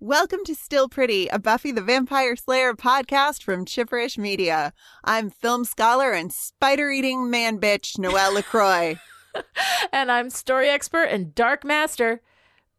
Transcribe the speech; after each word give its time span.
Welcome 0.00 0.44
to 0.44 0.54
Still 0.54 0.88
Pretty, 0.88 1.26
a 1.26 1.40
Buffy 1.40 1.72
the 1.72 1.82
Vampire 1.82 2.36
Slayer 2.36 2.72
podcast 2.74 3.42
from 3.42 3.64
Chipperish 3.64 4.16
Media. 4.16 4.72
I'm 5.02 5.28
film 5.28 5.64
scholar 5.64 6.12
and 6.12 6.32
spider 6.32 6.88
eating 6.88 7.30
man 7.30 7.58
bitch 7.58 7.98
Noelle 7.98 8.34
LaCroix. 8.34 9.00
and 9.92 10.12
I'm 10.12 10.30
story 10.30 10.68
expert 10.68 11.06
and 11.06 11.34
dark 11.34 11.64
master 11.64 12.20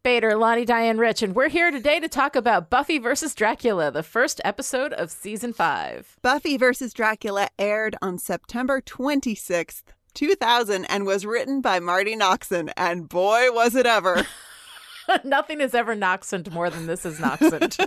Bader 0.02 0.34
Lonnie 0.34 0.64
Diane 0.64 0.96
Rich, 0.96 1.22
and 1.22 1.34
we're 1.34 1.50
here 1.50 1.70
today 1.70 2.00
to 2.00 2.08
talk 2.08 2.34
about 2.36 2.70
Buffy 2.70 2.96
versus 2.96 3.34
Dracula, 3.34 3.90
the 3.90 4.02
first 4.02 4.40
episode 4.42 4.94
of 4.94 5.10
season 5.10 5.52
five. 5.52 6.16
Buffy 6.22 6.56
versus 6.56 6.94
Dracula 6.94 7.50
aired 7.58 7.96
on 8.00 8.16
September 8.16 8.80
26th, 8.80 9.82
2000, 10.14 10.86
and 10.86 11.04
was 11.04 11.26
written 11.26 11.60
by 11.60 11.80
Marti 11.80 12.16
Noxon, 12.16 12.72
and 12.78 13.10
boy, 13.10 13.52
was 13.52 13.74
it 13.74 13.84
ever. 13.84 14.26
Nothing 15.24 15.60
is 15.60 15.74
ever 15.74 15.94
Noxent 15.96 16.50
more 16.52 16.70
than 16.70 16.86
this 16.86 17.04
is 17.04 17.18
Noxent. 17.18 17.86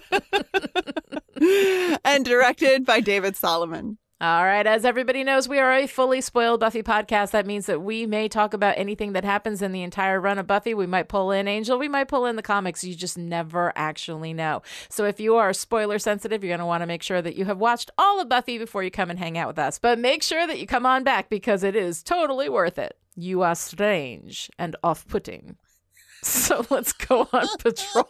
and 2.06 2.26
directed 2.26 2.86
by 2.86 3.00
David 3.00 3.36
Solomon. 3.36 3.98
All 4.22 4.46
right, 4.46 4.66
as 4.66 4.86
everybody 4.86 5.26
knows, 5.26 5.50
we 5.50 5.60
are 5.60 5.74
a 5.74 5.86
fully 5.86 6.22
spoiled 6.22 6.62
Buffy 6.62 6.82
podcast. 6.82 7.32
That 7.32 7.46
means 7.46 7.66
that 7.66 7.82
we 7.82 8.06
may 8.06 8.30
talk 8.30 8.54
about 8.54 8.78
anything 8.78 9.12
that 9.14 9.26
happens 9.26 9.62
in 9.62 9.74
the 9.74 9.84
entire 9.84 10.22
run 10.22 10.40
of 10.40 10.48
Buffy. 10.48 10.74
We 10.74 10.86
might 10.86 11.10
pull 11.10 11.32
in 11.32 11.46
Angel, 11.46 11.78
we 11.78 11.90
might 11.90 12.08
pull 12.08 12.26
in 12.26 12.38
the 12.38 12.42
comics. 12.42 12.86
You 12.86 12.96
just 12.96 13.18
never 13.18 13.74
actually 13.76 14.32
know. 14.32 14.62
So 14.88 15.04
if 15.04 15.20
you 15.20 15.36
are 15.36 15.52
spoiler 15.52 16.00
sensitive, 16.00 16.42
you're 16.42 16.52
going 16.52 16.60
to 16.60 16.66
want 16.66 16.84
to 16.84 16.88
make 16.88 17.04
sure 17.04 17.22
that 17.22 17.36
you 17.36 17.44
have 17.46 17.58
watched 17.58 17.92
all 17.98 18.22
of 18.22 18.30
Buffy 18.30 18.58
before 18.58 18.82
you 18.84 18.92
come 18.92 19.10
and 19.10 19.20
hang 19.20 19.38
out 19.38 19.48
with 19.48 19.60
us. 19.60 19.78
But 19.78 20.00
make 20.00 20.24
sure 20.24 20.48
that 20.48 20.60
you 20.60 20.68
come 20.68 20.86
on 20.86 21.04
back 21.04 21.30
because 21.30 21.62
it 21.62 21.76
is 21.76 22.02
totally 22.02 22.48
worth 22.48 22.80
it. 22.80 22.98
You 23.18 23.42
are 23.42 23.56
strange 23.56 24.50
and 24.58 24.78
off 24.84 25.06
putting. 25.06 25.58
So 26.44 26.66
let's 26.70 26.94
go 26.94 27.28
on 27.34 27.48
patrol. 27.60 28.08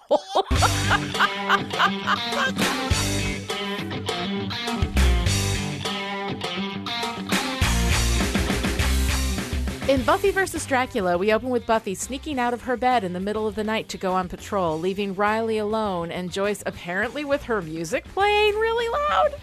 In 9.89 10.03
Buffy 10.03 10.31
vs. 10.31 10.65
Dracula, 10.67 11.17
we 11.17 11.33
open 11.33 11.49
with 11.49 11.65
Buffy 11.65 11.95
sneaking 11.95 12.37
out 12.39 12.53
of 12.53 12.61
her 12.61 12.77
bed 12.77 13.03
in 13.03 13.13
the 13.13 13.19
middle 13.19 13.47
of 13.47 13.55
the 13.55 13.63
night 13.63 13.89
to 13.89 13.97
go 13.97 14.13
on 14.13 14.29
patrol, 14.29 14.79
leaving 14.79 15.15
Riley 15.15 15.57
alone 15.57 16.11
and 16.11 16.31
Joyce 16.31 16.61
apparently 16.67 17.25
with 17.25 17.43
her 17.43 17.61
music 17.63 18.05
playing 18.05 18.53
really 18.53 18.89
loud. 19.09 19.33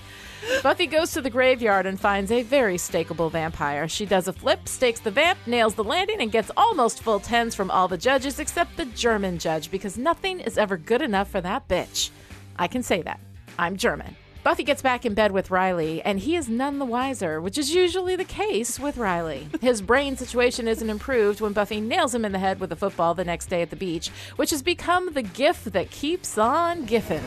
Buffy 0.62 0.86
goes 0.86 1.12
to 1.12 1.20
the 1.20 1.30
graveyard 1.30 1.86
and 1.86 1.98
finds 1.98 2.30
a 2.30 2.42
very 2.42 2.76
stakeable 2.76 3.30
vampire. 3.30 3.88
She 3.88 4.06
does 4.06 4.28
a 4.28 4.32
flip, 4.32 4.68
stakes 4.68 5.00
the 5.00 5.10
vamp, 5.10 5.38
nails 5.46 5.74
the 5.74 5.84
landing, 5.84 6.20
and 6.20 6.32
gets 6.32 6.50
almost 6.56 7.02
full 7.02 7.20
tens 7.20 7.54
from 7.54 7.70
all 7.70 7.88
the 7.88 7.98
judges 7.98 8.38
except 8.38 8.76
the 8.76 8.84
German 8.86 9.38
judge 9.38 9.70
because 9.70 9.96
nothing 9.96 10.40
is 10.40 10.58
ever 10.58 10.76
good 10.76 11.02
enough 11.02 11.30
for 11.30 11.40
that 11.40 11.68
bitch. 11.68 12.10
I 12.58 12.68
can 12.68 12.82
say 12.82 13.02
that. 13.02 13.20
I'm 13.58 13.76
German. 13.76 14.16
Buffy 14.42 14.64
gets 14.64 14.80
back 14.80 15.04
in 15.04 15.12
bed 15.12 15.32
with 15.32 15.50
Riley, 15.50 16.00
and 16.00 16.18
he 16.18 16.34
is 16.34 16.48
none 16.48 16.78
the 16.78 16.86
wiser, 16.86 17.42
which 17.42 17.58
is 17.58 17.74
usually 17.74 18.16
the 18.16 18.24
case 18.24 18.80
with 18.80 18.96
Riley. 18.96 19.48
His 19.60 19.82
brain 19.90 20.16
situation 20.16 20.66
isn't 20.66 20.88
improved 20.88 21.42
when 21.42 21.52
Buffy 21.52 21.78
nails 21.78 22.14
him 22.14 22.24
in 22.24 22.32
the 22.32 22.38
head 22.38 22.58
with 22.58 22.72
a 22.72 22.76
football 22.76 23.12
the 23.12 23.24
next 23.24 23.46
day 23.50 23.60
at 23.60 23.68
the 23.68 23.76
beach, 23.76 24.08
which 24.36 24.50
has 24.50 24.62
become 24.62 25.12
the 25.12 25.22
gif 25.22 25.64
that 25.64 25.90
keeps 25.90 26.38
on 26.38 26.86
giffing. 26.86 27.20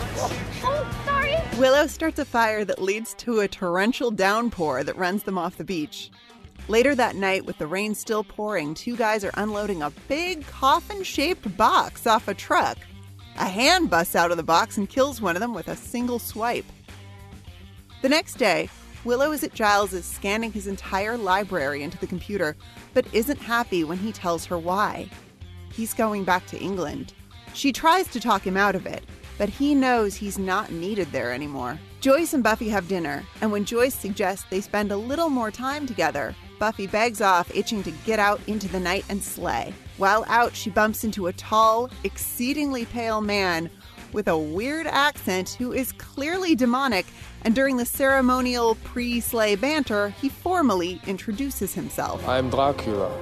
Oh, 0.16 1.02
sorry. 1.04 1.36
Willow 1.58 1.86
starts 1.86 2.18
a 2.18 2.24
fire 2.24 2.64
that 2.64 2.82
leads 2.82 3.14
to 3.14 3.40
a 3.40 3.48
torrential 3.48 4.10
downpour 4.10 4.84
that 4.84 4.96
runs 4.96 5.22
them 5.22 5.38
off 5.38 5.56
the 5.56 5.64
beach. 5.64 6.10
Later 6.68 6.94
that 6.94 7.16
night, 7.16 7.44
with 7.44 7.58
the 7.58 7.66
rain 7.66 7.94
still 7.94 8.24
pouring, 8.24 8.74
two 8.74 8.96
guys 8.96 9.24
are 9.24 9.32
unloading 9.34 9.82
a 9.82 9.90
big 10.08 10.46
coffin 10.46 11.02
shaped 11.02 11.56
box 11.56 12.06
off 12.06 12.28
a 12.28 12.34
truck. 12.34 12.78
A 13.38 13.48
hand 13.48 13.90
busts 13.90 14.14
out 14.14 14.30
of 14.30 14.36
the 14.36 14.42
box 14.42 14.78
and 14.78 14.88
kills 14.88 15.20
one 15.20 15.36
of 15.36 15.40
them 15.40 15.52
with 15.52 15.68
a 15.68 15.76
single 15.76 16.18
swipe. 16.18 16.64
The 18.00 18.08
next 18.08 18.34
day, 18.34 18.68
Willow 19.04 19.32
is 19.32 19.44
at 19.44 19.52
Giles's 19.52 20.06
scanning 20.06 20.52
his 20.52 20.66
entire 20.66 21.18
library 21.18 21.82
into 21.82 21.98
the 21.98 22.06
computer, 22.06 22.56
but 22.94 23.06
isn't 23.12 23.40
happy 23.40 23.84
when 23.84 23.98
he 23.98 24.12
tells 24.12 24.46
her 24.46 24.58
why. 24.58 25.08
He's 25.72 25.92
going 25.92 26.24
back 26.24 26.46
to 26.46 26.58
England. 26.58 27.12
She 27.52 27.72
tries 27.72 28.08
to 28.08 28.20
talk 28.20 28.46
him 28.46 28.56
out 28.56 28.74
of 28.74 28.86
it, 28.86 29.04
but 29.38 29.48
he 29.48 29.74
knows 29.74 30.14
he's 30.14 30.38
not 30.38 30.72
needed 30.72 31.10
there 31.12 31.32
anymore. 31.32 31.78
Joyce 32.00 32.34
and 32.34 32.42
Buffy 32.42 32.68
have 32.68 32.88
dinner, 32.88 33.24
and 33.40 33.50
when 33.50 33.64
Joyce 33.64 33.94
suggests 33.94 34.44
they 34.50 34.60
spend 34.60 34.92
a 34.92 34.96
little 34.96 35.30
more 35.30 35.50
time 35.50 35.86
together, 35.86 36.34
Buffy 36.58 36.86
begs 36.86 37.20
off, 37.20 37.54
itching 37.54 37.82
to 37.82 37.90
get 38.04 38.18
out 38.18 38.40
into 38.46 38.68
the 38.68 38.80
night 38.80 39.04
and 39.08 39.22
slay. 39.22 39.74
While 39.96 40.24
out, 40.28 40.54
she 40.54 40.70
bumps 40.70 41.04
into 41.04 41.26
a 41.26 41.32
tall, 41.32 41.90
exceedingly 42.04 42.84
pale 42.84 43.20
man 43.20 43.70
with 44.12 44.28
a 44.28 44.38
weird 44.38 44.86
accent 44.86 45.50
who 45.50 45.72
is 45.72 45.92
clearly 45.92 46.54
demonic, 46.54 47.04
and 47.42 47.54
during 47.54 47.76
the 47.76 47.84
ceremonial 47.84 48.76
pre 48.84 49.20
slay 49.20 49.56
banter, 49.56 50.10
he 50.20 50.28
formally 50.28 51.00
introduces 51.06 51.74
himself. 51.74 52.26
I'm 52.26 52.48
Dracula. 52.48 53.12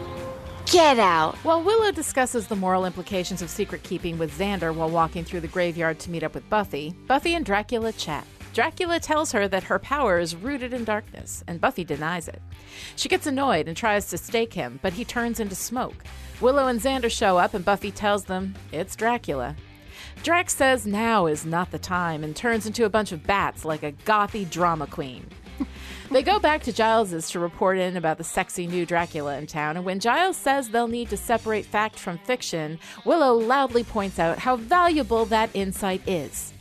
Get 0.66 0.98
out. 0.98 1.36
While 1.38 1.62
Willow 1.62 1.92
discusses 1.92 2.46
the 2.46 2.56
moral 2.56 2.86
implications 2.86 3.42
of 3.42 3.50
secret 3.50 3.82
keeping 3.82 4.16
with 4.18 4.36
Xander 4.38 4.74
while 4.74 4.88
walking 4.88 5.24
through 5.24 5.40
the 5.40 5.48
graveyard 5.48 5.98
to 6.00 6.10
meet 6.10 6.22
up 6.22 6.34
with 6.34 6.48
Buffy, 6.48 6.94
Buffy 7.06 7.34
and 7.34 7.44
Dracula 7.44 7.92
chat. 7.92 8.26
Dracula 8.54 9.00
tells 9.00 9.32
her 9.32 9.48
that 9.48 9.64
her 9.64 9.78
power 9.78 10.18
is 10.18 10.36
rooted 10.36 10.72
in 10.72 10.84
darkness, 10.84 11.42
and 11.46 11.60
Buffy 11.60 11.84
denies 11.84 12.28
it. 12.28 12.40
She 12.96 13.08
gets 13.08 13.26
annoyed 13.26 13.66
and 13.66 13.76
tries 13.76 14.08
to 14.10 14.18
stake 14.18 14.52
him, 14.52 14.78
but 14.82 14.92
he 14.92 15.04
turns 15.04 15.40
into 15.40 15.54
smoke. 15.54 16.04
Willow 16.40 16.68
and 16.68 16.80
Xander 16.80 17.10
show 17.10 17.38
up, 17.38 17.54
and 17.54 17.64
Buffy 17.64 17.90
tells 17.90 18.24
them 18.24 18.54
it's 18.70 18.96
Dracula. 18.96 19.56
Drax 20.22 20.54
says 20.54 20.86
now 20.86 21.26
is 21.26 21.44
not 21.44 21.70
the 21.70 21.78
time 21.78 22.22
and 22.22 22.36
turns 22.36 22.66
into 22.66 22.84
a 22.84 22.90
bunch 22.90 23.12
of 23.12 23.24
bats 23.24 23.64
like 23.64 23.82
a 23.82 23.92
gothy 23.92 24.48
drama 24.48 24.86
queen. 24.86 25.26
They 26.12 26.22
go 26.22 26.38
back 26.38 26.62
to 26.64 26.72
Giles's 26.72 27.30
to 27.30 27.38
report 27.38 27.78
in 27.78 27.96
about 27.96 28.18
the 28.18 28.24
sexy 28.24 28.66
new 28.66 28.84
Dracula 28.84 29.38
in 29.38 29.46
town, 29.46 29.78
and 29.78 29.86
when 29.86 29.98
Giles 29.98 30.36
says 30.36 30.68
they'll 30.68 30.86
need 30.86 31.08
to 31.08 31.16
separate 31.16 31.64
fact 31.64 31.98
from 31.98 32.18
fiction, 32.18 32.78
Willow 33.06 33.32
loudly 33.32 33.82
points 33.82 34.18
out 34.18 34.38
how 34.38 34.56
valuable 34.56 35.24
that 35.24 35.48
insight 35.54 36.06
is. 36.06 36.52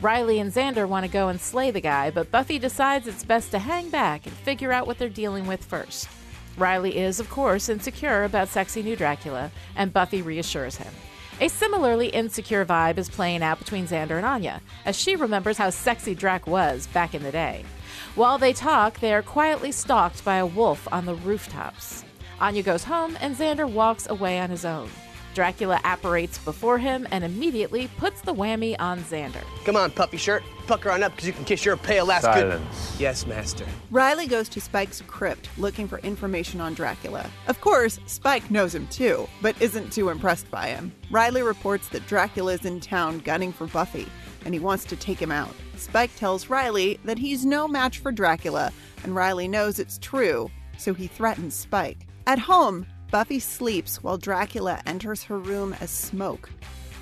Riley 0.00 0.40
and 0.40 0.50
Xander 0.50 0.88
want 0.88 1.04
to 1.04 1.12
go 1.12 1.28
and 1.28 1.38
slay 1.38 1.70
the 1.70 1.82
guy, 1.82 2.10
but 2.10 2.30
Buffy 2.30 2.58
decides 2.58 3.06
it's 3.06 3.26
best 3.26 3.50
to 3.50 3.58
hang 3.58 3.90
back 3.90 4.24
and 4.24 4.34
figure 4.34 4.72
out 4.72 4.86
what 4.86 4.96
they're 4.96 5.10
dealing 5.10 5.46
with 5.46 5.62
first. 5.62 6.08
Riley 6.56 6.96
is, 6.96 7.20
of 7.20 7.28
course, 7.28 7.68
insecure 7.68 8.24
about 8.24 8.48
sexy 8.48 8.82
new 8.82 8.96
Dracula, 8.96 9.50
and 9.76 9.92
Buffy 9.92 10.22
reassures 10.22 10.76
him. 10.76 10.94
A 11.42 11.48
similarly 11.48 12.06
insecure 12.06 12.64
vibe 12.64 12.96
is 12.96 13.10
playing 13.10 13.42
out 13.42 13.58
between 13.58 13.86
Xander 13.86 14.16
and 14.16 14.24
Anya, 14.24 14.62
as 14.86 14.96
she 14.96 15.14
remembers 15.14 15.58
how 15.58 15.68
sexy 15.68 16.14
Drac 16.14 16.46
was 16.46 16.86
back 16.86 17.14
in 17.14 17.22
the 17.22 17.32
day. 17.32 17.66
While 18.14 18.38
they 18.38 18.52
talk, 18.52 19.00
they 19.00 19.12
are 19.12 19.22
quietly 19.22 19.72
stalked 19.72 20.24
by 20.24 20.36
a 20.36 20.46
wolf 20.46 20.86
on 20.92 21.04
the 21.04 21.16
rooftops. 21.16 22.04
Anya 22.40 22.62
goes 22.62 22.84
home, 22.84 23.18
and 23.20 23.34
Xander 23.34 23.68
walks 23.68 24.08
away 24.08 24.38
on 24.38 24.50
his 24.50 24.64
own. 24.64 24.88
Dracula 25.34 25.80
apparates 25.82 26.38
before 26.38 26.78
him 26.78 27.08
and 27.10 27.24
immediately 27.24 27.88
puts 27.98 28.20
the 28.20 28.32
whammy 28.32 28.76
on 28.78 29.00
Xander. 29.00 29.42
Come 29.64 29.74
on, 29.74 29.90
puppy 29.90 30.16
shirt. 30.16 30.44
Pucker 30.68 30.92
on 30.92 31.02
up 31.02 31.10
because 31.10 31.26
you 31.26 31.32
can 31.32 31.44
kiss 31.44 31.64
your 31.64 31.76
pale 31.76 32.10
ass 32.12 32.22
good. 32.22 32.52
Silence. 32.52 32.96
Yes, 33.00 33.26
master. 33.26 33.66
Riley 33.90 34.28
goes 34.28 34.48
to 34.50 34.60
Spike's 34.60 35.02
crypt 35.08 35.48
looking 35.58 35.88
for 35.88 35.98
information 35.98 36.60
on 36.60 36.72
Dracula. 36.74 37.28
Of 37.48 37.60
course, 37.60 37.98
Spike 38.06 38.48
knows 38.48 38.74
him 38.76 38.86
too, 38.86 39.28
but 39.42 39.60
isn't 39.60 39.92
too 39.92 40.08
impressed 40.10 40.48
by 40.52 40.68
him. 40.68 40.92
Riley 41.10 41.42
reports 41.42 41.88
that 41.88 42.06
Dracula 42.06 42.52
is 42.52 42.64
in 42.64 42.78
town 42.78 43.18
gunning 43.18 43.52
for 43.52 43.66
Buffy, 43.66 44.06
and 44.44 44.54
he 44.54 44.60
wants 44.60 44.84
to 44.86 44.96
take 44.96 45.20
him 45.20 45.32
out. 45.32 45.54
Spike 45.76 46.14
tells 46.16 46.48
Riley 46.48 46.98
that 47.04 47.18
he's 47.18 47.44
no 47.44 47.66
match 47.66 47.98
for 47.98 48.12
Dracula, 48.12 48.72
and 49.02 49.14
Riley 49.14 49.48
knows 49.48 49.78
it's 49.78 49.98
true, 49.98 50.50
so 50.78 50.94
he 50.94 51.06
threatens 51.06 51.54
Spike. 51.54 52.06
At 52.26 52.38
home, 52.38 52.86
Buffy 53.10 53.38
sleeps 53.38 54.02
while 54.02 54.18
Dracula 54.18 54.80
enters 54.86 55.22
her 55.24 55.38
room 55.38 55.74
as 55.80 55.90
smoke. 55.90 56.50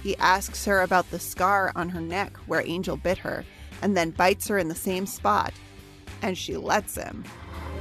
He 0.02 0.16
asks 0.16 0.64
her 0.64 0.80
about 0.80 1.10
the 1.10 1.18
scar 1.18 1.72
on 1.76 1.88
her 1.90 2.00
neck 2.00 2.36
where 2.46 2.66
Angel 2.66 2.96
bit 2.96 3.18
her, 3.18 3.44
and 3.82 3.96
then 3.96 4.10
bites 4.10 4.48
her 4.48 4.58
in 4.58 4.68
the 4.68 4.74
same 4.74 5.06
spot. 5.06 5.52
And 6.22 6.36
she 6.36 6.56
lets 6.56 6.96
him. 6.96 7.24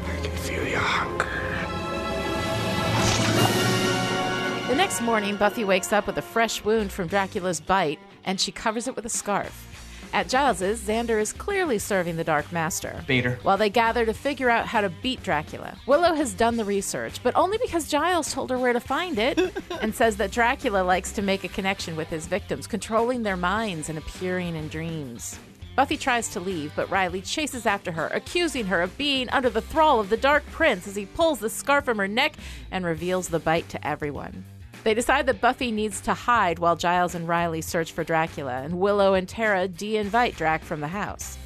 I 0.05 0.15
can 0.21 0.37
feel 0.37 0.67
your 0.67 0.79
hunger. 0.79 1.27
The 4.67 4.77
next 4.77 5.01
morning, 5.01 5.35
Buffy 5.35 5.65
wakes 5.65 5.91
up 5.91 6.07
with 6.07 6.17
a 6.17 6.21
fresh 6.21 6.63
wound 6.63 6.93
from 6.93 7.07
Dracula's 7.07 7.59
bite, 7.59 7.99
and 8.23 8.39
she 8.39 8.51
covers 8.51 8.87
it 8.87 8.95
with 8.95 9.05
a 9.05 9.09
scarf. 9.09 9.67
At 10.13 10.27
Giles's, 10.27 10.81
Xander 10.81 11.21
is 11.21 11.31
clearly 11.31 11.79
serving 11.79 12.17
the 12.17 12.23
Dark 12.23 12.51
Master. 12.51 13.03
Bader. 13.07 13.39
While 13.43 13.55
they 13.57 13.69
gather 13.69 14.05
to 14.05 14.13
figure 14.13 14.49
out 14.49 14.65
how 14.65 14.81
to 14.81 14.89
beat 14.89 15.23
Dracula. 15.23 15.77
Willow 15.85 16.13
has 16.15 16.33
done 16.33 16.57
the 16.57 16.65
research, 16.65 17.23
but 17.23 17.35
only 17.35 17.57
because 17.59 17.87
Giles 17.87 18.33
told 18.33 18.49
her 18.49 18.57
where 18.57 18.73
to 18.73 18.81
find 18.81 19.17
it 19.17 19.39
and 19.81 19.95
says 19.95 20.17
that 20.17 20.31
Dracula 20.31 20.83
likes 20.83 21.13
to 21.13 21.21
make 21.21 21.45
a 21.45 21.49
connection 21.49 21.95
with 21.95 22.09
his 22.09 22.27
victims, 22.27 22.67
controlling 22.67 23.23
their 23.23 23.37
minds 23.37 23.87
and 23.87 23.97
appearing 23.97 24.55
in 24.55 24.67
dreams. 24.67 25.39
Buffy 25.77 25.95
tries 25.95 26.27
to 26.29 26.41
leave, 26.41 26.73
but 26.75 26.89
Riley 26.89 27.21
chases 27.21 27.65
after 27.65 27.93
her, 27.93 28.07
accusing 28.07 28.65
her 28.65 28.81
of 28.81 28.97
being 28.97 29.29
under 29.29 29.49
the 29.49 29.61
thrall 29.61 30.01
of 30.01 30.09
the 30.09 30.17
Dark 30.17 30.45
Prince 30.47 30.85
as 30.87 30.95
he 30.95 31.05
pulls 31.05 31.39
the 31.39 31.49
scarf 31.49 31.85
from 31.85 31.97
her 31.97 32.09
neck 32.09 32.35
and 32.69 32.83
reveals 32.83 33.29
the 33.29 33.39
bite 33.39 33.69
to 33.69 33.87
everyone. 33.87 34.43
They 34.83 34.93
decide 34.95 35.27
that 35.27 35.41
Buffy 35.41 35.71
needs 35.71 36.01
to 36.01 36.13
hide 36.13 36.57
while 36.57 36.75
Giles 36.75 37.13
and 37.13 37.27
Riley 37.27 37.61
search 37.61 37.91
for 37.91 38.03
Dracula, 38.03 38.61
and 38.63 38.79
Willow 38.79 39.13
and 39.13 39.29
Tara 39.29 39.67
de 39.67 39.97
invite 39.97 40.35
Drac 40.35 40.63
from 40.63 40.81
the 40.81 40.87
house. 40.87 41.37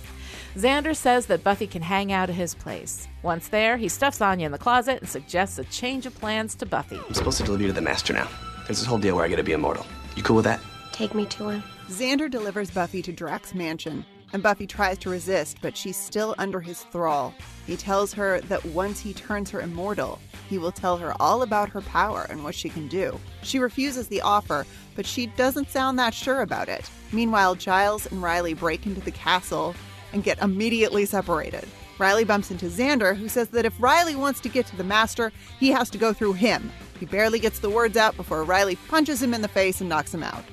Xander 0.56 0.96
says 0.96 1.26
that 1.26 1.44
Buffy 1.44 1.68
can 1.68 1.82
hang 1.82 2.14
out 2.14 2.30
at 2.30 2.36
his 2.36 2.56
place. 2.56 3.10
Once 3.24 3.50
there, 3.50 3.76
he 3.76 3.90
stuffs 3.90 4.22
Anya 4.22 4.46
in 4.46 4.54
the 4.54 4.58
closet 4.58 5.02
and 5.02 5.10
suggests 5.10 5.60
a 5.60 5.66
change 5.66 6.06
of 6.06 6.16
plans 6.16 6.56
to 6.56 6.66
Buffy. 6.66 6.98
I'm 6.98 7.14
supposed 7.14 7.38
to 7.40 7.44
deliver 7.44 7.64
you 7.64 7.68
to 7.68 7.74
the 7.74 7.82
master 7.82 8.14
now. 8.14 8.30
There's 8.66 8.80
this 8.80 8.86
whole 8.86 8.98
deal 8.98 9.18
where 9.18 9.26
I 9.26 9.28
get 9.28 9.36
to 9.36 9.44
be 9.44 9.52
immortal. 9.52 9.86
You 10.16 10.24
cool 10.24 10.38
with 10.38 10.46
that? 10.46 10.62
Take 10.94 11.14
me 11.14 11.26
to 11.26 11.50
him. 11.50 11.64
Xander 11.90 12.32
delivers 12.32 12.72
Buffy 12.72 13.02
to 13.02 13.12
Drac's 13.12 13.54
mansion, 13.54 14.06
and 14.36 14.44
Buffy 14.44 14.68
tries 14.68 14.98
to 14.98 15.10
resist, 15.10 15.60
but 15.62 15.78
she's 15.78 15.96
still 15.96 16.36
under 16.38 16.60
his 16.60 16.82
thrall. 16.82 17.34
He 17.66 17.78
tells 17.78 18.12
her 18.16 18.42
that 18.42 18.66
once 18.66 19.00
he 19.00 19.14
turns 19.14 19.50
her 19.50 19.62
immortal, 19.62 20.20
he 20.50 20.58
will 20.58 20.74
tell 20.74 20.98
her 20.98 21.14
all 21.22 21.42
about 21.42 21.70
her 21.70 21.80
power 21.80 22.28
and 22.30 22.44
what 22.44 22.54
she 22.54 22.68
can 22.68 22.90
do. 22.90 23.18
She 23.44 23.60
refuses 23.60 24.10
the 24.10 24.20
offer, 24.20 24.66
but 24.94 25.06
she 25.06 25.28
doesn't 25.28 25.72
sound 25.72 25.98
that 26.00 26.14
sure 26.14 26.42
about 26.42 26.68
it. 26.68 26.90
Meanwhile, 27.14 27.56
Giles 27.56 28.12
and 28.12 28.22
Riley 28.22 28.54
break 28.54 28.86
into 28.86 29.00
the 29.00 29.10
castle 29.10 29.74
and 30.12 30.22
get 30.22 30.42
immediately 30.42 31.06
separated. 31.06 31.66
Riley 31.98 32.26
bumps 32.26 32.52
into 32.52 32.66
Xander, 32.66 33.16
who 33.16 33.30
says 33.30 33.48
that 33.52 33.64
if 33.64 33.82
Riley 33.82 34.18
wants 34.18 34.42
to 34.42 34.50
get 34.50 34.66
to 34.68 34.76
the 34.76 34.84
Master, 34.84 35.32
he 35.62 35.70
has 35.70 35.90
to 35.92 35.98
go 35.98 36.12
through 36.12 36.34
him. 36.34 36.70
He 37.00 37.06
barely 37.06 37.40
gets 37.40 37.60
the 37.60 37.70
words 37.70 37.96
out 37.96 38.18
before 38.18 38.44
Riley 38.44 38.76
punches 38.90 39.24
him 39.24 39.34
in 39.34 39.42
the 39.42 39.48
face 39.48 39.80
and 39.80 39.88
knocks 39.88 40.14
him 40.14 40.24
out. 40.24 40.44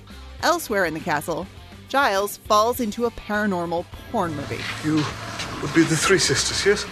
Elsewhere 0.45 0.85
in 0.85 0.95
the 0.95 1.01
castle, 1.01 1.49
Giles 1.93 2.39
falls 2.39 2.81
into 2.81 3.05
a 3.05 3.11
paranormal 3.11 3.85
porn 4.11 4.35
movie. 4.35 4.61
You 4.83 5.05
would 5.61 5.75
be 5.75 5.83
the 5.83 5.95
three 5.95 6.19
sisters, 6.19 6.65
yes? 6.65 6.87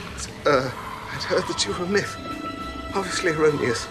Uh, 0.47 0.71
I'd 1.11 1.23
heard 1.23 1.43
that 1.49 1.65
you 1.65 1.73
were 1.73 1.87
a 1.87 1.89
myth. 1.89 2.15
Obviously 2.95 3.31
erroneous. 3.31 3.87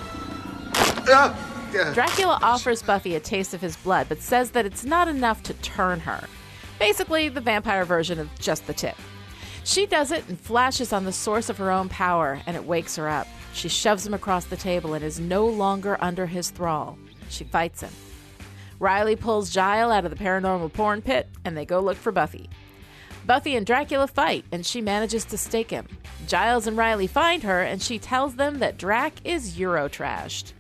Ah! 1.09 1.71
Yeah. 1.73 1.95
Dracula 1.95 2.37
offers 2.43 2.83
Buffy 2.83 3.15
a 3.15 3.19
taste 3.19 3.55
of 3.55 3.61
his 3.61 3.75
blood, 3.77 4.05
but 4.07 4.21
says 4.21 4.51
that 4.51 4.67
it's 4.67 4.85
not 4.85 5.07
enough 5.07 5.41
to 5.43 5.55
turn 5.55 5.99
her. 6.01 6.27
Basically, 6.77 7.27
the 7.27 7.41
vampire 7.41 7.85
version 7.85 8.19
of 8.19 8.29
just 8.37 8.67
the 8.67 8.73
tip. 8.75 8.95
She 9.63 9.87
does 9.87 10.11
it 10.11 10.29
and 10.29 10.39
flashes 10.39 10.93
on 10.93 11.05
the 11.05 11.11
source 11.11 11.49
of 11.49 11.57
her 11.57 11.71
own 11.71 11.89
power, 11.89 12.39
and 12.45 12.55
it 12.55 12.65
wakes 12.65 12.97
her 12.97 13.09
up. 13.09 13.25
She 13.53 13.67
shoves 13.67 14.05
him 14.05 14.13
across 14.13 14.45
the 14.45 14.57
table 14.57 14.93
and 14.93 15.03
is 15.03 15.19
no 15.19 15.47
longer 15.47 15.97
under 16.01 16.27
his 16.27 16.51
thrall. 16.51 16.99
She 17.29 17.45
fights 17.45 17.81
him. 17.81 17.93
Riley 18.79 19.15
pulls 19.15 19.49
Giles 19.49 19.91
out 19.91 20.05
of 20.05 20.11
the 20.11 20.23
paranormal 20.23 20.73
porn 20.73 21.01
pit, 21.01 21.27
and 21.43 21.55
they 21.55 21.65
go 21.65 21.79
look 21.79 21.97
for 21.97 22.11
Buffy. 22.11 22.49
Buffy 23.25 23.55
and 23.55 23.65
Dracula 23.65 24.07
fight, 24.07 24.45
and 24.51 24.65
she 24.65 24.81
manages 24.81 25.25
to 25.25 25.37
stake 25.37 25.69
him. 25.69 25.87
Giles 26.27 26.65
and 26.65 26.77
Riley 26.77 27.05
find 27.05 27.43
her, 27.43 27.61
and 27.61 27.81
she 27.81 27.99
tells 27.99 28.35
them 28.35 28.59
that 28.59 28.77
Drac 28.77 29.13
is 29.23 29.57
Eurotrashed. 29.57 30.53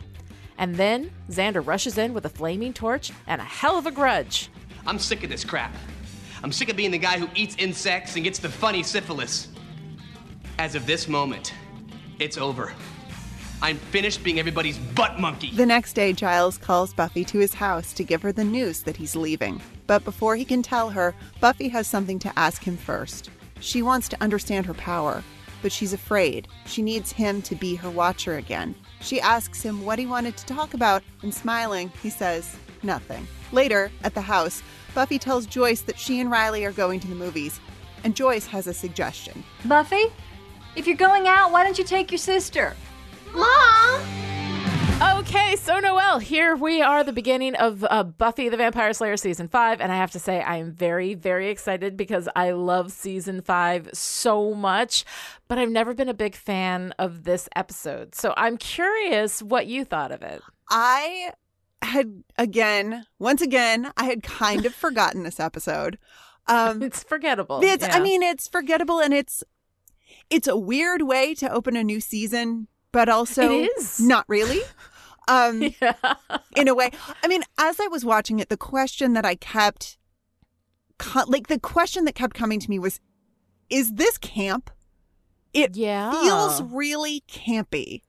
And 0.57 0.75
then 0.75 1.11
Xander 1.29 1.65
rushes 1.65 1.97
in 1.97 2.13
with 2.13 2.25
a 2.25 2.29
flaming 2.29 2.73
torch 2.73 3.11
and 3.25 3.39
a 3.39 3.45
hell 3.45 3.77
of 3.77 3.87
a 3.87 3.91
grudge. 3.91 4.49
I'm 4.85 4.99
sick 4.99 5.23
of 5.23 5.29
this 5.29 5.45
crap. 5.45 5.73
I'm 6.43 6.51
sick 6.51 6.69
of 6.69 6.75
being 6.75 6.91
the 6.91 6.97
guy 6.97 7.17
who 7.17 7.29
eats 7.33 7.55
insects 7.57 8.15
and 8.15 8.23
gets 8.25 8.39
the 8.39 8.49
funny 8.49 8.83
syphilis. 8.83 9.47
As 10.57 10.75
of 10.75 10.85
this 10.85 11.07
moment, 11.07 11.53
it's 12.19 12.37
over. 12.37 12.73
I'm 13.61 13.77
finished 13.77 14.23
being 14.23 14.39
everybody's 14.39 14.77
butt 14.77 15.19
monkey. 15.19 15.51
The 15.51 15.65
next 15.65 15.93
day, 15.93 16.13
Giles 16.13 16.57
calls 16.57 16.93
Buffy 16.93 17.25
to 17.25 17.39
his 17.39 17.53
house 17.53 17.91
to 17.93 18.03
give 18.03 18.21
her 18.21 18.31
the 18.31 18.43
news 18.43 18.83
that 18.83 18.95
he's 18.95 19.15
leaving. 19.15 19.61
But 19.85 20.05
before 20.05 20.35
he 20.35 20.45
can 20.45 20.61
tell 20.61 20.89
her, 20.89 21.13
Buffy 21.41 21.67
has 21.69 21.87
something 21.87 22.19
to 22.19 22.39
ask 22.39 22.63
him 22.63 22.77
first. 22.77 23.29
She 23.59 23.81
wants 23.81 24.07
to 24.09 24.23
understand 24.23 24.65
her 24.65 24.73
power, 24.73 25.23
but 25.61 25.73
she's 25.73 25.91
afraid. 25.91 26.47
She 26.65 26.81
needs 26.81 27.11
him 27.11 27.41
to 27.41 27.55
be 27.55 27.75
her 27.75 27.89
watcher 27.89 28.37
again. 28.37 28.75
She 29.01 29.19
asks 29.19 29.61
him 29.61 29.83
what 29.83 29.99
he 29.99 30.05
wanted 30.05 30.37
to 30.37 30.45
talk 30.45 30.73
about, 30.73 31.03
and 31.21 31.33
smiling, 31.33 31.91
he 32.01 32.09
says, 32.09 32.55
nothing. 32.81 33.27
Later, 33.51 33.91
at 34.03 34.13
the 34.13 34.21
house, 34.21 34.63
Buffy 34.95 35.19
tells 35.19 35.45
Joyce 35.45 35.81
that 35.81 35.99
she 35.99 36.21
and 36.21 36.31
Riley 36.31 36.63
are 36.63 36.71
going 36.71 37.01
to 37.01 37.07
the 37.07 37.15
movies, 37.15 37.59
and 38.05 38.15
Joyce 38.15 38.47
has 38.47 38.67
a 38.67 38.73
suggestion. 38.73 39.43
Buffy, 39.65 40.05
if 40.77 40.87
you're 40.87 40.95
going 40.95 41.27
out, 41.27 41.51
why 41.51 41.65
don't 41.65 41.77
you 41.77 41.83
take 41.83 42.11
your 42.11 42.17
sister? 42.19 42.75
Mom! 43.33 44.01
Okay, 45.19 45.55
so 45.55 45.79
Noelle, 45.79 46.19
here 46.19 46.55
we 46.55 46.81
are, 46.81 47.03
the 47.03 47.13
beginning 47.13 47.55
of 47.55 47.85
uh, 47.89 48.03
Buffy 48.03 48.49
the 48.49 48.57
Vampire 48.57 48.91
Slayer 48.93 49.15
season 49.17 49.47
five, 49.47 49.79
and 49.79 49.91
I 49.91 49.95
have 49.95 50.11
to 50.11 50.19
say 50.19 50.41
I 50.41 50.57
am 50.57 50.71
very, 50.71 51.13
very 51.13 51.49
excited 51.49 51.95
because 51.95 52.27
I 52.35 52.51
love 52.51 52.91
season 52.91 53.41
five 53.41 53.89
so 53.93 54.53
much, 54.53 55.05
but 55.47 55.57
I've 55.57 55.69
never 55.69 55.93
been 55.93 56.09
a 56.09 56.13
big 56.13 56.35
fan 56.35 56.93
of 56.99 57.23
this 57.23 57.47
episode. 57.55 58.15
So 58.15 58.33
I'm 58.35 58.57
curious 58.57 59.41
what 59.41 59.67
you 59.67 59.85
thought 59.85 60.11
of 60.11 60.21
it. 60.21 60.41
I 60.69 61.31
had 61.81 62.23
again, 62.37 63.05
once 63.19 63.41
again, 63.41 63.91
I 63.95 64.03
had 64.05 64.21
kind 64.23 64.65
of 64.65 64.73
forgotten 64.75 65.23
this 65.23 65.39
episode. 65.39 65.97
Um, 66.47 66.81
It's 66.81 67.03
forgettable. 67.03 67.61
it's, 67.63 67.87
I 67.87 67.99
mean, 67.99 68.21
it's 68.23 68.47
forgettable, 68.47 68.99
and 68.99 69.13
it's 69.13 69.43
it's 70.29 70.47
a 70.47 70.57
weird 70.57 71.03
way 71.03 71.35
to 71.35 71.51
open 71.51 71.75
a 71.75 71.83
new 71.83 71.99
season, 72.01 72.67
but 72.91 73.09
also 73.09 73.65
not 73.99 74.25
really. 74.27 74.61
Um, 75.27 75.61
yeah. 75.79 75.93
in 76.55 76.67
a 76.67 76.73
way, 76.73 76.89
I 77.23 77.27
mean, 77.27 77.43
as 77.59 77.79
I 77.79 77.85
was 77.85 78.03
watching 78.03 78.39
it, 78.39 78.49
the 78.49 78.57
question 78.57 79.13
that 79.13 79.25
I 79.25 79.35
kept, 79.35 79.99
like 81.27 81.45
the 81.45 81.59
question 81.59 82.05
that 82.05 82.15
kept 82.15 82.33
coming 82.33 82.59
to 82.59 82.67
me 82.67 82.79
was, 82.79 82.99
"Is 83.69 83.93
this 83.93 84.17
camp?" 84.17 84.71
It 85.53 85.75
Yeah. 85.77 86.09
feels 86.09 86.63
really 86.63 87.21
campy. 87.29 88.01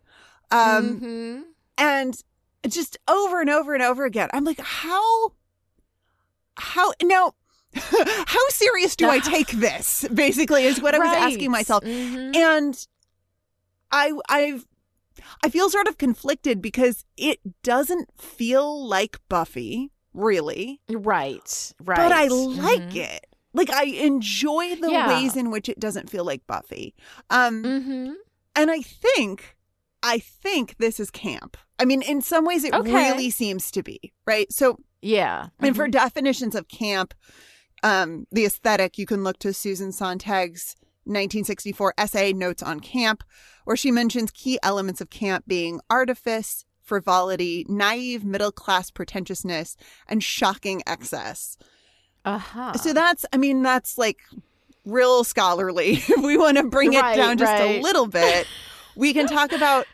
Um, 0.50 1.00
Mhm. 1.00 1.42
and 1.76 2.22
just 2.66 2.96
over 3.06 3.42
and 3.42 3.50
over 3.50 3.74
and 3.74 3.82
over 3.82 4.04
again 4.06 4.28
i'm 4.32 4.44
like 4.44 4.60
how 4.60 5.32
how 6.56 6.92
now 7.02 7.32
how 7.74 8.48
serious 8.48 8.96
do 8.96 9.08
i 9.10 9.18
take 9.34 9.50
this 9.52 10.06
basically 10.12 10.64
is 10.64 10.80
what 10.80 10.94
i 10.94 10.98
was 10.98 11.10
Right. 11.12 11.22
asking 11.32 11.50
myself 11.50 11.84
Mhm. 11.84 12.34
and 12.36 12.86
i 13.92 14.12
i've 14.28 14.66
i 15.44 15.48
feel 15.48 15.68
sort 15.70 15.88
of 15.88 15.98
conflicted 15.98 16.60
because 16.62 17.04
it 17.16 17.38
doesn't 17.62 18.08
feel 18.20 18.86
like 18.86 19.18
buffy 19.28 19.90
really 20.14 20.80
Right. 20.88 21.72
Right. 21.84 21.96
but 21.96 22.12
i 22.12 22.26
like 22.26 22.80
Mhm. 22.90 22.96
it 22.96 23.26
like 23.52 23.70
i 23.70 23.84
enjoy 23.84 24.76
the 24.76 24.90
Yeah. 24.90 25.08
ways 25.08 25.36
in 25.36 25.50
which 25.50 25.68
it 25.68 25.78
doesn't 25.80 26.10
feel 26.10 26.24
like 26.24 26.46
buffy 26.46 26.94
um 27.30 27.62
Mhm. 27.62 28.14
and 28.56 28.70
I 28.70 28.82
think, 28.82 29.56
I 30.02 30.18
think 30.18 30.76
this 30.78 30.98
is 30.98 31.10
camp. 31.10 31.56
I 31.78 31.84
mean, 31.84 32.02
in 32.02 32.20
some 32.20 32.44
ways, 32.44 32.64
it 32.64 32.74
Okay. 32.74 32.92
really 32.92 33.30
seems 33.30 33.70
to 33.70 33.82
be, 33.82 34.12
right? 34.26 34.52
So, 34.52 34.78
Yeah. 35.02 35.48
and 35.60 35.76
for 35.76 35.86
definitions 35.88 36.54
of 36.56 36.66
camp, 36.68 37.14
um, 37.84 38.26
the 38.32 38.44
aesthetic, 38.44 38.98
you 38.98 39.06
can 39.06 39.22
look 39.22 39.38
to 39.38 39.52
Susan 39.54 39.92
Sontag's 39.92 40.74
1964 41.04 41.94
essay, 41.98 42.32
Notes 42.32 42.62
on 42.62 42.80
Camp, 42.80 43.24
where 43.64 43.76
she 43.76 43.90
mentions 43.90 44.30
key 44.30 44.58
elements 44.62 45.00
of 45.00 45.10
camp 45.10 45.44
being 45.46 45.80
artifice, 45.88 46.64
frivolity, 46.82 47.64
naive 47.68 48.24
middle 48.24 48.52
class 48.52 48.90
pretentiousness, 48.90 49.76
and 50.08 50.22
shocking 50.22 50.82
excess. 50.86 51.56
uh-huh. 52.24 52.72
So 52.78 52.92
that's, 52.92 53.24
I 53.32 53.36
mean, 53.36 53.62
that's 53.62 53.96
like 53.96 54.18
real 54.84 55.24
scholarly. 55.24 55.92
if 56.08 56.22
we 56.22 56.36
want 56.36 56.56
to 56.58 56.64
bring 56.64 56.92
it 56.92 57.00
Right, 57.02 57.16
down 57.16 57.38
just 57.38 57.58
a 57.58 57.82
little 57.82 58.06
bit, 58.06 58.46
we 58.94 59.12
can 59.12 59.26
talk 59.28 59.52
about 59.52 59.86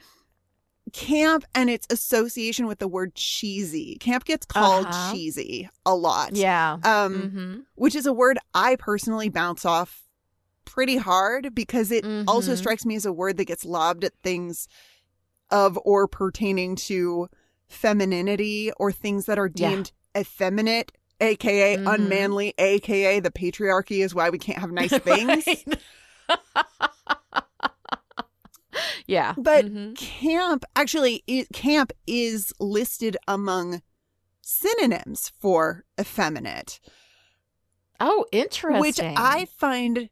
camp 0.92 1.44
and 1.54 1.68
its 1.68 1.86
association 1.90 2.66
with 2.66 2.78
the 2.78 2.88
word 2.88 3.14
cheesy. 3.14 3.96
Camp 3.96 4.24
gets 4.24 4.46
called 4.46 4.86
Uh-huh. 4.86 5.12
cheesy 5.12 5.68
a 5.84 5.94
lot. 5.94 6.32
yeah. 6.32 6.78
Um, 6.84 7.30
hmm 7.30 7.60
which 7.74 7.94
is 7.94 8.06
a 8.06 8.12
word 8.12 8.38
I 8.54 8.76
personally 8.76 9.28
bounce 9.28 9.66
off 9.66 10.05
pretty 10.66 10.98
hard 10.98 11.54
because 11.54 11.90
it 11.90 12.04
also 12.28 12.52
Mhm. 12.52 12.58
strikes 12.58 12.84
me 12.84 12.96
as 12.96 13.06
a 13.06 13.12
word 13.12 13.38
that 13.38 13.46
gets 13.46 13.64
lobbed 13.64 14.04
at 14.04 14.12
things 14.22 14.68
of 15.50 15.78
or 15.84 16.06
pertaining 16.06 16.76
to 16.76 17.28
femininity 17.68 18.70
or 18.78 18.92
things 18.92 19.24
that 19.26 19.38
are 19.38 19.50
Yeah. 19.54 19.70
deemed 19.70 19.92
effeminate, 20.16 20.92
aka 21.20 21.76
Mhm. 21.78 21.94
unmanly, 21.94 22.52
aka 22.58 23.20
the 23.20 23.30
patriarchy 23.30 24.04
is 24.04 24.14
why 24.14 24.28
we 24.28 24.38
can't 24.38 24.58
have 24.58 24.72
nice 24.72 24.96
things. 25.08 25.46
yeah. 29.06 29.34
But 29.36 29.66
Mhm. 29.66 29.96
camp 29.96 30.64
actually 30.74 31.22
it, 31.26 31.48
camp 31.52 31.92
is 32.06 32.52
listed 32.60 33.16
among 33.26 33.82
synonyms 34.42 35.32
for 35.38 35.84
effeminate. 35.98 36.80
Oh, 37.98 38.26
interesting. 38.30 38.80
which 38.80 39.00
I 39.00 39.46
find 39.46 40.10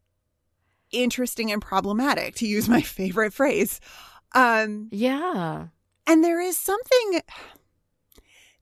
interesting 0.95 1.51
and 1.53 1.61
problematic 1.61 2.35
to 2.37 2.47
use 2.47 2.69
my 2.69 2.81
favorite 2.99 3.33
phrase. 3.33 3.81
Um, 4.35 4.89
Yeah. 4.91 5.69
and 6.07 6.25
there 6.25 6.41
is 6.41 6.57
something, 6.57 7.21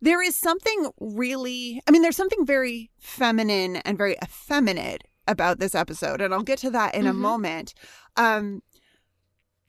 there 0.00 0.22
is 0.22 0.36
something 0.36 0.90
really, 1.00 1.80
I 1.86 1.90
mean, 1.90 2.02
there's 2.02 2.16
something 2.16 2.44
very 2.44 2.90
feminine 2.98 3.76
and 3.76 3.96
very 3.96 4.16
effeminate 4.22 5.04
about 5.28 5.58
this 5.60 5.74
episode, 5.74 6.20
and 6.20 6.34
I'll 6.34 6.42
get 6.42 6.58
to 6.60 6.70
that 6.70 6.94
in 6.94 7.06
a 7.06 7.12
Mhm. 7.12 7.16
moment. 7.18 7.74
Um, 8.16 8.62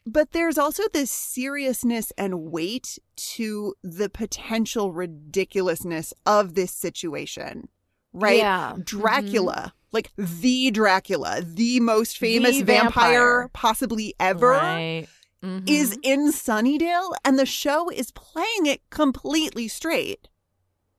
but 0.05 0.31
there's 0.31 0.57
also 0.57 0.83
this 0.91 1.11
seriousness 1.11 2.11
and 2.17 2.51
weight 2.51 2.99
to 3.15 3.73
the 3.83 4.09
potential 4.09 4.91
ridiculousness 4.91 6.13
of 6.25 6.55
this 6.55 6.71
situation, 6.73 7.69
right? 8.13 8.37
Yeah. 8.37 8.75
Dracula, 8.83 9.73
like 9.91 10.11
the 10.17 10.71
Dracula, 10.71 11.41
the 11.43 11.79
most 11.79 12.17
famous 12.17 12.57
The 12.57 12.63
vampire, 12.63 13.11
vampire. 13.41 13.49
possibly 13.53 14.13
ever, 14.19 14.49
Right. 14.51 15.07
Mhm. 15.43 15.69
is 15.69 15.97
in 16.03 16.31
Sunnydale, 16.31 17.13
and 17.25 17.37
the 17.37 17.45
show 17.45 17.89
is 17.89 18.11
playing 18.11 18.65
it 18.65 18.81
completely 18.89 19.67
straight. 19.67 20.29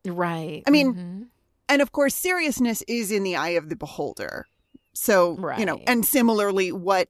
right. 0.07 0.63
I 0.67 0.71
mean, 0.71 0.95
Mhm. 0.95 1.27
And 1.67 1.81
of 1.81 1.93
course, 1.93 2.15
seriousness 2.15 2.83
is 2.87 3.11
in 3.11 3.23
the 3.23 3.37
eye 3.37 3.57
of 3.57 3.71
the 3.71 3.75
beholder. 3.77 4.47
So, 4.93 5.35
right. 5.37 5.59
you 5.59 5.65
know, 5.65 5.81
and 5.87 6.05
similarly, 6.05 6.71
what 6.73 7.09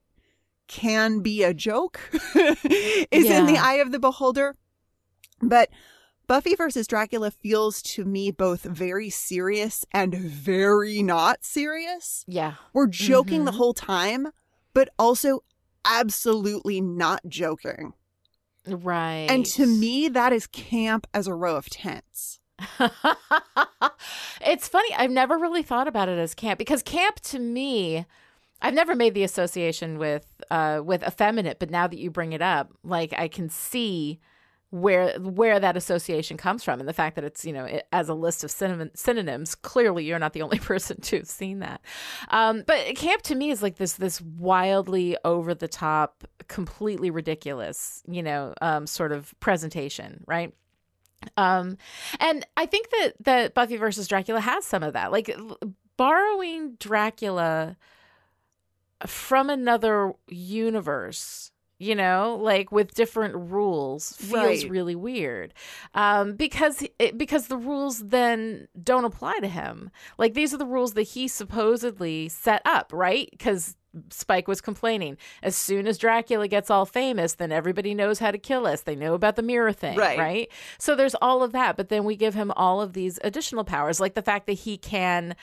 can 0.68 1.18
be 1.18 1.42
a 1.42 1.52
joke 1.52 1.99
is 3.11 3.26
in 3.28 3.46
the 3.46 3.58
eye 3.58 3.78
of 3.84 3.90
the 3.90 3.99
beholder. 3.99 4.54
But 5.42 5.70
Buffy 6.26 6.54
versus 6.54 6.87
Dracula 6.87 7.31
feels 7.31 7.83
to 7.83 8.04
me 8.04 8.31
both 8.31 8.62
very 8.62 9.11
serious 9.11 9.85
and 9.93 10.14
very 10.14 11.02
not 11.02 11.45
serious. 11.45 12.25
yeah. 12.26 12.54
We're 12.73 12.87
joking 12.87 13.45
the 13.45 13.52
Mhm. 13.52 13.57
whole 13.57 13.75
time, 13.75 14.28
but 14.73 14.88
also 14.99 15.40
absolutely 15.85 16.81
not 16.81 17.21
joking. 17.28 17.93
Right. 18.66 19.26
And 19.28 19.45
to 19.47 19.66
me, 19.66 20.09
that 20.09 20.33
is 20.33 20.47
camp 20.47 21.07
as 21.12 21.26
a 21.26 21.35
row 21.35 21.57
of 21.57 21.69
tents. 21.69 22.40
it's 24.40 24.69
funny. 24.69 24.95
I've 24.95 25.11
never 25.11 25.37
really 25.38 25.62
thought 25.62 25.88
about 25.88 26.09
it 26.09 26.19
as 26.19 26.35
camp 26.35 26.59
because 26.59 26.83
camp 26.83 27.21
to 27.21 27.38
me, 27.38 28.07
I've 28.62 28.75
never 28.75 28.95
made 28.95 29.12
the 29.14 29.25
association 29.25 29.99
with 29.99 30.26
uh 30.50 30.81
with 30.85 31.02
effeminate, 31.02 31.59
but 31.59 31.71
now 31.71 31.87
that 31.87 31.99
you 31.99 32.11
bring 32.11 32.33
it 32.33 32.40
up, 32.43 32.73
like 32.83 33.12
I 33.12 33.28
can 33.28 33.49
see 33.50 34.21
where 34.75 35.16
where 35.21 35.61
that 35.61 35.76
association 35.76 36.37
comes 36.37 36.64
from. 36.64 36.81
And 36.81 36.88
the 36.88 36.93
fact 36.93 37.14
that 37.14 37.23
it's 37.23 37.45
you 37.45 37.52
know 37.52 37.64
it, 37.64 37.87
as 37.93 38.09
a 38.09 38.14
list 38.14 38.43
of 38.43 38.50
synonym, 38.50 38.90
synonyms 38.95 39.54
clearly 39.54 40.04
you're 40.04 40.19
not 40.19 40.33
the 40.33 40.43
only 40.43 40.59
person 40.71 41.00
to 41.00 41.19
have 41.19 41.28
seen 41.28 41.61
that. 41.61 41.81
Um, 42.28 42.64
but 42.66 42.97
camp 42.97 43.23
to 43.23 43.37
me 43.37 43.50
is 43.50 43.62
like 43.62 43.76
this 43.76 43.93
this 43.93 44.21
wildly 44.21 45.16
over 45.25 45.54
the 45.54 45.69
top 45.69 46.25
completely 46.49 47.11
ridiculous 47.11 48.02
you 48.07 48.23
know 48.23 48.52
um, 48.61 48.87
sort 48.87 49.12
of 49.12 49.33
presentation 49.38 50.25
right? 50.26 50.52
Um 51.38 51.78
and 52.21 52.47
i 52.57 52.66
think 52.66 52.90
that 52.90 53.12
that 53.21 53.54
buffy 53.54 53.78
versus 53.78 54.09
dracula 54.09 54.40
has 54.40 54.64
some 54.66 54.83
of 54.83 54.93
that. 54.93 55.12
Like 55.12 55.35
borrowing 55.97 56.75
dracula 56.75 57.76
from 59.07 59.49
another 59.49 60.12
universe 60.28 61.52
you 61.78 61.95
know 61.95 62.38
like 62.40 62.71
with 62.71 62.95
different 62.95 63.35
rules 63.35 64.12
feels 64.12 64.62
Right. 64.62 64.71
really 64.71 64.95
weird 64.95 65.52
um 65.95 66.35
because 66.37 66.85
it, 66.99 67.19
because 67.19 67.49
the 67.49 67.57
rules 67.57 67.99
then 67.99 68.69
don't 68.81 69.04
apply 69.04 69.38
to 69.40 69.49
him 69.49 69.90
like 70.16 70.35
these 70.35 70.54
are 70.54 70.59
the 70.59 70.66
rules 70.66 70.95
that 70.95 71.02
he 71.02 71.26
supposedly 71.28 72.28
set 72.28 72.62
up 72.64 72.93
right 72.93 73.28
because 73.31 73.76
Spike 74.11 74.49
was 74.49 74.61
complaining. 74.61 75.16
As 75.40 75.54
soon 75.54 75.87
as 75.87 75.99
Dracula 75.99 76.49
gets 76.49 76.69
all 76.69 76.85
famous, 76.85 77.35
then 77.35 77.52
everybody 77.52 77.95
knows 77.95 78.19
how 78.19 78.33
to 78.33 78.38
kill 78.38 78.66
us. 78.66 78.81
They 78.81 78.97
know 78.97 79.14
about 79.14 79.37
the 79.37 79.43
mirror 79.43 79.73
thing, 79.73 79.97
Right. 79.97 80.19
right? 80.19 80.49
So 80.78 80.97
there's 80.97 81.14
all 81.23 81.45
of 81.45 81.52
that, 81.52 81.76
but 81.76 81.90
then 81.90 82.02
we 82.02 82.16
give 82.16 82.35
him 82.35 82.50
all 82.57 82.81
of 82.81 82.93
these 82.95 83.21
additional 83.23 83.62
powers, 83.62 84.00
like 84.00 84.14
the 84.14 84.21
fact 84.23 84.47
that 84.47 84.54
he 84.54 84.76
can 84.78 85.37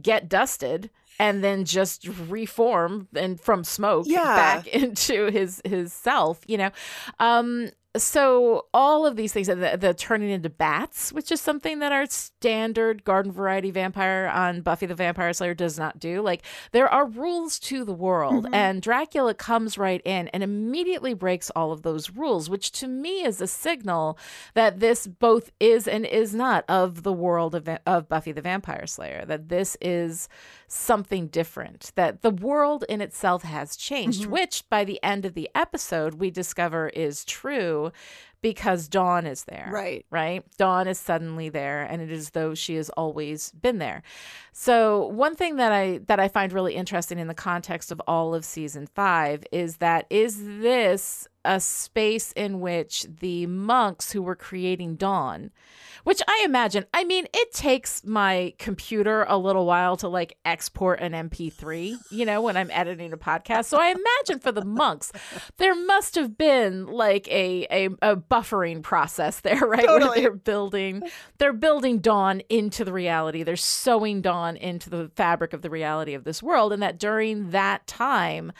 get 0.00 0.26
dusted 0.26 0.88
and 1.18 1.42
then 1.42 1.64
just 1.64 2.06
reform 2.28 3.08
and 3.14 3.40
from 3.40 3.64
smoke 3.64 4.06
Yeah. 4.08 4.22
back 4.24 4.66
into 4.82 5.30
his 5.30 5.60
his 5.64 5.92
self, 5.92 6.40
you 6.46 6.58
know. 6.58 6.70
Um 7.18 7.70
so 7.96 8.66
all 8.74 9.06
of 9.06 9.16
these 9.16 9.32
things 9.32 9.46
the, 9.46 9.76
the 9.80 9.94
turning 9.94 10.30
into 10.30 10.50
bats 10.50 11.12
which 11.12 11.32
is 11.32 11.40
something 11.40 11.78
that 11.78 11.90
our 11.90 12.06
standard 12.06 13.02
garden 13.04 13.32
variety 13.32 13.70
vampire 13.70 14.30
on 14.32 14.60
buffy 14.60 14.84
the 14.84 14.94
vampire 14.94 15.32
slayer 15.32 15.54
does 15.54 15.78
not 15.78 15.98
do. 15.98 16.20
Like 16.20 16.42
there 16.72 16.88
are 16.88 17.06
rules 17.06 17.58
to 17.60 17.84
the 17.84 17.94
world 17.94 18.44
mm-hmm. 18.44 18.54
and 18.54 18.82
dracula 18.82 19.34
comes 19.34 19.78
right 19.78 20.02
in 20.04 20.28
and 20.28 20.42
immediately 20.42 21.14
breaks 21.14 21.50
all 21.50 21.72
of 21.72 21.82
those 21.82 22.10
rules 22.10 22.50
which 22.50 22.72
to 22.72 22.86
me 22.86 23.24
is 23.24 23.40
a 23.40 23.46
signal 23.46 24.18
that 24.54 24.80
this 24.80 25.06
both 25.06 25.50
is 25.58 25.88
and 25.88 26.04
is 26.04 26.34
not 26.34 26.64
of 26.68 27.02
the 27.02 27.12
world 27.12 27.54
of, 27.54 27.68
of 27.86 28.08
buffy 28.08 28.32
the 28.32 28.42
vampire 28.42 28.86
slayer 28.86 29.24
that 29.24 29.48
this 29.48 29.76
is 29.80 30.28
something 30.66 31.28
different 31.28 31.92
that 31.94 32.20
the 32.20 32.30
world 32.30 32.84
in 32.88 33.00
itself 33.00 33.42
has 33.42 33.76
changed 33.76 34.22
mm-hmm. 34.22 34.32
which 34.32 34.68
by 34.68 34.84
the 34.84 35.02
end 35.02 35.24
of 35.24 35.32
the 35.32 35.48
episode 35.54 36.14
we 36.14 36.30
discover 36.30 36.88
is 36.90 37.24
true 37.24 37.77
because 38.40 38.88
dawn 38.88 39.26
is 39.26 39.44
there 39.44 39.68
Right. 39.72 40.04
right 40.10 40.44
dawn 40.58 40.86
is 40.86 40.98
suddenly 40.98 41.48
there 41.48 41.82
and 41.82 42.00
it 42.00 42.10
is 42.10 42.18
as 42.26 42.30
though 42.30 42.54
she 42.54 42.76
has 42.76 42.88
always 42.90 43.50
been 43.52 43.78
there 43.78 44.02
so 44.52 45.06
one 45.08 45.34
thing 45.34 45.56
that 45.56 45.72
i 45.72 45.98
that 46.06 46.20
i 46.20 46.28
find 46.28 46.52
really 46.52 46.74
interesting 46.74 47.18
in 47.18 47.26
the 47.26 47.34
context 47.34 47.90
of 47.90 48.00
all 48.06 48.34
of 48.34 48.44
season 48.44 48.86
five 48.86 49.44
is 49.50 49.78
that 49.78 50.06
is 50.10 50.38
this 50.60 51.26
a 51.48 51.58
space 51.58 52.32
in 52.32 52.60
which 52.60 53.06
the 53.20 53.46
monks 53.46 54.12
who 54.12 54.22
were 54.22 54.36
creating 54.36 54.94
dawn 54.94 55.50
which 56.04 56.20
i 56.28 56.42
imagine 56.44 56.84
i 56.94 57.02
mean 57.04 57.26
it 57.34 57.52
takes 57.52 58.04
my 58.04 58.52
computer 58.58 59.24
a 59.28 59.36
little 59.36 59.66
while 59.66 59.96
to 59.96 60.08
like 60.08 60.36
export 60.44 61.00
an 61.00 61.12
mp3 61.12 61.96
you 62.10 62.24
know 62.24 62.40
when 62.40 62.56
i'm 62.56 62.70
editing 62.70 63.12
a 63.12 63.16
podcast. 63.16 63.66
So 63.66 63.78
i 63.78 63.88
imagine 63.88 64.40
for 64.40 64.52
the 64.52 64.64
monks 64.64 65.12
there 65.56 65.74
must 65.74 66.14
have 66.14 66.36
been 66.36 66.86
like 66.86 67.26
a 67.28 67.66
a, 67.70 67.86
a 68.02 68.16
buffering 68.16 68.82
process 68.82 69.40
there 69.40 69.56
right? 69.66 69.86
Where 69.86 70.14
they're 70.14 70.32
building 70.32 71.02
they're 71.38 71.52
building 71.52 71.98
dawn 71.98 72.40
into 72.48 72.84
the 72.84 72.92
reality. 72.92 73.42
They're 73.42 73.56
sewing 73.56 74.20
dawn 74.20 74.56
into 74.56 74.90
the 74.90 75.10
fabric 75.14 75.52
of 75.52 75.62
the 75.62 75.70
reality 75.70 76.14
of 76.14 76.24
this 76.24 76.42
world 76.42 76.72
and 76.72 76.82
that 76.82 76.98
during 76.98 77.50
that 77.50 77.86
time 77.86 78.52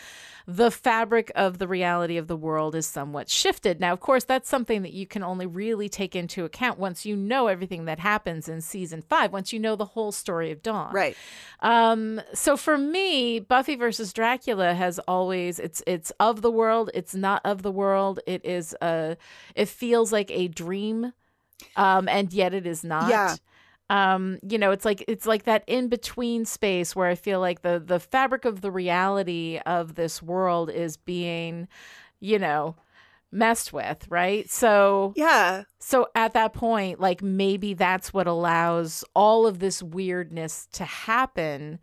the 0.47 0.71
fabric 0.71 1.31
of 1.35 1.59
the 1.59 1.69
reality 1.69 2.17
of 2.17 2.27
the 2.27 2.37
world 2.37 2.75
is 2.79 2.87
somewhat 2.87 3.29
shifted. 3.29 3.81
Now, 3.81 3.93
of 3.93 4.01
course, 4.01 4.25
that's 4.25 4.49
something 4.49 4.81
that 4.83 4.95
you 4.95 5.07
can 5.07 5.23
only 5.23 5.47
really 5.47 5.91
take 5.91 6.17
into 6.17 6.47
account 6.47 6.79
once 6.79 7.05
you 7.05 7.15
know 7.15 7.49
everything 7.49 7.85
that 7.85 7.99
happens 7.99 8.49
in 8.49 8.63
season 8.63 9.03
five, 9.03 9.33
once 9.33 9.53
you 9.53 9.59
know 9.59 9.77
the 9.77 9.85
whole 9.85 10.13
story 10.13 10.51
of 10.51 10.63
Dawn. 10.63 10.95
Right. 10.95 11.17
Um, 11.61 12.23
so 12.33 12.57
for 12.57 12.79
me, 12.79 13.41
Buffy 13.41 13.77
versus 13.77 14.15
Dracula 14.15 14.73
has 14.73 14.99
always 15.01 15.59
it's 15.59 15.83
it's 15.87 16.11
of 16.19 16.41
the 16.41 16.51
world, 16.51 16.91
it's 16.95 17.15
not 17.15 17.43
of 17.45 17.63
the 17.63 17.73
world. 17.73 18.21
It 18.27 18.45
is 18.47 18.75
a 18.81 19.19
it 19.55 19.69
feels 19.69 20.13
like 20.13 20.31
a 20.31 20.49
dream, 20.49 21.13
um, 21.77 22.09
and 22.09 22.33
yet 22.33 22.55
it 22.55 22.67
is 22.67 22.83
not. 22.83 23.11
Yeah. 23.11 23.35
Um, 23.91 24.39
you 24.43 24.59
know, 24.59 24.71
it's 24.71 24.85
like 24.85 25.03
it's 25.09 25.27
like 25.27 25.45
that 25.45 25.65
in 25.67 25.89
between 25.89 26.45
space 26.45 26.95
where 26.95 27.09
I 27.09 27.15
feel 27.15 27.41
like 27.41 27.63
the 27.63 27.83
the 27.85 27.99
fabric 27.99 28.45
of 28.45 28.61
the 28.61 28.71
reality 28.71 29.61
of 29.65 29.95
this 29.95 30.23
world 30.23 30.71
is 30.71 30.99
being, 30.99 31.69
you 32.21 32.39
know, 32.39 32.77
messed 33.31 33.73
with, 33.73 34.07
right? 34.09 34.49
So 34.51 35.13
Yeah. 35.17 35.65
so 35.79 36.09
at 36.15 36.33
that 36.35 36.53
point, 36.55 36.99
like 37.01 37.23
maybe 37.23 37.75
that's 37.75 38.13
what 38.15 38.27
allows 38.27 39.05
all 39.15 39.47
of 39.47 39.59
this 39.59 39.83
weirdness 39.83 40.67
to 40.73 40.85
happen. 40.85 41.79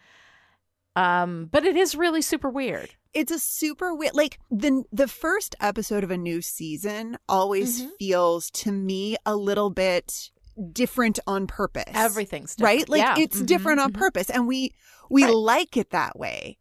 Um, 0.95 1.49
but 1.51 1.65
it 1.65 1.75
is 1.75 1.95
really 1.95 2.21
super 2.21 2.49
weird. 2.49 2.95
It's 3.13 3.31
a 3.31 3.39
super 3.39 3.93
weird 3.93 4.15
like 4.15 4.39
the 4.49 4.83
the 4.91 5.07
first 5.07 5.55
episode 5.61 6.03
of 6.03 6.11
a 6.11 6.17
new 6.17 6.41
season 6.41 7.17
always 7.29 7.83
Mhm. 7.83 7.89
feels 7.99 8.49
to 8.51 8.71
me 8.71 9.15
a 9.25 9.35
little 9.35 9.69
bit 9.69 10.31
different 10.71 11.19
on 11.27 11.47
purpose. 11.47 11.83
Everything's 11.93 12.55
different. 12.55 12.79
right? 12.79 12.89
Like 12.89 13.01
Yeah. 13.01 13.23
it's 13.23 13.41
Mhm, 13.41 13.45
different 13.45 13.79
on 13.81 13.91
mhm. 13.91 13.97
purpose 13.99 14.29
and 14.29 14.47
we 14.47 14.73
we 15.09 15.23
Right. 15.25 15.33
like 15.33 15.77
it 15.77 15.91
that 15.91 16.17
way. 16.17 16.57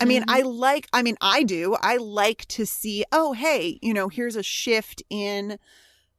I 0.00 0.04
mean, 0.04 0.22
Mhm. 0.22 0.26
I 0.28 0.40
like 0.42 0.88
I 0.92 1.02
mean, 1.02 1.16
I 1.20 1.42
do. 1.42 1.76
I 1.80 1.96
like 1.96 2.46
to 2.48 2.64
see, 2.66 3.04
oh, 3.12 3.32
hey, 3.32 3.78
you 3.82 3.92
know, 3.92 4.08
here's 4.08 4.36
a 4.36 4.42
shift 4.42 5.02
in 5.10 5.58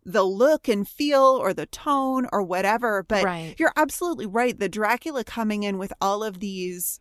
the 0.06 0.24
look 0.24 0.68
and 0.68 0.88
feel 0.88 1.38
or 1.40 1.54
the 1.54 1.66
tone 1.68 2.28
or 2.32 2.42
whatever, 2.42 3.04
but 3.04 3.24
Right. 3.24 3.56
you're 3.58 3.74
absolutely 3.76 4.26
right. 4.26 4.58
The 4.58 4.70
Dracula 4.70 5.24
coming 5.24 5.64
in 5.64 5.78
with 5.78 5.94
all 6.02 6.24
of 6.24 6.40
these 6.40 7.00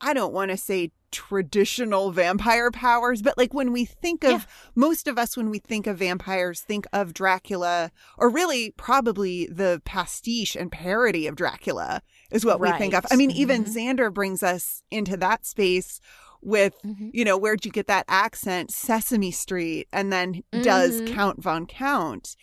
I 0.00 0.12
don't 0.14 0.32
want 0.32 0.52
to 0.52 0.56
say 0.56 0.92
traditional 1.10 2.10
vampire 2.12 2.70
powers, 2.70 3.22
but 3.22 3.36
like 3.38 3.54
when 3.54 3.72
we 3.72 3.84
think 3.84 4.24
of 4.24 4.30
Yeah. 4.30 4.44
most 4.74 5.08
of 5.08 5.18
us, 5.18 5.36
when 5.36 5.50
we 5.50 5.58
think 5.58 5.86
of 5.86 5.98
vampires, 5.98 6.60
think 6.60 6.86
of 6.92 7.14
Dracula, 7.14 7.90
or 8.16 8.28
really 8.28 8.72
probably 8.76 9.46
the 9.46 9.80
pastiche 9.84 10.54
and 10.56 10.70
parody 10.70 11.26
of 11.26 11.36
Dracula 11.36 12.02
is 12.30 12.44
what 12.44 12.60
we 12.60 12.70
think 12.72 12.94
of. 12.94 13.06
I 13.10 13.16
mean, 13.16 13.30
even 13.30 13.64
Mhm. 13.64 13.74
Xander 13.74 14.12
brings 14.12 14.42
us 14.42 14.82
into 14.90 15.16
that 15.16 15.46
space 15.46 16.00
with, 16.40 16.74
Mhm. 16.84 17.10
you 17.12 17.24
know, 17.24 17.36
where'd 17.36 17.64
you 17.64 17.72
get 17.72 17.86
that 17.88 18.04
accent? 18.06 18.70
Sesame 18.70 19.30
Street, 19.30 19.88
and 19.92 20.12
then 20.12 20.42
does 20.62 21.00
Mhm. 21.00 21.06
Count 21.14 21.42
Von 21.42 21.66
Count. 21.66 22.36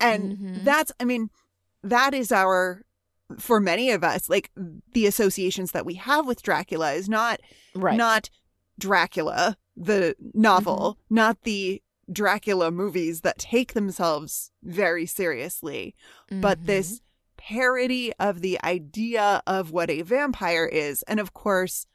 And 0.00 0.36
Mhm. 0.36 0.64
that's, 0.64 0.92
I 1.00 1.04
mean, 1.04 1.30
that 1.82 2.14
is 2.14 2.30
our 2.32 2.82
for 3.38 3.60
many 3.60 3.90
of 3.90 4.02
us 4.02 4.28
like 4.30 4.50
the 4.92 5.06
associations 5.06 5.72
that 5.72 5.84
we 5.84 5.94
have 5.94 6.26
with 6.26 6.42
dracula 6.42 6.92
is 6.92 7.08
not 7.08 7.40
Right. 7.74 7.96
not 7.96 8.30
dracula 8.78 9.56
the 9.76 10.16
novel, 10.34 10.98
not 11.10 11.42
the 11.42 11.82
Dracula 12.10 12.70
movies 12.70 13.20
that 13.20 13.38
take 13.38 13.74
themselves 13.74 14.50
very 14.62 15.04
seriously, 15.04 15.94
but 16.30 16.64
this 16.64 17.02
parody 17.36 18.12
of 18.18 18.40
the 18.40 18.58
idea 18.64 19.42
of 19.46 19.72
what 19.72 19.90
a 19.90 20.00
vampire 20.02 20.64
is. 20.64 21.02
And 21.02 21.20
of 21.20 21.34
course, 21.34 21.86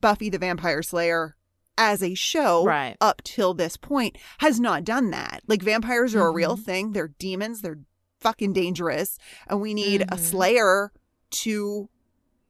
Buffy 0.00 0.30
the 0.30 0.38
Vampire 0.38 0.82
Slayer 0.82 1.36
as 1.76 2.02
a 2.02 2.14
show 2.14 2.64
Right. 2.64 2.96
up 3.02 3.22
till 3.22 3.52
this 3.52 3.76
point 3.76 4.16
has 4.38 4.58
not 4.58 4.82
done 4.82 5.10
that. 5.10 5.42
Like 5.46 5.62
vampires 5.62 6.14
are 6.14 6.26
a 6.28 6.32
real 6.32 6.56
Mhm. 6.56 6.64
thing. 6.64 6.92
They're 6.92 7.08
demons. 7.08 7.60
They're 7.60 7.80
fucking 8.20 8.52
dangerous. 8.52 9.18
And 9.46 9.60
we 9.60 9.74
need 9.74 10.02
a 10.02 10.16
Mhm. 10.16 10.18
slayer 10.18 10.92
to, 11.30 11.88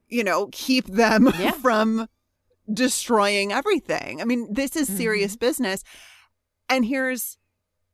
you 0.09 0.23
know, 0.23 0.49
keep 0.51 0.85
them 0.87 1.27
Yeah. 1.39 1.51
from 1.51 2.07
destroying 2.71 3.51
everything. 3.51 4.21
I 4.21 4.25
mean, 4.25 4.47
this 4.53 4.75
is 4.75 4.87
serious 4.87 5.33
Mm-hmm. 5.33 5.39
business. 5.45 5.83
And 6.69 6.85
here's, 6.85 7.37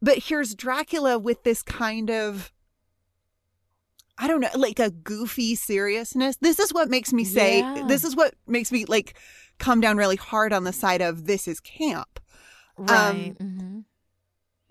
but 0.01 0.17
here's 0.19 0.53
Dracula 0.55 1.17
with 1.17 1.43
this 1.43 1.63
kind 1.63 2.09
of, 2.11 2.51
I 4.17 4.27
don't 4.27 4.41
know, 4.41 4.49
like 4.55 4.79
a 4.79 4.89
goofy 4.91 5.55
seriousness. 5.55 6.37
This 6.37 6.59
is 6.59 6.73
what 6.73 6.89
makes 6.89 7.13
me 7.13 7.23
say, 7.23 7.59
Yeah. 7.59 7.85
this 7.87 8.03
is 8.03 8.15
what 8.15 8.33
makes 8.47 8.71
me 8.71 8.85
like 8.85 9.15
come 9.59 9.81
down 9.81 9.97
really 9.97 10.15
hard 10.15 10.53
on 10.53 10.63
the 10.63 10.73
side 10.73 11.01
of 11.01 11.25
this 11.25 11.47
is 11.47 11.59
camp 11.59 12.19
Right. 12.77 13.35
mhm. 13.39 13.85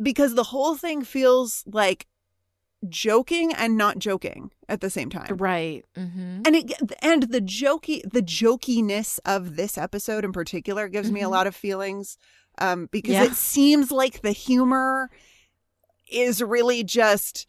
because 0.01 0.35
the 0.35 0.45
whole 0.45 0.77
thing 0.77 1.03
feels 1.03 1.65
like 1.67 2.07
joking 2.89 3.53
and 3.55 3.77
not 3.77 3.99
joking 3.99 4.51
at 4.69 4.81
the 4.81 4.91
same 4.91 5.11
time. 5.11 5.37
Right. 5.37 5.85
hmm 5.97 6.43
And 6.45 6.55
it 6.57 6.73
and 7.03 7.25
the 7.25 7.41
jokey 7.41 8.03
the 8.11 8.23
jokiness 8.23 9.19
of 9.25 9.57
this 9.57 9.77
episode 9.79 10.25
in 10.25 10.33
particular 10.33 10.89
gives 10.89 11.11
me 11.11 11.21
a 11.23 11.27
Mhm. 11.27 11.31
lot 11.31 11.47
of 11.47 11.55
feelings 11.57 12.19
um 12.59 12.89
because 12.93 13.15
Yeah. 13.15 13.25
it 13.25 13.35
seems 13.35 13.91
like 13.91 14.23
the 14.23 14.33
humor 14.33 15.11
is 16.11 16.43
really 16.43 16.85
just 16.85 17.47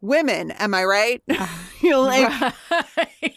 women, 0.00 0.50
am 0.52 0.74
I 0.74 0.84
right? 0.84 1.22
you 1.82 1.90
know 1.90 2.02
like 2.02 2.30
right. 2.96 3.34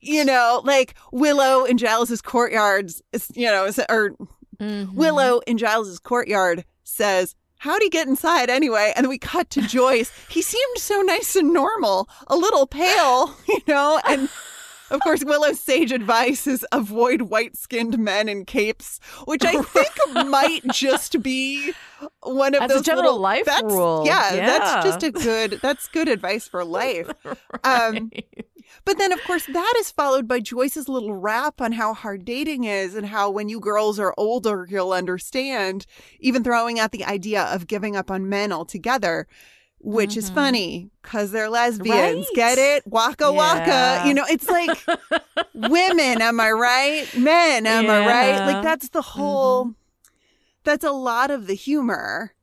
you 0.00 0.24
know, 0.24 0.62
like 0.64 0.94
Willow 1.12 1.64
in 1.64 1.76
Giles's 1.76 2.22
courtyards, 2.22 3.02
you 3.34 3.46
know, 3.46 3.70
or 3.88 4.16
Mhm. 4.58 4.94
Willow 4.94 5.40
in 5.46 5.56
Giles's 5.56 5.98
courtyard 5.98 6.64
says, 6.84 7.34
How'd 7.60 7.82
he 7.82 7.88
get 7.88 8.08
inside 8.08 8.50
anyway? 8.50 8.92
And 8.96 9.08
we 9.08 9.18
cut 9.18 9.50
to 9.50 9.62
Joyce. 9.62 10.10
He 10.28 10.42
seemed 10.42 10.78
so 10.78 11.00
nice 11.02 11.36
and 11.36 11.52
normal, 11.52 12.08
a 12.26 12.36
little 12.36 12.66
pale, 12.66 13.34
you 13.48 13.60
know? 13.68 14.00
And 14.06 14.28
of 14.90 15.00
course, 15.02 15.22
Willow's 15.24 15.60
sage 15.60 15.92
advice 15.92 16.46
is 16.46 16.66
avoid 16.72 17.22
white 17.22 17.56
skinned 17.56 17.96
men 17.98 18.28
in 18.28 18.44
capes, 18.44 18.98
which 19.26 19.44
I 19.44 19.60
think 19.62 19.90
might 20.28 20.62
just 20.72 21.22
be 21.22 21.72
one 22.22 22.54
of 22.54 22.60
That's 22.60 22.72
a 22.72 22.76
those 22.76 22.84
general 22.84 23.04
little- 23.04 23.20
life 23.20 23.44
that's- 23.44 23.72
rule. 23.72 24.02
Yeah, 24.06 24.34
Yeah. 24.34 24.46
that's 24.58 24.84
just 24.86 25.02
a 25.04 25.10
good 25.12 25.60
that's 25.62 25.86
good 25.88 26.08
advice 26.08 26.48
for 26.48 26.64
life. 26.80 27.08
Um, 27.62 28.10
Right. 28.12 28.46
But 28.84 28.98
then, 28.98 29.12
of 29.12 29.22
course, 29.24 29.46
that 29.46 29.74
is 29.78 29.90
followed 29.90 30.26
by 30.28 30.40
Joyce's 30.40 30.88
little 30.88 31.14
rap 31.14 31.60
on 31.60 31.72
how 31.72 31.94
hard 31.94 32.24
dating 32.24 32.64
is 32.64 32.94
and 32.94 33.06
how 33.06 33.30
when 33.30 33.48
you 33.48 33.60
girls 33.60 33.98
are 33.98 34.14
older, 34.16 34.66
you'll 34.70 34.92
understand, 34.92 35.86
even 36.18 36.42
throwing 36.44 36.78
out 36.78 36.92
the 36.92 37.04
idea 37.04 37.42
of 37.44 37.66
giving 37.66 37.96
up 37.96 38.10
on 38.10 38.28
men 38.28 38.52
altogether, 38.52 39.26
which 39.78 40.16
is 40.16 40.30
Mhm. 40.30 40.34
funny 40.34 40.90
because 41.02 41.30
they're 41.30 41.48
lesbians. 41.50 42.26
Right. 42.28 42.34
Get 42.34 42.58
it? 42.58 42.86
Waka 42.86 43.32
waka. 43.32 43.66
Yeah. 43.66 44.06
You 44.06 44.14
know, 44.14 44.24
it's 44.28 44.48
like 44.48 44.78
women, 45.54 46.20
am 46.20 46.38
I 46.40 46.50
right? 46.50 47.06
Men, 47.16 47.66
am 47.66 47.88
I 47.88 48.06
right? 48.06 48.52
Like, 48.52 48.62
that's 48.62 48.90
the 48.90 49.02
whole, 49.02 49.74
that's 50.64 50.84
a 50.84 50.92
lot 50.92 51.30
of 51.30 51.46
the 51.46 51.54
humor. 51.54 52.34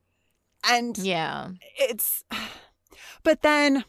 And 0.68 0.98
yeah. 0.98 1.50
it's 1.78 2.24
but 3.24 3.42
then 3.44 3.86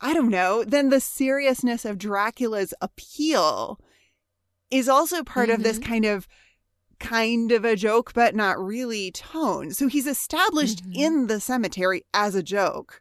i 0.00 0.12
don't 0.14 0.30
know 0.30 0.64
then 0.64 0.88
the 0.90 1.00
seriousness 1.00 1.84
of 1.84 1.98
dracula's 1.98 2.72
appeal 2.80 3.78
is 4.70 4.88
also 4.88 5.22
part 5.22 5.48
of 5.50 5.62
this 5.62 5.78
Mhm. 5.78 5.84
kind 5.84 6.04
of 6.04 6.28
kind 7.00 7.52
of 7.52 7.64
a 7.64 7.76
joke 7.76 8.12
but 8.12 8.34
not 8.34 8.58
really 8.58 9.10
tone 9.12 9.72
so 9.72 9.86
he's 9.86 10.06
established 10.06 10.84
Mhm. 10.84 10.96
in 10.96 11.26
the 11.28 11.40
cemetery 11.40 12.04
as 12.12 12.34
a 12.34 12.42
joke 12.42 13.00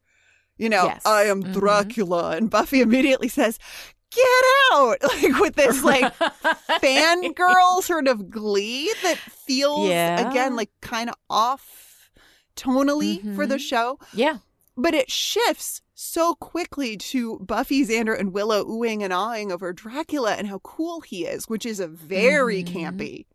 you 0.58 0.70
know 0.70 0.86
Yes. 0.86 1.02
i 1.06 1.24
am 1.24 1.44
Mhm. 1.44 1.54
dracula 1.54 2.32
and 2.38 2.50
buffy 2.50 2.82
immediately 2.88 3.28
says 3.28 3.58
get 4.12 4.44
out 4.74 4.98
like 5.04 5.40
with 5.40 5.56
this 5.56 5.84
like 5.84 6.14
fangirl 6.82 7.84
sort 7.84 8.08
of 8.08 8.30
glee 8.30 8.92
that 9.04 9.18
feels 9.18 9.90
Yeah. 9.90 10.30
again 10.30 10.56
like 10.56 10.70
kind 10.82 11.10
of 11.10 11.16
off 11.30 12.10
tonally 12.56 13.36
for 13.36 13.46
the 13.46 13.56
Mhm. 13.56 13.60
show 13.70 14.00
Yeah. 14.14 14.38
but 14.76 14.94
it 14.94 15.12
shifts 15.12 15.82
so 16.00 16.36
quickly 16.36 16.96
to 16.96 17.40
Buffy, 17.40 17.84
Xander, 17.84 18.18
and 18.18 18.32
Willow 18.32 18.64
oohing 18.66 19.02
and 19.04 19.12
awing 19.12 19.52
over 19.52 19.74
Dracula 19.74 20.36
and 20.36 20.48
how 20.48 20.60
cool 20.60 21.02
he 21.02 21.26
is, 21.26 21.50
which 21.50 21.66
is 21.66 21.80
a 21.80 21.88
very 21.88 22.64
Mhm. 22.64 22.72
campy, 22.72 23.26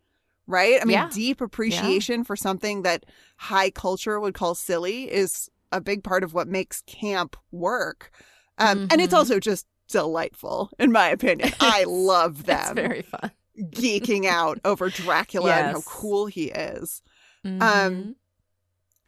right? 0.46 0.80
I 0.80 0.84
mean, 0.84 0.92
Yeah. 0.94 1.08
deep 1.12 1.40
appreciation 1.40 2.22
for 2.22 2.36
something 2.36 2.82
that 2.82 3.04
high 3.36 3.70
culture 3.70 4.20
would 4.20 4.34
call 4.34 4.54
silly 4.54 5.10
is 5.10 5.50
a 5.72 5.80
big 5.80 6.04
part 6.04 6.22
of 6.22 6.34
what 6.34 6.46
makes 6.46 6.82
camp 6.82 7.36
work. 7.50 8.12
Um, 8.58 8.86
And 8.92 9.00
it's 9.00 9.12
Mhm. 9.12 9.18
also 9.18 9.40
just 9.40 9.66
delightful, 9.88 10.70
in 10.78 10.92
my 10.92 11.08
opinion. 11.08 11.52
I 11.60 11.82
love 11.88 12.44
them 12.44 12.76
very 12.76 13.02
fun. 13.02 13.32
geeking 13.58 14.24
out 14.24 14.60
over 14.64 14.88
Dracula 14.88 15.56
and 15.56 15.70
how 15.72 15.80
cool 15.82 16.26
he 16.26 16.44
is 16.50 17.02
Um, 17.44 17.60
Mhm. 17.60 18.14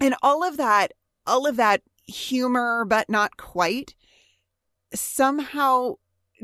and 0.00 0.14
all 0.24 0.42
of 0.42 0.56
that 0.56 0.92
all 1.26 1.46
of 1.46 1.56
that 1.56 1.82
humor 2.06 2.84
but 2.84 3.08
not 3.08 3.36
quite 3.36 3.94
somehow 4.94 5.94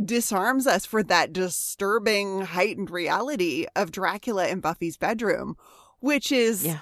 disarms 0.05 0.67
us 0.67 0.87
for 0.87 1.03
that 1.03 1.33
disturbing 1.33 2.43
heightened 2.43 2.91
reality 2.91 3.67
of 3.77 3.91
Dracula 3.93 4.49
in 4.49 4.61
Buffy's 4.61 4.97
bedroom 4.97 5.57
which 6.01 6.33
is 6.33 6.67
yeah. 6.67 6.79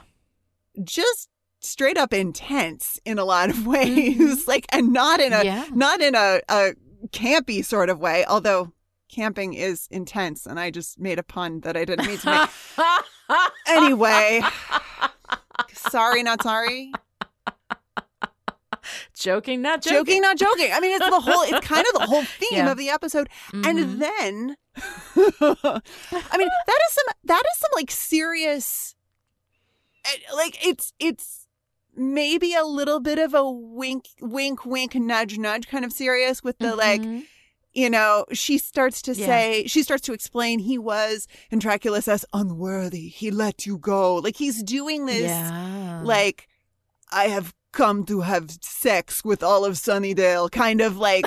just 0.85 1.29
straight 1.61 1.99
up 1.99 2.13
intense 2.13 3.01
in 3.05 3.19
a 3.19 3.25
lot 3.25 3.51
of 3.51 3.67
ways 3.67 4.17
mm-hmm. 4.17 4.51
like 4.51 4.67
and 4.73 4.93
not 4.93 5.21
in 5.21 5.33
a 5.33 5.45
Yeah. 5.45 5.67
not 5.73 6.01
in 6.01 6.15
a, 6.15 6.41
a 6.49 6.75
campy 7.09 7.65
sort 7.65 7.91
of 7.91 7.99
way 7.99 8.25
although 8.27 8.73
camping 9.09 9.55
is 9.55 9.89
intense 9.91 10.47
and 10.47 10.61
I 10.61 10.71
just 10.71 10.99
made 11.01 11.19
a 11.19 11.23
pun 11.23 11.61
that 11.61 11.77
I 11.77 11.85
didn't 11.85 12.07
mean 12.07 12.19
to 12.19 12.49
make 12.79 13.39
anyway 13.67 14.43
sorry 15.73 16.23
not 16.23 16.43
sorry 16.43 16.93
joking, 19.15 19.63
not 19.63 19.83
joking. 19.83 19.99
joking. 19.99 20.21
not 20.23 20.37
joking. 20.39 20.71
I 20.73 20.81
mean, 20.81 20.97
it's 21.01 21.09
the 21.11 21.21
whole, 21.21 21.43
it's 21.43 21.67
kind 21.67 21.87
of 21.95 22.01
the 22.01 22.07
whole 22.07 22.23
theme 22.39 22.49
Yeah. 22.53 22.71
of 22.73 22.79
the 22.79 22.89
episode. 22.91 23.29
Mhm. 23.53 23.67
And 23.67 24.01
then, 24.03 24.57
I 25.41 26.37
mean, 26.39 26.49
that 26.67 26.81
is 26.89 26.93
some, 26.93 27.15
that 27.25 27.43
is 27.53 27.59
some 27.59 27.71
like 27.75 27.91
serious, 27.91 28.95
eh, 30.05 30.35
like 30.35 30.65
it's, 30.67 30.93
it's 30.99 31.47
maybe 31.97 32.55
a 32.55 32.65
little 32.65 33.01
bit 33.01 33.19
of 33.19 33.35
a 33.35 33.51
wink, 33.51 34.07
wink, 34.21 34.65
wink, 34.65 34.95
nudge, 34.95 35.39
nudge 35.39 35.69
kind 35.69 35.85
of 35.85 35.93
serious 35.93 36.43
with 36.45 36.59
the 36.59 36.77
like, 36.77 37.01
Mhm. 37.03 37.25
you 37.73 37.91
know, 37.91 38.25
she 38.33 38.57
starts 38.59 39.03
to 39.03 39.15
Yeah. 39.15 39.27
say, 39.27 39.65
she 39.67 39.83
starts 39.83 40.03
to 40.07 40.13
explain 40.13 40.61
he 40.61 40.79
was, 40.79 41.27
and 41.51 41.61
Dracula 41.61 42.01
says, 42.03 42.25
unworthy. 42.33 43.09
He 43.09 43.31
let 43.31 43.67
you 43.67 43.79
go. 43.79 44.17
Like 44.17 44.37
he's 44.37 44.63
doing 44.63 45.07
this 45.07 45.23
yeah. 45.31 46.01
like 46.05 46.49
I 47.11 47.29
have 47.29 47.55
come 47.79 48.05
to 48.05 48.23
have 48.23 48.51
sex 48.61 49.25
with 49.25 49.41
all 49.41 49.65
of 49.65 49.75
Sunnydale, 49.75 50.51
kind 50.51 50.81
of 50.81 50.97
like 50.97 51.25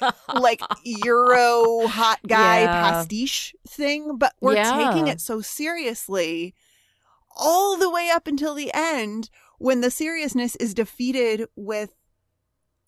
like 0.34 0.62
Euro 0.82 1.86
hot 1.88 2.20
guy 2.26 2.62
Yeah. 2.62 2.80
pastiche 2.80 3.54
thing, 3.68 4.16
but 4.16 4.32
we're 4.40 4.54
Yeah. 4.54 4.72
taking 4.72 5.06
it 5.08 5.20
so 5.20 5.42
seriously 5.42 6.54
all 7.36 7.76
the 7.76 7.90
way 7.90 8.08
up 8.08 8.26
until 8.26 8.54
the 8.54 8.70
end 8.72 9.28
when 9.58 9.82
the 9.82 9.90
seriousness 9.90 10.56
is 10.56 10.72
defeated 10.72 11.48
with 11.54 11.94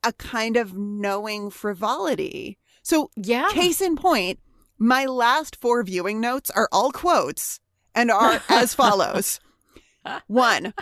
a 0.02 0.12
kind 0.14 0.57
of 0.57 0.74
knowing 0.74 1.50
frivolity. 1.50 2.59
So 2.83 3.11
yeah. 3.14 3.48
Case 3.50 3.83
in 3.83 3.94
point, 3.96 4.38
my 4.79 5.05
last 5.05 5.55
four 5.57 5.83
viewing 5.83 6.18
notes 6.18 6.50
are 6.50 6.68
all 6.72 6.92
quotes 6.92 7.61
and 7.94 8.11
are 8.11 8.40
as 8.48 8.72
follows. 8.74 9.38
One, 10.29 10.72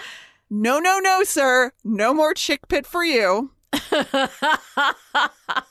no, 0.50 0.78
no, 0.78 0.98
no, 0.98 1.22
sir. 1.24 1.72
No 1.82 2.14
more 2.14 2.34
chick 2.34 2.68
pit 2.68 2.86
for 2.86 3.04
you. 3.04 3.50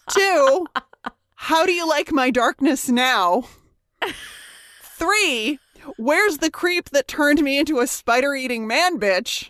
Two, 0.10 0.68
how 1.36 1.66
do 1.66 1.72
you 1.72 1.88
like 1.88 2.12
my 2.12 2.30
darkness 2.30 2.90
now? 2.90 3.44
Three, 4.82 5.60
where's 5.98 6.40
the 6.40 6.52
creep 6.52 6.90
that 6.92 7.08
turned 7.08 7.42
me 7.42 7.58
into 7.60 7.80
a 7.80 7.88
spider 7.88 8.36
eating 8.36 8.68
man 8.68 9.00
bitch? 9.00 9.50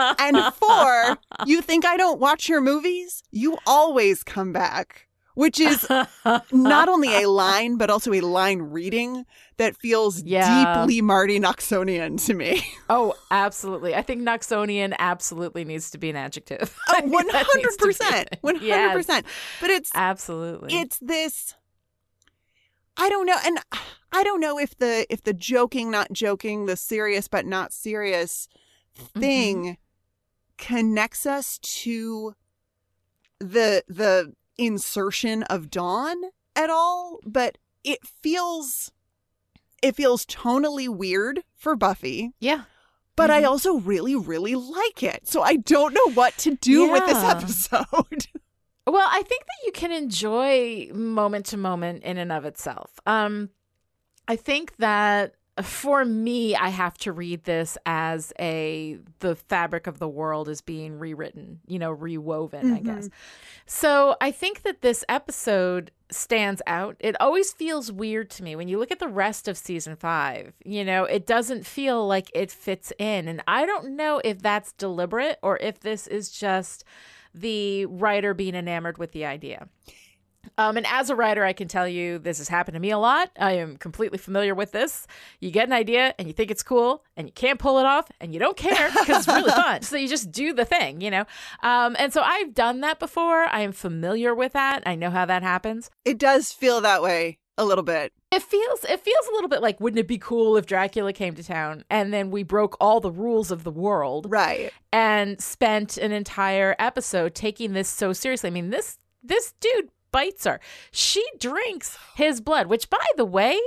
And 0.00 0.54
four, 0.54 1.18
you 1.46 1.60
think 1.60 1.84
I 1.84 1.96
don't 1.96 2.20
watch 2.20 2.48
your 2.48 2.60
movies? 2.60 3.22
You 3.30 3.58
always 3.66 4.22
come 4.22 4.52
back. 4.52 5.08
Which 5.34 5.58
is 5.60 5.86
not 6.52 6.88
only 6.88 7.22
a 7.22 7.28
line 7.28 7.76
but 7.76 7.90
also 7.90 8.12
a 8.12 8.20
line 8.20 8.62
reading 8.62 9.26
that 9.56 9.76
feels 9.76 10.22
Yeah. 10.22 10.76
deeply 10.84 11.00
Marti 11.00 11.40
Noxonian 11.40 12.24
to 12.26 12.34
me. 12.34 12.64
Oh, 12.90 13.14
absolutely. 13.30 13.94
I 13.94 14.02
think 14.02 14.22
Knoxonian 14.22 14.94
absolutely 14.98 15.64
needs 15.64 15.90
to 15.92 15.98
be 15.98 16.10
an 16.10 16.16
adjective. 16.16 16.78
Oh, 16.88 17.00
One 17.04 17.26
hundred 17.30 17.78
percent. 17.78 18.36
one 18.42 18.56
hundred 18.56 18.92
percent. 18.92 19.26
But 19.60 19.70
it's 19.70 19.90
Absolutely. 19.94 20.74
it's 20.74 20.98
this. 21.00 21.54
I 22.96 23.08
don't 23.08 23.26
know, 23.26 23.38
and 23.44 23.58
I 24.12 24.22
don't 24.22 24.38
know 24.40 24.58
if 24.58 24.76
the 24.76 25.06
if 25.10 25.22
the 25.24 25.32
joking, 25.32 25.90
not 25.90 26.12
joking, 26.12 26.66
the 26.66 26.76
serious 26.76 27.26
but 27.28 27.44
not 27.46 27.72
serious 27.72 28.48
Mm-hmm. 28.96 29.20
thing 29.20 29.76
connects 30.56 31.26
us 31.26 31.58
to 31.58 32.34
the 33.40 33.82
the 33.88 34.32
insertion 34.58 35.42
of 35.44 35.70
Dawn 35.70 36.16
at 36.56 36.70
all, 36.70 37.18
but 37.24 37.58
it 37.82 37.98
feels 38.22 38.90
it 39.82 39.94
feels 39.94 40.24
tonally 40.24 40.88
weird 40.88 41.42
for 41.56 41.76
Buffy, 41.76 42.32
yeah. 42.40 42.62
but 43.16 43.30
I 43.30 43.42
Mhm. 43.42 43.48
also 43.48 43.74
really 43.74 44.14
really 44.16 44.54
like 44.54 45.02
it. 45.02 45.28
So 45.28 45.42
I 45.42 45.56
don't 45.56 45.92
know 45.92 46.12
what 46.14 46.36
to 46.38 46.54
do 46.56 46.90
with 46.90 47.04
this 47.06 47.18
episode. 47.22 48.26
Well, 48.86 49.08
I 49.10 49.22
think 49.22 49.46
that 49.46 49.64
you 49.64 49.72
can 49.72 49.92
enjoy 49.92 50.90
moment 50.92 51.46
to 51.46 51.56
moment 51.56 52.02
in 52.02 52.18
and 52.18 52.30
of 52.30 52.44
itself. 52.44 53.00
Um, 53.06 53.48
I 54.28 54.36
think 54.36 54.76
that 54.76 55.36
for 55.62 56.04
me, 56.04 56.56
I 56.56 56.68
have 56.68 56.98
to 56.98 57.12
read 57.12 57.44
this 57.44 57.78
as 57.86 58.32
a 58.40 58.98
the 59.20 59.36
fabric 59.36 59.86
of 59.86 59.98
the 60.00 60.08
world 60.08 60.48
is 60.48 60.60
being 60.60 60.98
rewritten, 60.98 61.60
you 61.66 61.78
know, 61.78 61.92
rewoven, 61.92 62.72
I 62.74 62.80
guess. 62.80 63.06
Mm-hmm. 63.06 63.16
So 63.66 64.16
I 64.20 64.32
think 64.32 64.62
that 64.62 64.82
this 64.82 65.04
episode 65.08 65.92
stands 66.10 66.60
out. 66.66 66.96
It 66.98 67.14
always 67.20 67.52
feels 67.52 67.92
weird 67.92 68.30
to 68.30 68.42
me 68.42 68.56
when 68.56 68.66
you 68.66 68.78
look 68.78 68.90
at 68.90 68.98
the 68.98 69.08
rest 69.08 69.46
of 69.46 69.56
season 69.56 69.94
five. 69.94 70.54
You 70.64 70.84
know, 70.84 71.04
it 71.04 71.24
doesn't 71.24 71.66
feel 71.66 72.04
like 72.04 72.30
it 72.34 72.50
fits 72.50 72.92
in, 72.98 73.28
and 73.28 73.42
I 73.46 73.64
don't 73.64 73.96
know 73.96 74.20
if 74.24 74.42
that's 74.42 74.72
deliberate 74.72 75.38
or 75.40 75.58
if 75.58 75.80
this 75.80 76.08
is 76.08 76.30
just 76.30 76.84
the 77.32 77.86
writer 77.86 78.34
being 78.34 78.54
enamored 78.56 78.98
with 78.98 79.12
the 79.12 79.24
idea. 79.24 79.68
Um, 80.58 80.76
and 80.76 80.86
as 80.86 81.10
a 81.10 81.16
writer, 81.16 81.44
I 81.44 81.52
can 81.52 81.68
tell 81.68 81.86
you 81.88 82.18
this 82.18 82.38
has 82.38 82.48
happened 82.48 82.74
to 82.74 82.80
me 82.80 82.90
a 82.90 82.98
lot. 82.98 83.30
I 83.38 83.52
am 83.52 83.76
completely 83.76 84.18
familiar 84.18 84.54
with 84.54 84.72
this. 84.72 85.06
You 85.40 85.50
get 85.50 85.66
an 85.66 85.72
idea 85.72 86.14
and 86.18 86.28
you 86.28 86.34
think 86.34 86.50
it's 86.50 86.62
cool 86.62 87.02
and 87.16 87.26
you 87.28 87.32
can't 87.32 87.58
pull 87.58 87.78
it 87.78 87.86
off 87.86 88.10
and 88.20 88.32
you 88.32 88.40
don't 88.40 88.56
care 88.56 88.88
because 88.90 89.18
it's 89.18 89.28
really 89.28 89.50
fun. 89.50 89.82
So 89.82 89.96
you 89.96 90.08
just 90.08 90.30
do 90.32 90.52
the 90.52 90.64
thing, 90.64 91.00
you 91.00 91.10
know? 91.10 91.24
Um, 91.62 91.96
and 91.98 92.12
so 92.12 92.22
I've 92.22 92.54
done 92.54 92.80
that 92.80 92.98
before. 92.98 93.44
I 93.44 93.60
am 93.60 93.72
familiar 93.72 94.34
with 94.34 94.52
that. 94.54 94.82
I 94.86 94.94
know 94.94 95.10
how 95.10 95.24
that 95.26 95.42
happens. 95.42 95.90
It 96.04 96.18
does 96.18 96.52
feel 96.52 96.80
that 96.80 97.02
way 97.02 97.38
a 97.56 97.64
little 97.64 97.84
bit. 97.84 98.12
It 98.32 98.42
feels 98.42 98.82
it 98.82 98.98
feels 98.98 99.26
a 99.28 99.32
little 99.34 99.48
bit 99.48 99.62
like 99.62 99.78
wouldn't 99.80 100.00
it 100.00 100.08
be 100.08 100.18
cool 100.18 100.56
if 100.56 100.66
Dracula 100.66 101.12
came 101.12 101.36
to 101.36 101.44
town 101.44 101.84
and 101.88 102.12
then 102.12 102.32
we 102.32 102.42
broke 102.42 102.76
all 102.80 102.98
the 102.98 103.12
rules 103.12 103.52
of 103.52 103.62
the 103.62 103.70
world 103.70 104.26
Right. 104.28 104.72
and 104.92 105.40
spent 105.40 105.96
an 105.96 106.10
entire 106.10 106.74
episode 106.80 107.36
taking 107.36 107.74
this 107.74 107.88
so 107.88 108.12
seriously. 108.12 108.48
I 108.48 108.50
mean, 108.50 108.70
this 108.70 108.98
this 109.22 109.54
dude 109.60 109.88
bites 110.14 110.44
her. 110.44 110.60
She 110.92 111.24
drinks 111.40 111.98
his 112.14 112.40
blood, 112.40 112.68
which 112.68 112.88
by 112.88 113.04
the 113.16 113.24
way 113.24 113.58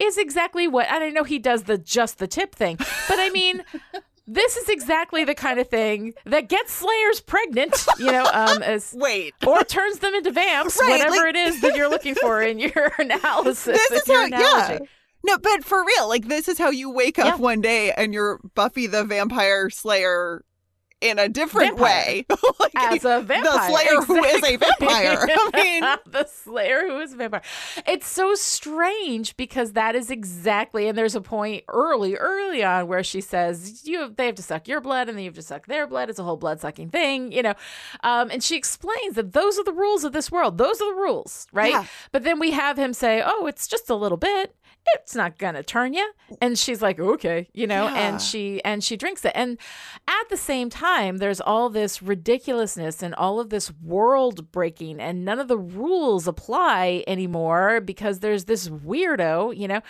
is 0.00 0.18
exactly 0.18 0.66
what 0.66 0.86
and 0.90 1.04
I 1.04 1.10
know 1.10 1.22
he 1.24 1.38
does 1.38 1.62
the 1.64 1.78
just 1.78 2.18
the 2.18 2.26
tip 2.26 2.54
thing, 2.56 2.76
but 2.76 3.18
I 3.20 3.30
mean 3.30 3.62
this 4.26 4.56
is 4.56 4.68
exactly 4.68 5.24
the 5.24 5.34
kind 5.34 5.60
of 5.60 5.68
thing 5.68 6.14
that 6.26 6.48
gets 6.48 6.72
slayers 6.72 7.20
pregnant, 7.20 7.74
you 7.98 8.10
know, 8.10 8.24
um 8.32 8.62
as 8.74 8.92
Wait. 8.98 9.34
or 9.46 9.62
turns 9.64 10.00
them 10.00 10.14
into 10.14 10.32
vamps, 10.32 10.76
Right, 10.80 10.90
whatever 10.90 11.16
like- 11.26 11.34
it 11.34 11.36
is 11.36 11.60
that 11.60 11.76
you're 11.76 11.88
looking 11.90 12.16
for 12.16 12.42
in 12.42 12.58
your 12.58 12.92
analysis. 12.98 13.78
This 13.88 14.02
is 14.02 14.12
how, 14.12 14.26
yeah. 14.26 14.78
No, 15.24 15.38
but 15.38 15.62
for 15.64 15.84
real, 15.84 16.08
like 16.08 16.26
this 16.26 16.48
is 16.48 16.58
how 16.58 16.70
you 16.70 16.90
wake 16.90 17.18
up 17.20 17.36
Yeah. 17.36 17.36
one 17.36 17.60
day 17.60 17.92
and 17.92 18.12
you're 18.12 18.40
Buffy 18.56 18.88
the 18.88 19.04
Vampire 19.04 19.70
Slayer 19.70 20.44
in 21.02 21.18
a 21.18 21.28
different 21.28 21.76
Vampire. 21.76 21.84
way. 21.84 22.26
Like, 22.58 22.72
as 22.76 23.04
a 23.04 23.20
vampire. 23.22 23.42
The 23.42 23.68
Slayer 23.68 24.00
who 24.02 24.24
is 24.24 24.44
a 24.44 24.56
vampire. 24.56 25.26
I 25.54 25.62
mean, 25.62 25.80
the 26.06 26.26
Slayer 26.26 26.86
who 26.86 27.00
is 27.00 27.12
a 27.12 27.16
vampire. 27.16 27.42
It's 27.86 28.06
so 28.06 28.34
strange 28.34 29.36
because 29.36 29.72
that 29.72 29.96
is 29.96 30.10
exactly, 30.10 30.86
and 30.86 30.96
there's 30.96 31.16
a 31.16 31.20
point 31.20 31.64
early, 31.68 32.14
early 32.14 32.62
on 32.62 32.86
where 32.86 33.02
she 33.02 33.20
says, 33.20 33.82
"You, 33.84 34.12
they 34.16 34.26
have 34.26 34.36
to 34.36 34.42
suck 34.42 34.68
your 34.68 34.80
blood, 34.80 35.08
and 35.08 35.16
then 35.16 35.24
you 35.24 35.30
have 35.30 35.36
to 35.36 35.42
suck 35.42 35.66
their 35.66 35.86
blood. 35.86 36.08
It's 36.08 36.18
a 36.18 36.24
whole 36.24 36.36
blood 36.36 36.60
sucking 36.60 36.90
thing, 36.90 37.32
you 37.32 37.42
know." 37.42 37.54
Um, 38.04 38.30
and 38.30 38.42
she 38.42 38.56
explains 38.56 39.16
that 39.16 39.32
those 39.32 39.58
are 39.58 39.64
the 39.64 39.72
rules 39.72 40.04
of 40.04 40.12
this 40.12 40.30
world. 40.30 40.58
Those 40.58 40.80
are 40.80 40.94
the 40.94 41.00
rules, 41.00 41.48
right? 41.52 41.72
Yeah. 41.72 41.86
But 42.12 42.22
then 42.22 42.38
we 42.38 42.52
have 42.52 42.78
him 42.78 42.92
say, 42.92 43.22
"Oh, 43.24 43.46
it's 43.46 43.66
just 43.66 43.90
a 43.90 43.96
little 43.96 44.18
bit." 44.18 44.54
It's 44.94 45.14
not 45.14 45.38
gonna 45.38 45.62
turn 45.62 45.94
you, 45.94 46.12
and 46.40 46.58
she's 46.58 46.82
like, 46.82 46.98
"Okay," 46.98 47.48
you 47.52 47.66
know, 47.66 47.84
Yeah. 47.86 47.94
and 47.94 48.20
she 48.20 48.62
and 48.64 48.82
she 48.82 48.96
drinks 48.96 49.24
it, 49.24 49.32
and 49.34 49.56
at 50.08 50.28
the 50.28 50.36
same 50.36 50.70
time, 50.70 51.18
there's 51.18 51.40
all 51.40 51.68
this 51.70 52.02
ridiculousness 52.02 53.02
and 53.02 53.14
all 53.14 53.38
of 53.40 53.50
this 53.50 53.72
world 53.82 54.50
breaking, 54.52 55.00
and 55.00 55.24
none 55.24 55.38
of 55.38 55.48
the 55.48 55.58
rules 55.58 56.26
apply 56.26 57.04
anymore 57.06 57.80
because 57.80 58.20
there's 58.20 58.46
this 58.46 58.68
weirdo, 58.68 59.56
you 59.56 59.68
know. 59.68 59.80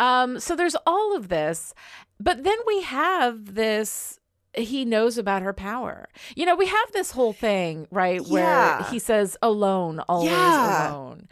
Um, 0.00 0.40
so 0.40 0.56
there's 0.56 0.76
all 0.86 1.14
of 1.16 1.28
this, 1.28 1.74
but 2.18 2.44
then 2.44 2.58
we 2.66 2.82
have 2.82 3.54
this. 3.54 4.18
He 4.54 4.84
knows 4.84 5.18
about 5.18 5.42
her 5.42 5.52
power. 5.52 6.08
You 6.34 6.46
know, 6.46 6.56
we 6.56 6.66
have 6.66 6.92
this 6.92 7.12
whole 7.12 7.32
thing, 7.34 7.86
right, 7.90 8.20
where 8.26 8.42
Yeah. 8.44 8.90
he 8.90 8.98
says, 8.98 9.36
alone, 9.42 10.00
always 10.08 10.30
Yeah. 10.30 10.90
alone. 10.90 11.28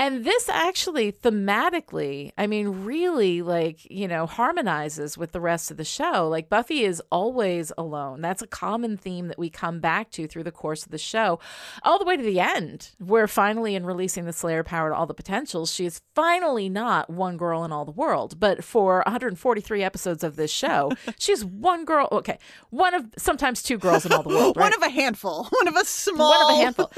And 0.00 0.24
this 0.24 0.48
actually 0.48 1.10
thematically, 1.10 2.30
I 2.38 2.46
mean, 2.46 2.84
really 2.84 3.42
like, 3.42 3.84
you 3.90 4.06
know, 4.06 4.26
harmonizes 4.26 5.18
with 5.18 5.32
the 5.32 5.40
rest 5.40 5.72
of 5.72 5.76
the 5.76 5.84
show. 5.84 6.28
Like 6.28 6.48
Buffy 6.48 6.84
is 6.84 7.02
always 7.10 7.72
alone. 7.76 8.20
That's 8.20 8.40
a 8.40 8.46
common 8.46 8.96
theme 8.96 9.26
that 9.26 9.40
we 9.40 9.50
come 9.50 9.80
back 9.80 10.12
to 10.12 10.28
through 10.28 10.44
the 10.44 10.52
course 10.52 10.84
of 10.84 10.92
the 10.92 10.98
show, 10.98 11.40
all 11.82 11.98
the 11.98 12.04
way 12.04 12.16
to 12.16 12.22
the 12.22 12.38
end, 12.38 12.90
where 12.98 13.26
finally, 13.26 13.74
in 13.74 13.84
releasing 13.84 14.24
the 14.24 14.32
Slayer 14.32 14.62
power 14.62 14.90
to 14.90 14.94
all 14.94 15.06
the 15.06 15.14
potentials, 15.14 15.72
she 15.72 15.84
is 15.84 16.00
finally 16.14 16.68
not 16.68 17.10
one 17.10 17.36
girl 17.36 17.64
in 17.64 17.72
all 17.72 17.84
the 17.84 17.90
world. 17.90 18.38
But 18.38 18.62
for 18.62 19.02
143 19.04 19.82
episodes 19.82 20.22
of 20.22 20.36
this 20.36 20.52
show, 20.52 20.92
she's 21.18 21.44
one 21.44 21.84
girl. 21.84 22.06
Okay. 22.12 22.38
One 22.70 22.94
of 22.94 23.06
sometimes 23.16 23.64
two 23.64 23.78
girls 23.78 24.06
in 24.06 24.12
all 24.12 24.22
the 24.22 24.28
world. 24.28 24.56
one 24.56 24.74
of 24.74 24.82
a 24.82 24.90
handful. 24.90 25.48
One 25.50 25.66
of 25.66 25.74
a 25.74 25.84
small. 25.84 26.30
one 26.30 26.42
of 26.42 26.56
a 26.56 26.62
handful. 26.62 26.92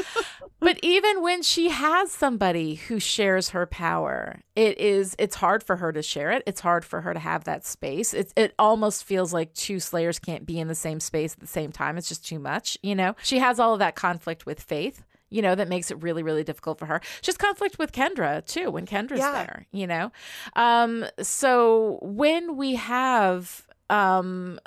but 0.58 0.78
even 0.82 1.22
when 1.22 1.42
she 1.42 1.70
has 1.70 2.12
somebody 2.12 2.74
who 2.90 3.00
shares 3.00 3.48
her 3.50 3.64
power, 3.66 4.42
it 4.54 4.76
is 4.78 5.16
it's 5.18 5.36
hard 5.36 5.62
for 5.62 5.76
her 5.76 5.92
to 5.92 6.02
share 6.02 6.30
it. 6.32 6.42
It's 6.46 6.60
hard 6.60 6.84
for 6.84 7.00
her 7.00 7.14
to 7.14 7.20
have 7.20 7.44
that 7.44 7.64
space. 7.64 8.12
It 8.12 8.32
it 8.36 8.54
almost 8.58 9.04
feels 9.04 9.32
like 9.32 9.54
two 9.54 9.80
slayers 9.80 10.18
can't 10.18 10.44
be 10.44 10.60
in 10.60 10.68
the 10.68 10.74
same 10.74 11.00
space 11.00 11.32
at 11.32 11.40
the 11.40 11.46
same 11.46 11.72
time. 11.72 11.96
It's 11.96 12.08
just 12.08 12.26
too 12.26 12.38
much, 12.38 12.76
you 12.82 12.94
know. 12.94 13.16
She 13.22 13.38
has 13.38 13.58
all 13.58 13.72
of 13.72 13.78
that 13.78 13.94
conflict 13.94 14.44
with 14.44 14.60
Faith. 14.60 15.02
You 15.32 15.42
know, 15.42 15.54
that 15.54 15.68
makes 15.68 15.92
it 15.92 16.02
really, 16.02 16.24
really 16.24 16.42
difficult 16.42 16.80
for 16.80 16.86
her. 16.86 17.00
She 17.22 17.28
has 17.30 17.36
conflict 17.36 17.78
with 17.78 17.92
Kendra 17.92 18.44
too 18.44 18.68
when 18.72 18.84
Kendra's 18.84 19.20
Yeah. 19.20 19.30
there, 19.32 19.66
you 19.70 19.86
know? 19.86 20.10
Um, 20.56 21.06
so 21.22 22.00
when 22.02 22.56
we 22.56 22.74
have 22.74 23.64
um 23.88 24.58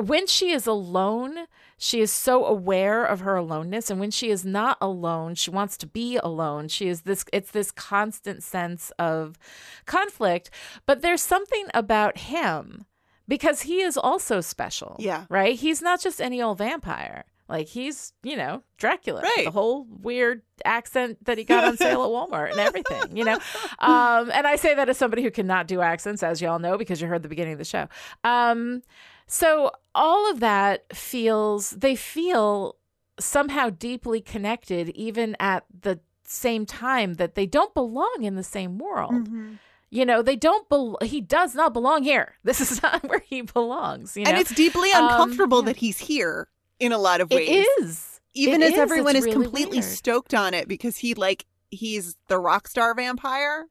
when 0.00 0.26
she 0.26 0.50
is 0.50 0.66
alone, 0.66 1.46
she 1.76 2.00
is 2.00 2.12
so 2.12 2.44
aware 2.44 3.04
of 3.04 3.20
her 3.20 3.36
aloneness. 3.36 3.90
And 3.90 4.00
when 4.00 4.10
she 4.10 4.30
is 4.30 4.44
not 4.44 4.76
alone, 4.80 5.34
she 5.34 5.50
wants 5.50 5.76
to 5.78 5.86
be 5.86 6.16
alone. 6.16 6.68
She 6.68 6.88
is 6.88 7.02
this, 7.02 7.24
it's 7.32 7.52
this 7.52 7.70
constant 7.70 8.42
sense 8.42 8.90
of 8.98 9.38
conflict. 9.86 10.50
But 10.86 11.02
there's 11.02 11.22
something 11.22 11.66
about 11.72 12.18
him 12.18 12.84
because 13.28 13.62
he 13.62 13.80
is 13.80 13.96
also 13.96 14.40
special. 14.40 14.96
Yeah. 14.98 15.26
Right? 15.28 15.54
He's 15.54 15.80
not 15.80 16.00
just 16.00 16.20
any 16.20 16.42
old 16.42 16.58
vampire. 16.58 17.24
Like 17.48 17.68
he's, 17.68 18.12
you 18.22 18.36
know, 18.36 18.62
Dracula. 18.76 19.22
Right. 19.22 19.44
The 19.44 19.50
whole 19.50 19.86
weird 19.88 20.42
accent 20.64 21.24
that 21.24 21.38
he 21.38 21.44
got 21.44 21.64
on 21.64 21.76
sale 21.78 22.02
at 22.02 22.10
Walmart 22.10 22.50
and 22.50 22.60
everything, 22.60 23.16
you 23.16 23.24
know? 23.24 23.38
Um, 23.78 24.30
and 24.34 24.46
I 24.46 24.56
say 24.56 24.74
that 24.74 24.88
as 24.88 24.98
somebody 24.98 25.22
who 25.22 25.30
cannot 25.30 25.66
do 25.66 25.80
accents, 25.80 26.22
as 26.22 26.42
y'all 26.42 26.58
know, 26.58 26.76
because 26.76 27.00
you 27.00 27.08
heard 27.08 27.22
the 27.22 27.28
beginning 27.28 27.54
of 27.54 27.58
the 27.58 27.64
show. 27.64 27.88
Um, 28.22 28.82
so 29.28 29.70
all 29.94 30.28
of 30.30 30.40
that 30.40 30.96
feels, 30.96 31.70
they 31.70 31.94
feel 31.94 32.76
somehow 33.20 33.70
deeply 33.70 34.20
connected, 34.20 34.88
even 34.90 35.36
at 35.38 35.64
the 35.82 36.00
same 36.24 36.66
time 36.66 37.14
that 37.14 37.34
they 37.34 37.46
don't 37.46 37.72
belong 37.74 38.18
in 38.22 38.34
the 38.34 38.42
same 38.42 38.78
world. 38.78 39.12
Mm-hmm. 39.12 39.52
You 39.90 40.04
know, 40.04 40.20
they 40.20 40.36
don't, 40.36 40.66
he 41.02 41.20
does 41.20 41.54
not 41.54 41.72
belong 41.72 42.02
here. 42.02 42.34
This 42.44 42.60
is 42.60 42.82
not 42.82 43.02
where 43.08 43.20
he 43.20 43.42
belongs, 43.42 44.16
you 44.16 44.24
know? 44.24 44.30
and 44.30 44.38
it's 44.40 44.54
deeply 44.54 44.90
Um, 44.92 45.04
uncomfortable 45.04 45.60
yeah. 45.60 45.66
that 45.66 45.76
he's 45.76 45.98
here 45.98 46.48
in 46.80 46.92
a 46.92 46.98
lot 46.98 47.20
of 47.20 47.30
ways. 47.30 47.48
It 47.48 47.82
is. 47.82 48.20
Even 48.34 48.62
It 48.62 48.66
as 48.66 48.72
is. 48.74 48.78
everyone 48.78 49.16
It's 49.16 49.26
is 49.26 49.34
really 49.34 49.44
completely 49.46 49.78
weird. 49.78 49.90
stoked 49.90 50.34
on 50.34 50.54
it 50.54 50.68
because 50.68 50.98
he 50.98 51.14
like 51.14 51.46
he's 51.70 52.16
the 52.28 52.38
rock 52.38 52.68
star 52.68 52.94
vampire. 52.94 53.66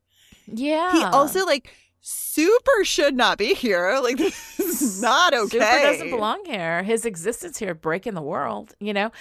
Yeah. 0.48 0.92
He 0.92 1.04
also 1.04 1.46
like 1.46 1.72
super 2.08 2.86
should 2.86 3.16
not 3.16 3.38
be 3.38 3.54
here. 3.54 4.00
Like 4.08 4.18
this 4.18 4.60
is 4.60 5.02
not 5.02 5.34
okay. 5.34 5.60
Super 5.60 5.82
doesn't 5.82 6.10
belong 6.12 6.46
here. 6.46 6.82
His 6.84 7.04
existence 7.04 7.58
here 7.58 7.74
breaking 7.74 8.14
the 8.14 8.22
world, 8.22 8.74
you 8.80 8.94
know. 8.94 9.12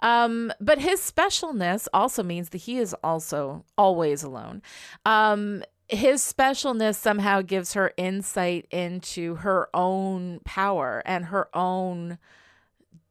Um, 0.00 0.52
but 0.60 0.78
his 0.78 1.00
specialness 1.00 1.88
also 1.94 2.22
means 2.22 2.50
that 2.50 2.58
he 2.58 2.76
is 2.76 2.94
also 3.02 3.64
always 3.78 4.22
alone. 4.22 4.60
Um, 5.06 5.62
his 5.88 6.20
specialness 6.20 6.96
somehow 6.96 7.40
gives 7.40 7.72
her 7.72 7.92
insight 7.96 8.66
into 8.70 9.36
her 9.36 9.70
own 9.72 10.40
power 10.44 11.02
and 11.06 11.26
her 11.26 11.48
own 11.54 12.18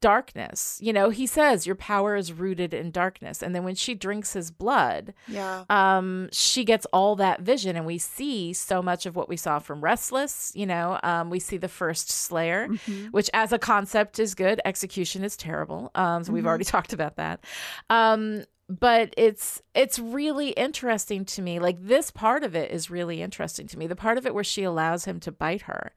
darkness. 0.03 0.77
You 0.81 0.91
know, 0.91 1.09
he 1.09 1.25
says 1.25 1.65
your 1.65 1.77
power 1.77 2.17
is 2.17 2.33
rooted 2.33 2.73
in 2.73 2.91
darkness. 2.91 3.41
And 3.41 3.55
then 3.55 3.63
when 3.63 3.75
she 3.75 3.95
drinks 3.95 4.33
his 4.33 4.51
blood, 4.51 5.13
Yeah. 5.29 5.63
um, 5.69 6.27
she 6.33 6.65
gets 6.65 6.85
all 6.91 7.15
that 7.15 7.39
vision, 7.39 7.77
and 7.77 7.85
we 7.85 7.97
see 7.97 8.51
so 8.51 8.81
much 8.81 9.05
of 9.05 9.15
what 9.15 9.29
we 9.29 9.37
saw 9.37 9.59
from 9.59 9.79
Restless. 9.81 10.51
You 10.55 10.65
know, 10.65 10.99
um, 11.03 11.29
we 11.29 11.39
see 11.39 11.55
the 11.57 11.69
first 11.69 12.09
Slayer, 12.09 12.67
which 13.11 13.29
as 13.33 13.53
a 13.53 13.57
concept 13.59 14.19
is 14.19 14.35
good. 14.35 14.59
Execution 14.65 15.23
is 15.23 15.37
terrible. 15.37 15.89
Um, 15.95 16.25
so 16.25 16.33
we've 16.33 16.45
already 16.45 16.65
talked 16.75 16.91
about 16.91 17.15
that. 17.15 17.43
Um, 17.89 18.43
but 18.69 19.13
it's 19.17 19.61
it's 19.73 19.99
really 19.99 20.49
interesting 20.49 21.25
to 21.25 21.41
me. 21.41 21.59
Like 21.59 21.77
this 21.79 22.11
part 22.11 22.43
of 22.43 22.55
it 22.55 22.71
is 22.71 22.89
really 22.89 23.21
interesting 23.21 23.67
to 23.67 23.77
me. 23.77 23.87
The 23.87 23.95
part 23.95 24.17
of 24.17 24.25
it 24.25 24.33
where 24.33 24.43
she 24.43 24.63
allows 24.63 25.05
him 25.05 25.19
to 25.21 25.31
bite 25.31 25.63
her, 25.63 25.93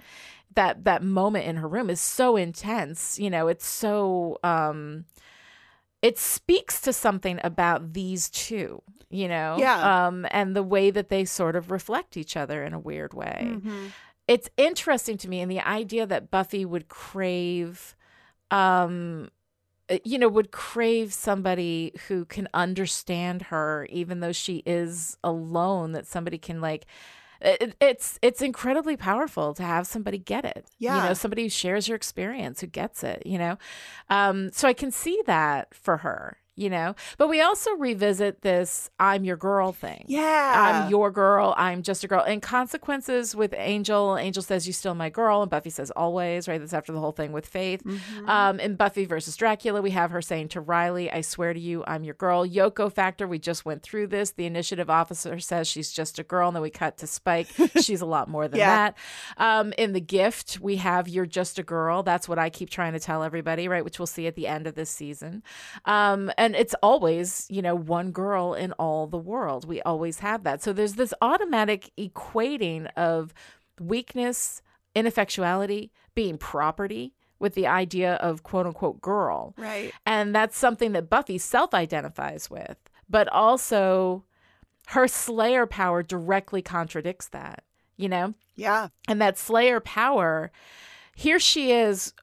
that 0.54 0.84
that 0.84 1.02
moment 1.02 1.46
in 1.46 1.56
her 1.56 1.68
room 1.68 1.90
is 1.90 2.00
so 2.00 2.36
intense. 2.36 3.18
You 3.18 3.30
know, 3.30 3.48
it's 3.48 3.66
so. 3.66 4.38
Um, 4.42 5.04
it 6.02 6.18
speaks 6.18 6.80
to 6.82 6.92
something 6.92 7.40
about 7.42 7.94
these 7.94 8.28
two, 8.30 8.82
you 9.10 9.26
know? 9.26 9.56
Yeah. 9.58 10.06
Um, 10.06 10.26
and 10.30 10.54
the 10.54 10.62
way 10.62 10.90
that 10.90 11.08
they 11.08 11.24
sort 11.24 11.56
of 11.56 11.70
reflect 11.70 12.16
each 12.16 12.36
other 12.36 12.62
in 12.62 12.74
a 12.74 12.78
weird 12.78 13.14
way. 13.14 13.40
Mm-hmm. 13.42 13.86
It's 14.28 14.50
interesting 14.56 15.16
to 15.18 15.28
me, 15.28 15.40
and 15.40 15.50
the 15.50 15.60
idea 15.60 16.06
that 16.06 16.30
Buffy 16.30 16.64
would 16.64 16.88
crave, 16.88 17.96
um, 18.50 19.30
you 20.04 20.18
know, 20.18 20.28
would 20.28 20.50
crave 20.50 21.12
somebody 21.12 21.92
who 22.08 22.24
can 22.24 22.48
understand 22.54 23.42
her, 23.42 23.86
even 23.90 24.20
though 24.20 24.32
she 24.32 24.62
is 24.66 25.16
alone, 25.22 25.92
that 25.92 26.06
somebody 26.06 26.38
can 26.38 26.60
like. 26.60 26.86
It, 27.40 27.76
it's 27.80 28.18
it's 28.22 28.40
incredibly 28.40 28.96
powerful 28.96 29.52
to 29.54 29.62
have 29.62 29.86
somebody 29.86 30.16
get 30.16 30.46
it. 30.46 30.66
Yeah, 30.78 30.96
you 30.96 31.08
know, 31.08 31.14
somebody 31.14 31.42
who 31.42 31.48
shares 31.50 31.86
your 31.86 31.94
experience, 31.94 32.62
who 32.62 32.66
gets 32.66 33.04
it. 33.04 33.24
You 33.26 33.38
know, 33.38 33.58
um, 34.08 34.50
so 34.52 34.66
I 34.66 34.72
can 34.72 34.90
see 34.90 35.22
that 35.26 35.74
for 35.74 35.98
her, 35.98 36.38
you 36.56 36.68
know. 36.70 36.94
But 37.18 37.28
we 37.28 37.40
also 37.40 37.70
revisit 37.72 38.42
this 38.42 38.90
"I'm 38.98 39.24
your 39.24 39.36
girl" 39.36 39.72
thing. 39.72 40.04
Yeah. 40.08 40.82
I'm 40.84 40.90
your 40.90 41.10
girl. 41.10 41.54
I'm 41.56 41.82
just 41.82 42.02
a 42.04 42.08
girl. 42.08 42.22
And 42.26 42.42
consequences 42.42 43.34
with 43.36 43.54
Angel. 43.56 44.16
Angel 44.16 44.42
says, 44.42 44.66
"You 44.66 44.72
still 44.72 44.94
my 44.94 45.10
girl," 45.10 45.42
and 45.42 45.50
Buffy 45.50 45.70
says, 45.70 45.90
"Always." 45.92 46.48
Right. 46.48 46.58
That's 46.58 46.72
after 46.74 46.92
the 46.92 47.00
whole 47.00 47.12
thing 47.12 47.32
with 47.32 47.46
Faith. 47.46 47.82
Mm-hmm. 47.84 48.28
Um, 48.28 48.58
in 48.60 48.76
Buffy 48.76 49.04
versus 49.04 49.36
Dracula, 49.36 49.80
we 49.82 49.90
have 49.90 50.10
her 50.10 50.22
saying 50.22 50.48
to 50.48 50.60
Riley, 50.60 51.10
"I 51.10 51.20
swear 51.20 51.52
to 51.54 51.60
you, 51.60 51.84
I'm 51.86 52.04
your 52.04 52.14
girl." 52.14 52.46
Yoko 52.46 52.92
factor. 52.92 53.26
We 53.28 53.38
just 53.38 53.64
went 53.64 53.82
through 53.82 54.08
this. 54.08 54.30
The 54.32 54.46
initiative 54.46 54.90
officer 54.90 55.38
says 55.38 55.68
she's 55.68 55.92
just 55.92 56.18
a 56.18 56.22
girl, 56.22 56.48
and 56.48 56.56
then 56.56 56.62
we 56.62 56.70
cut 56.70 56.96
to 56.98 57.06
Spike. 57.06 57.48
she's 57.80 58.00
a 58.00 58.06
lot 58.06 58.28
more 58.28 58.48
than 58.48 58.58
Yeah. 58.58 58.76
that. 58.76 58.98
Um, 59.36 59.72
in 59.78 59.92
the 59.92 60.00
gift, 60.00 60.58
we 60.60 60.76
have 60.76 61.08
"You're 61.08 61.26
just 61.26 61.58
a 61.58 61.62
girl." 61.62 62.02
That's 62.02 62.28
what 62.28 62.38
I 62.38 62.50
keep 62.50 62.70
trying 62.70 62.94
to 62.94 63.00
tell 63.00 63.22
everybody. 63.22 63.68
Right, 63.68 63.84
which 63.84 63.98
we'll 63.98 64.06
see 64.06 64.26
at 64.26 64.34
the 64.36 64.46
end 64.46 64.66
of 64.66 64.74
this 64.74 64.90
season. 64.90 65.42
Um, 65.84 66.30
and 66.46 66.54
it's 66.54 66.76
always, 66.80 67.44
you 67.50 67.60
know, 67.60 67.74
one 67.74 68.12
girl 68.12 68.54
in 68.54 68.70
all 68.74 69.08
the 69.08 69.18
world. 69.18 69.66
We 69.66 69.82
always 69.82 70.20
have 70.20 70.44
that. 70.44 70.62
So 70.62 70.72
there's 70.72 70.94
this 70.94 71.12
automatic 71.20 71.90
equating 71.98 72.88
of 72.96 73.34
weakness, 73.80 74.62
ineffectuality, 74.94 75.90
being 76.14 76.38
property 76.38 77.14
with 77.40 77.54
the 77.54 77.66
idea 77.66 78.14
of 78.14 78.44
quote 78.44 78.64
unquote 78.64 79.00
girl. 79.00 79.54
Right. 79.58 79.92
And 80.06 80.32
that's 80.32 80.56
something 80.56 80.92
that 80.92 81.10
Buffy 81.10 81.36
self 81.36 81.74
identifies 81.74 82.48
with, 82.48 82.78
but 83.10 83.26
also 83.32 84.22
her 84.90 85.08
Slayer 85.08 85.66
power 85.66 86.04
directly 86.04 86.62
contradicts 86.62 87.26
that, 87.30 87.64
you 87.96 88.08
know? 88.08 88.34
Yeah. 88.54 88.90
And 89.08 89.20
that 89.20 89.36
Slayer 89.36 89.80
power, 89.80 90.52
here 91.16 91.40
she 91.40 91.72
is 91.72 92.14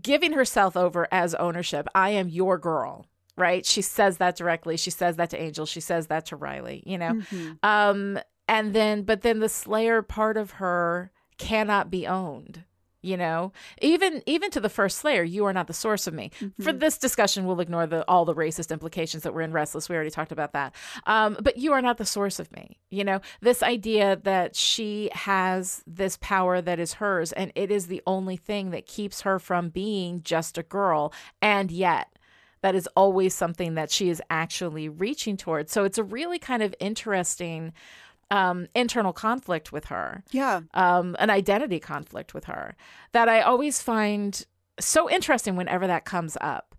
giving 0.00 0.32
herself 0.32 0.74
over 0.74 1.06
as 1.12 1.34
ownership. 1.34 1.86
I 1.94 2.10
am 2.10 2.30
your 2.30 2.56
girl, 2.56 3.04
right? 3.36 3.64
She 3.64 3.82
says 3.82 4.18
that 4.18 4.36
directly. 4.36 4.76
She 4.76 4.90
says 4.90 5.16
that 5.16 5.30
to 5.30 5.40
Angel. 5.40 5.66
She 5.66 5.80
says 5.80 6.08
that 6.08 6.26
to 6.26 6.36
Riley, 6.36 6.82
you 6.86 6.98
know? 6.98 7.12
Mhm. 7.14 7.58
Um, 7.62 8.18
and 8.48 8.74
then, 8.74 9.02
but 9.02 9.22
then 9.22 9.40
the 9.40 9.48
Slayer 9.48 10.02
part 10.02 10.36
of 10.36 10.52
her 10.52 11.10
cannot 11.38 11.90
be 11.90 12.06
owned. 12.06 12.64
You 13.04 13.16
know, 13.16 13.52
even 13.80 14.22
even 14.26 14.52
to 14.52 14.60
the 14.60 14.68
first 14.68 14.98
Slayer, 14.98 15.24
you 15.24 15.44
are 15.46 15.52
not 15.52 15.66
the 15.66 15.72
source 15.72 16.06
of 16.06 16.14
me. 16.14 16.30
For 16.60 16.72
this 16.72 16.98
discussion, 16.98 17.46
we'll 17.46 17.58
ignore 17.58 17.84
the 17.84 18.04
all 18.06 18.24
the 18.24 18.32
racist 18.34 18.70
implications 18.70 19.24
that 19.24 19.34
were 19.34 19.40
in 19.40 19.50
Restless. 19.50 19.88
We 19.88 19.96
already 19.96 20.12
talked 20.12 20.30
about 20.30 20.52
that. 20.52 20.72
Um, 21.04 21.36
but 21.42 21.56
you 21.56 21.72
are 21.72 21.82
not 21.82 21.98
the 21.98 22.04
source 22.04 22.38
of 22.38 22.52
me. 22.52 22.78
You 22.90 23.02
know, 23.02 23.20
this 23.40 23.60
idea 23.60 24.20
that 24.22 24.54
she 24.54 25.10
has 25.14 25.82
this 25.84 26.16
power 26.20 26.60
that 26.60 26.78
is 26.78 26.92
hers, 26.94 27.32
and 27.32 27.50
it 27.56 27.72
is 27.72 27.88
the 27.88 28.02
only 28.06 28.36
thing 28.36 28.70
that 28.70 28.86
keeps 28.86 29.22
her 29.22 29.40
from 29.40 29.70
being 29.70 30.22
just 30.22 30.56
a 30.56 30.62
girl, 30.62 31.12
and 31.40 31.72
yet 31.72 32.06
that 32.62 32.74
is 32.74 32.88
always 32.96 33.34
something 33.34 33.74
that 33.74 33.90
she 33.90 34.08
is 34.08 34.22
actually 34.30 34.88
reaching 34.88 35.36
towards. 35.36 35.70
So 35.72 35.84
it's 35.84 35.98
a 35.98 36.04
really 36.04 36.38
kind 36.38 36.62
of 36.62 36.74
interesting 36.80 37.72
um, 38.30 38.66
internal 38.74 39.12
conflict 39.12 39.72
with 39.72 39.86
her, 39.86 40.24
Yeah. 40.30 40.62
um, 40.72 41.16
an 41.18 41.28
identity 41.28 41.78
conflict 41.78 42.32
with 42.32 42.44
her 42.44 42.74
that 43.12 43.28
I 43.28 43.42
always 43.42 43.82
find 43.82 44.46
so 44.80 45.10
interesting 45.10 45.54
whenever 45.54 45.86
that 45.86 46.06
comes 46.06 46.38
up. 46.40 46.74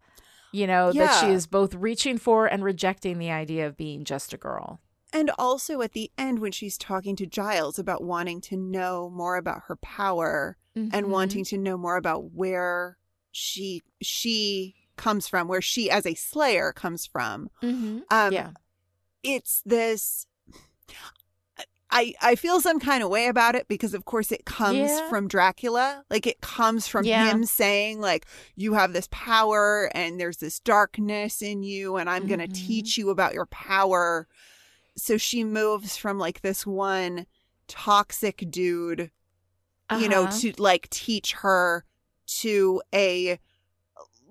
You 0.52 0.68
know, 0.68 0.92
that 0.94 1.20
she 1.20 1.32
is 1.32 1.48
both 1.48 1.74
reaching 1.76 2.18
for 2.20 2.46
and 2.46 2.64
rejecting 2.64 3.18
the 3.18 3.32
idea 3.32 3.66
of 3.68 3.76
being 3.78 4.04
just 4.04 4.34
a 4.34 4.38
girl. 4.38 4.80
And 5.12 5.32
also 5.38 5.82
at 5.82 5.94
the 5.94 6.12
end, 6.18 6.40
when 6.40 6.52
she's 6.52 6.78
talking 6.78 7.16
to 7.18 7.26
Giles 7.26 7.78
about 7.80 8.04
wanting 8.04 8.40
to 8.42 8.58
know 8.58 9.10
more 9.10 9.36
about 9.36 9.64
her 9.68 9.76
power 9.76 10.58
and 10.76 10.92
Mhm. 10.92 11.10
wanting 11.10 11.44
to 11.46 11.58
know 11.58 11.76
more 11.78 11.98
about 11.98 12.32
where 12.34 12.98
she 13.32 13.82
she 14.02 14.76
comes 14.98 15.28
from, 15.28 15.48
where 15.48 15.62
she 15.62 15.90
as 15.90 16.06
a 16.06 16.14
Slayer 16.16 16.72
comes 16.74 17.06
from. 17.06 17.50
Mhm. 17.62 18.04
Um, 18.10 18.34
yeah. 18.34 18.52
it's 19.24 19.62
this. 19.66 20.28
I 21.96 22.14
I 22.22 22.36
feel 22.36 22.60
some 22.60 22.80
kind 22.80 23.04
of 23.04 23.10
way 23.10 23.28
about 23.28 23.54
it 23.56 23.68
because 23.68 23.94
of 23.94 24.06
course 24.06 24.32
it 24.32 24.46
comes 24.46 24.78
Yeah. 24.78 25.10
from 25.10 25.28
Dracula. 25.28 26.04
Like 26.10 26.26
it 26.26 26.42
comes 26.42 26.88
from 26.88 27.06
Yeah. 27.06 27.26
him 27.30 27.46
saying 27.46 28.02
like 28.02 28.26
you 28.56 28.74
have 28.74 28.94
this 28.94 29.08
power 29.12 29.92
and 29.94 30.20
there's 30.20 30.38
this 30.38 30.60
darkness 30.60 31.42
in 31.42 31.62
you 31.64 31.98
and 31.98 32.10
I'm 32.10 32.26
going 32.28 32.40
to 32.40 32.48
teach 32.48 32.98
you 32.98 33.12
about 33.12 33.34
your 33.36 33.46
power. 33.46 34.28
So 34.98 35.18
she 35.18 35.44
moves 35.44 35.96
from 35.96 36.18
like 36.18 36.42
this 36.42 36.66
one 36.66 37.28
toxic 37.68 38.44
dude, 38.50 39.12
you 40.00 40.10
know, 40.10 40.24
Uh-huh. 40.24 40.38
to 40.40 40.54
like 40.58 40.90
teach 40.90 41.34
her 41.34 41.86
to 42.42 42.82
a 42.94 43.38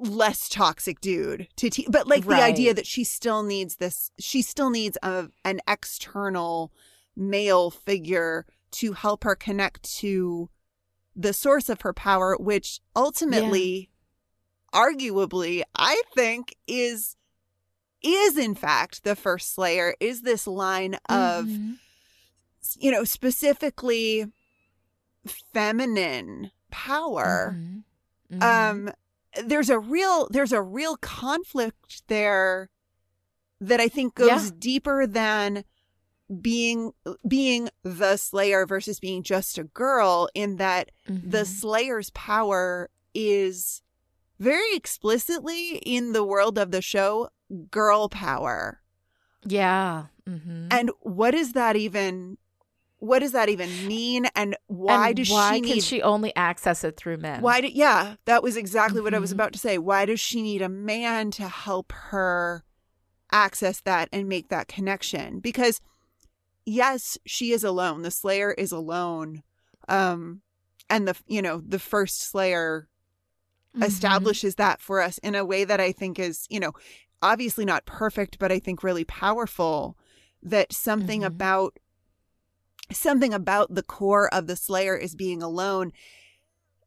less 0.03 0.49
toxic 0.49 1.01
dude 1.01 1.49
to 1.57 1.71
te- 1.71 1.87
but 1.89 2.07
like 2.07 2.25
the 2.25 2.31
idea 2.43 2.75
that 2.75 2.87
she 2.87 3.05
still 3.05 3.43
needs 3.43 3.77
this 3.77 4.11
she 4.19 4.43
still 4.43 4.69
needs 4.71 4.99
a 5.03 5.29
an 5.45 5.61
external 5.69 6.73
male 7.17 7.71
figure 7.71 8.45
to 8.73 8.93
help 8.95 9.23
her 9.25 9.35
connect 9.37 9.83
to 9.99 10.49
the 11.15 11.33
source 11.33 11.69
of 11.69 11.83
her 11.83 11.93
power 11.93 12.37
which 12.41 12.81
ultimately 12.97 13.91
arguably 14.75 15.63
i 15.77 16.03
think 16.15 16.55
is 16.67 17.17
is 18.03 18.37
in 18.37 18.55
fact 18.55 19.05
the 19.05 19.15
first 19.15 19.55
slayer 19.55 19.95
is 20.01 20.23
this 20.23 20.47
line 20.47 20.95
of 21.09 21.45
Mhm. 21.47 21.79
you 22.79 22.91
know 22.91 23.05
specifically 23.05 24.27
feminine 25.53 26.51
power 26.71 27.57
Mhm. 27.59 27.85
Mhm. 28.33 28.43
um 28.43 28.93
there's 29.45 29.71
a 29.71 29.79
real 29.79 30.29
there's 30.31 30.53
a 30.53 30.63
real 30.63 30.97
conflict 30.97 32.03
there 32.09 32.69
that 33.61 33.81
i 33.81 33.89
think 33.89 34.15
goes 34.15 34.29
Yeah. 34.47 34.51
deeper 34.59 35.07
than 35.07 35.65
being 36.41 36.93
being 37.27 37.69
the 37.83 38.17
slayer 38.17 38.67
versus 38.67 38.99
being 39.01 39.23
just 39.23 39.59
a 39.59 39.65
girl 39.65 40.29
in 40.35 40.57
that 40.57 40.91
the 41.07 41.43
Mhm. 41.43 41.47
slayer's 41.47 42.11
power 42.11 42.89
is 43.15 43.83
very 44.39 44.75
explicitly 44.75 45.77
in 45.79 46.13
the 46.13 46.25
world 46.25 46.59
of 46.59 46.71
the 46.71 46.83
show 46.83 47.29
girl 47.71 48.09
power 48.09 48.81
yeah. 49.45 50.07
hmm 50.27 50.69
and 50.71 50.91
what 51.01 51.33
does 51.33 51.53
that 51.53 51.77
even 51.77 52.39
what 53.03 53.19
does 53.19 53.33
that 53.33 53.49
even 53.49 53.85
mean 53.89 54.27
and 54.37 54.57
why 54.69 55.09
And 55.09 55.17
does 55.17 55.29
why 55.29 55.57
she 55.57 55.61
can 55.61 55.75
need 55.75 55.83
she 55.83 56.01
only 56.03 56.35
access 56.37 56.85
it 56.85 56.97
through 56.97 57.17
men? 57.17 57.43
Why 57.43 57.61
did 57.61 57.73
yeah, 57.73 58.15
that 58.27 58.45
was 58.45 58.57
exactly 58.57 59.01
what 59.01 59.13
I 59.13 59.19
was 59.19 59.31
Mhm. 59.31 59.35
about 59.35 59.53
to 59.55 59.59
say. 59.59 59.77
Why 59.77 60.05
does 60.05 60.21
she 60.21 60.41
need 60.41 60.63
a 60.63 60.69
man 60.69 61.33
to 61.33 61.49
help 61.49 61.91
her 62.11 62.63
access 63.33 63.81
that 63.81 64.09
and 64.13 64.29
make 64.29 64.51
that 64.51 64.69
connection? 64.69 65.41
Because 65.41 65.81
yes, 66.65 67.19
she 67.27 67.51
is 67.51 67.65
alone. 67.65 68.03
The 68.03 68.13
Slayer 68.13 68.53
is 68.53 68.71
alone. 68.71 69.43
Um 69.89 70.43
and 70.89 71.09
the 71.09 71.17
you 71.27 71.43
know, 71.43 71.61
the 71.67 71.81
first 71.81 72.21
Slayer 72.23 72.89
Mhm. 73.77 73.83
establishes 73.83 74.55
that 74.55 74.81
for 74.81 75.01
us 75.01 75.19
in 75.19 75.35
a 75.35 75.45
way 75.45 75.65
that 75.65 75.81
I 75.81 75.91
think 75.91 76.21
is, 76.21 76.47
you 76.49 76.61
know, 76.61 76.71
obviously 77.21 77.65
not 77.65 77.85
perfect, 77.85 78.39
but 78.39 78.53
I 78.53 78.61
think 78.61 78.85
really 78.85 79.05
powerful 79.05 79.99
that 80.41 80.73
something 80.73 81.23
Mhm. 81.23 81.27
about 81.27 81.79
something 82.91 83.33
about 83.33 83.75
the 83.75 83.83
core 83.83 84.33
of 84.35 84.47
the 84.47 84.57
slayer 84.57 84.97
is 84.97 85.15
being 85.15 85.43
alone 85.43 85.93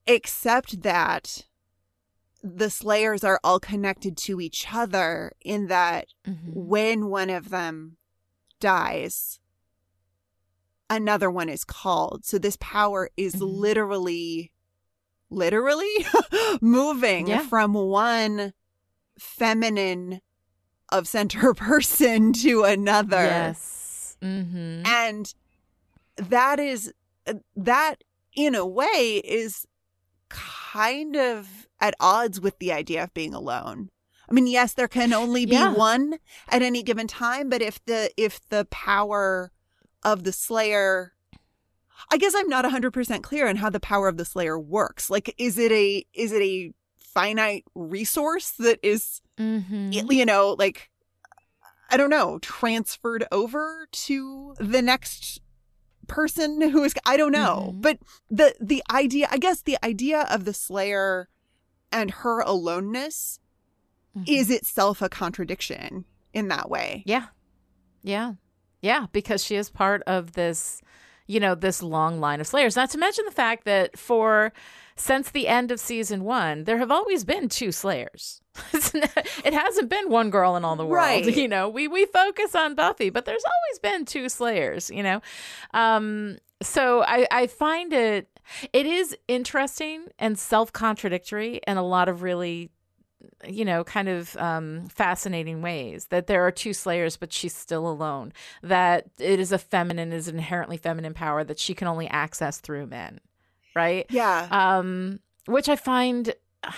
except 0.08 0.82
that 0.84 1.46
the 2.44 2.70
slayers 2.70 3.24
are 3.24 3.40
all 3.44 3.60
connected 3.60 4.16
to 4.18 4.40
each 4.40 4.68
other 4.72 5.32
in 5.44 5.68
that 5.68 6.08
Mhm. 6.28 6.54
when 6.54 7.08
one 7.08 7.30
of 7.32 7.50
them 7.50 7.98
dies 8.60 9.40
another 10.90 11.32
one 11.32 11.50
is 11.50 11.64
called 11.64 12.24
so 12.24 12.38
this 12.38 12.58
power 12.60 13.10
is 13.18 13.36
Mhm. 13.36 13.42
literally 13.60 14.52
literally 15.32 15.96
moving 16.62 17.28
Yeah. 17.28 17.40
from 17.48 17.74
one 17.74 18.54
feminine 19.18 20.22
of 20.92 21.08
center 21.08 21.54
person 21.56 22.32
to 22.34 22.64
another 22.64 23.24
Yes. 23.24 24.18
Mm-hmm. 24.22 24.84
and 24.86 25.34
that 26.18 26.60
is 26.60 26.94
uh, 27.28 27.34
that 27.56 28.04
in 28.36 28.56
a 28.56 28.66
way 28.66 29.22
is 29.24 29.66
kind 30.30 31.16
of 31.16 31.68
at 31.80 31.94
odds 32.00 32.40
with 32.42 32.58
the 32.60 32.72
idea 32.72 33.04
of 33.04 33.14
being 33.14 33.34
alone 33.34 33.90
i 34.30 34.34
mean 34.34 34.48
yes 34.48 34.74
there 34.74 34.88
can 34.88 35.14
only 35.14 35.46
be 35.46 35.54
Yeah. 35.54 35.74
one 35.74 36.16
at 36.50 36.62
any 36.62 36.84
given 36.84 37.08
time 37.08 37.50
but 37.50 37.62
if 37.62 37.84
the 37.86 38.10
if 38.18 38.40
the 38.50 38.66
power 38.72 39.52
of 40.04 40.24
the 40.24 40.32
slayer 40.34 41.14
i 42.12 42.18
guess 42.18 42.34
i'm 42.36 42.50
not 42.50 42.66
100% 42.66 43.22
clear 43.24 43.48
on 43.48 43.58
how 43.58 43.70
the 43.70 43.80
power 43.80 44.08
of 44.08 44.18
the 44.18 44.26
slayer 44.26 44.60
works 44.60 45.10
like 45.10 45.34
is 45.38 45.58
it 45.58 45.72
a 45.72 46.06
is 46.14 46.32
it 46.32 46.42
a 46.42 46.74
finite 46.98 47.64
resource 47.76 48.52
that 48.60 48.80
is 48.84 49.22
Mm-hmm. 49.38 49.92
you 50.12 50.26
know, 50.26 50.56
like 50.58 50.90
I 51.92 51.98
don't 51.98 52.10
know, 52.10 52.40
transferred 52.40 53.26
over 53.34 53.86
to 53.92 54.56
the 54.62 54.82
next 54.82 55.42
person 56.06 56.62
who 56.72 56.84
is 56.84 56.94
I 57.06 57.18
don't 57.18 57.32
know. 57.32 57.72
Mhm. 57.74 57.82
But 57.82 58.00
the 58.30 58.56
the 58.62 58.84
idea 58.92 59.28
I 59.32 59.38
guess 59.38 59.62
the 59.62 59.78
idea 59.84 60.22
of 60.30 60.46
the 60.46 60.54
slayer 60.54 61.28
and 61.92 62.12
her 62.12 62.42
aloneness 62.42 63.40
Mhm. 64.18 64.24
is 64.28 64.50
itself 64.50 65.02
a 65.02 65.10
contradiction 65.10 66.06
in 66.34 66.48
that 66.50 66.70
way. 66.70 67.04
Yeah. 67.06 67.28
Yeah. 68.04 68.34
Yeah. 68.82 69.08
Because 69.12 69.44
she 69.44 69.56
is 69.56 69.70
part 69.70 70.04
of 70.08 70.34
this, 70.34 70.82
you 71.28 71.40
know, 71.40 71.56
this 71.56 71.82
long 71.82 72.20
line 72.20 72.40
of 72.40 72.48
Slayers. 72.48 72.76
Not 72.76 72.90
to 72.92 72.98
mention 72.98 73.26
the 73.26 73.32
fact 73.32 73.66
that 73.66 73.98
for 73.98 74.54
since 74.96 75.30
the 75.32 75.48
end 75.48 75.72
of 75.72 75.80
season 75.80 76.24
one, 76.24 76.64
there 76.64 76.78
have 76.78 76.92
always 76.92 77.26
been 77.26 77.50
two 77.50 77.72
Slayers. 77.72 78.42
It 79.44 79.54
hasn't 79.54 79.90
been 79.90 80.10
one 80.10 80.30
girl 80.30 80.56
in 80.56 80.64
all 80.66 80.76
the 80.76 80.86
world. 80.86 80.96
Right. 81.06 81.26
You 81.36 81.48
know, 81.48 81.70
we 81.70 81.88
we 81.88 82.06
focus 82.06 82.56
on 82.56 82.74
Buffy, 82.76 83.10
but 83.10 83.26
there's 83.26 83.44
always 83.44 83.80
been 83.80 84.06
two 84.06 84.30
Slayers, 84.30 84.90
you 84.90 85.04
know. 85.04 85.22
Um 85.74 86.38
so 86.62 87.04
I, 87.04 87.28
I 87.32 87.48
find 87.48 87.92
it 87.94 88.30
it 88.72 88.86
is 88.86 89.18
interesting 89.28 90.06
and 90.20 90.38
self-contradictory 90.40 91.62
in 91.68 91.78
a 91.78 91.84
lot 91.84 92.08
of 92.08 92.22
really 92.22 92.70
you 93.48 93.66
know, 93.66 93.84
kind 93.84 94.08
of 94.10 94.36
um, 94.38 94.88
fascinating 94.88 95.62
ways 95.62 96.08
that 96.08 96.28
there 96.28 96.46
are 96.46 96.52
two 96.52 96.74
slayers, 96.74 97.18
but 97.18 97.32
she's 97.34 97.56
still 97.56 97.88
alone. 97.88 98.34
That 98.64 99.06
it 99.20 99.40
is 99.40 99.52
a 99.52 99.58
feminine, 99.58 100.12
is 100.14 100.28
an 100.28 100.36
inherently 100.36 100.78
feminine 100.78 101.14
power 101.14 101.44
that 101.44 101.60
she 101.60 101.74
can 101.74 101.88
only 101.88 102.08
access 102.08 102.60
through 102.60 102.88
men, 102.88 103.20
right? 103.76 104.06
Yeah. 104.10 104.48
Um, 104.52 105.20
which 105.48 105.70
I 105.70 105.76
find 105.76 106.34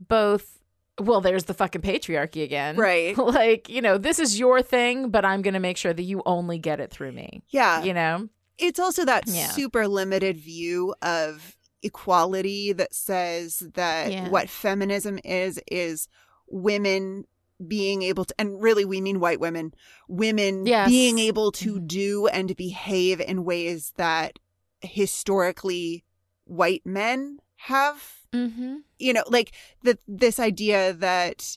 both. 0.00 0.52
Well, 0.98 1.20
there's 1.20 1.44
the 1.44 1.52
fucking 1.54 1.82
patriarchy 1.82 2.42
again, 2.42 2.76
Right. 2.76 3.16
like 3.18 3.68
you 3.68 3.82
know, 3.82 3.98
this 3.98 4.18
is 4.18 4.38
your 4.38 4.62
thing, 4.62 5.10
but 5.10 5.24
I'm 5.26 5.42
gonna 5.42 5.60
make 5.60 5.76
sure 5.76 5.92
that 5.92 6.02
you 6.02 6.22
only 6.24 6.58
get 6.58 6.80
it 6.80 6.90
through 6.90 7.12
me. 7.12 7.42
yeah. 7.50 7.82
You 7.82 7.92
know, 7.92 8.28
it's 8.58 8.78
also 8.80 9.04
that 9.04 9.24
Yeah. 9.26 9.48
super 9.48 9.86
limited 9.88 10.38
view 10.38 10.94
of 11.02 11.55
equality 11.82 12.72
that 12.72 12.94
says 12.94 13.58
that 13.74 14.10
Yeah. 14.10 14.28
what 14.28 14.48
feminism 14.48 15.18
is 15.24 15.60
is 15.70 16.08
women 16.48 17.24
being 17.66 18.02
able 18.02 18.24
to 18.24 18.34
and 18.38 18.60
really 18.62 18.84
we 18.84 19.00
mean 19.00 19.18
white 19.20 19.40
women 19.40 19.72
women 20.08 20.66
Yes. 20.66 20.88
being 20.88 21.18
able 21.18 21.50
to 21.52 21.74
Mhm. 21.80 21.86
do 21.86 22.26
and 22.28 22.54
behave 22.56 23.20
in 23.20 23.44
ways 23.44 23.92
that 23.96 24.38
historically 24.82 26.04
white 26.44 26.84
men 26.84 27.38
have 27.56 28.14
mm-hmm. 28.32 28.76
you 28.98 29.12
know 29.12 29.24
like 29.28 29.52
that 29.82 29.98
this 30.06 30.38
idea 30.38 30.92
that 30.92 31.56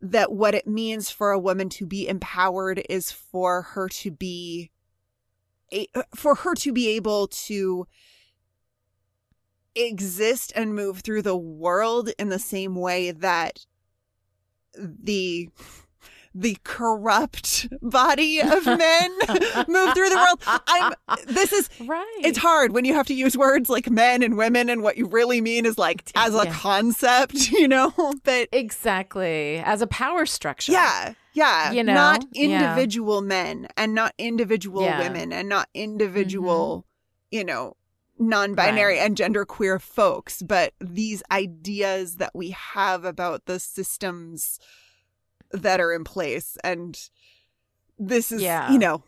that 0.00 0.32
what 0.32 0.54
it 0.54 0.66
means 0.66 1.10
for 1.10 1.30
a 1.30 1.38
woman 1.38 1.68
to 1.68 1.86
be 1.86 2.08
empowered 2.08 2.82
is 2.88 3.12
for 3.12 3.62
her 3.62 3.88
to 3.88 4.10
be 4.10 4.70
a, 5.72 5.86
for 6.14 6.34
her 6.36 6.54
to 6.54 6.72
be 6.72 6.88
able 6.88 7.28
to 7.28 7.86
exist 9.74 10.52
and 10.54 10.74
move 10.74 11.00
through 11.00 11.22
the 11.22 11.36
world 11.36 12.10
in 12.18 12.28
the 12.28 12.38
same 12.38 12.74
way 12.74 13.10
that 13.10 13.64
the 14.78 15.48
the 16.34 16.56
corrupt 16.64 17.68
body 17.82 18.40
of 18.40 18.64
men 18.64 19.10
move 19.68 19.92
through 19.94 20.08
the 20.08 20.16
world 20.16 20.40
i'm 20.66 20.94
this 21.26 21.52
is 21.52 21.68
right. 21.80 22.20
it's 22.24 22.38
hard 22.38 22.72
when 22.72 22.86
you 22.86 22.94
have 22.94 23.06
to 23.06 23.12
use 23.14 23.36
words 23.36 23.68
like 23.68 23.90
men 23.90 24.22
and 24.22 24.38
women 24.38 24.70
and 24.70 24.82
what 24.82 24.96
you 24.96 25.06
really 25.06 25.42
mean 25.42 25.66
is 25.66 25.76
like 25.76 26.10
as 26.14 26.34
a 26.34 26.44
Yeah. 26.44 26.52
concept 26.54 27.50
you 27.52 27.68
know 27.68 27.92
but 28.24 28.48
exactly 28.50 29.58
as 29.58 29.82
a 29.82 29.86
power 29.86 30.24
structure. 30.24 30.72
yeah 30.72 31.12
yeah 31.34 31.70
You 31.70 31.84
know? 31.84 31.92
not 31.94 32.24
Yeah. 32.32 32.44
individual 32.74 33.20
men 33.20 33.68
and 33.76 33.94
not 33.94 34.14
individual 34.16 34.82
Yeah. 34.82 35.00
women 35.00 35.32
and 35.34 35.50
not 35.50 35.68
mm-hmm. 35.74 35.82
individual 35.84 36.86
you 37.30 37.44
know 37.44 37.76
non-binary 38.28 38.94
Right. 38.98 39.04
and 39.04 39.16
genderqueer 39.16 39.80
folks 39.80 40.42
but 40.42 40.72
these 40.80 41.22
ideas 41.30 42.16
that 42.16 42.34
we 42.34 42.50
have 42.50 43.04
about 43.04 43.46
the 43.46 43.58
systems 43.58 44.58
that 45.50 45.80
are 45.80 45.92
in 45.92 46.04
place 46.04 46.56
and 46.64 46.98
this 47.98 48.32
is 48.32 48.40
Yeah. 48.42 48.70
you 48.72 48.78
know 48.78 49.02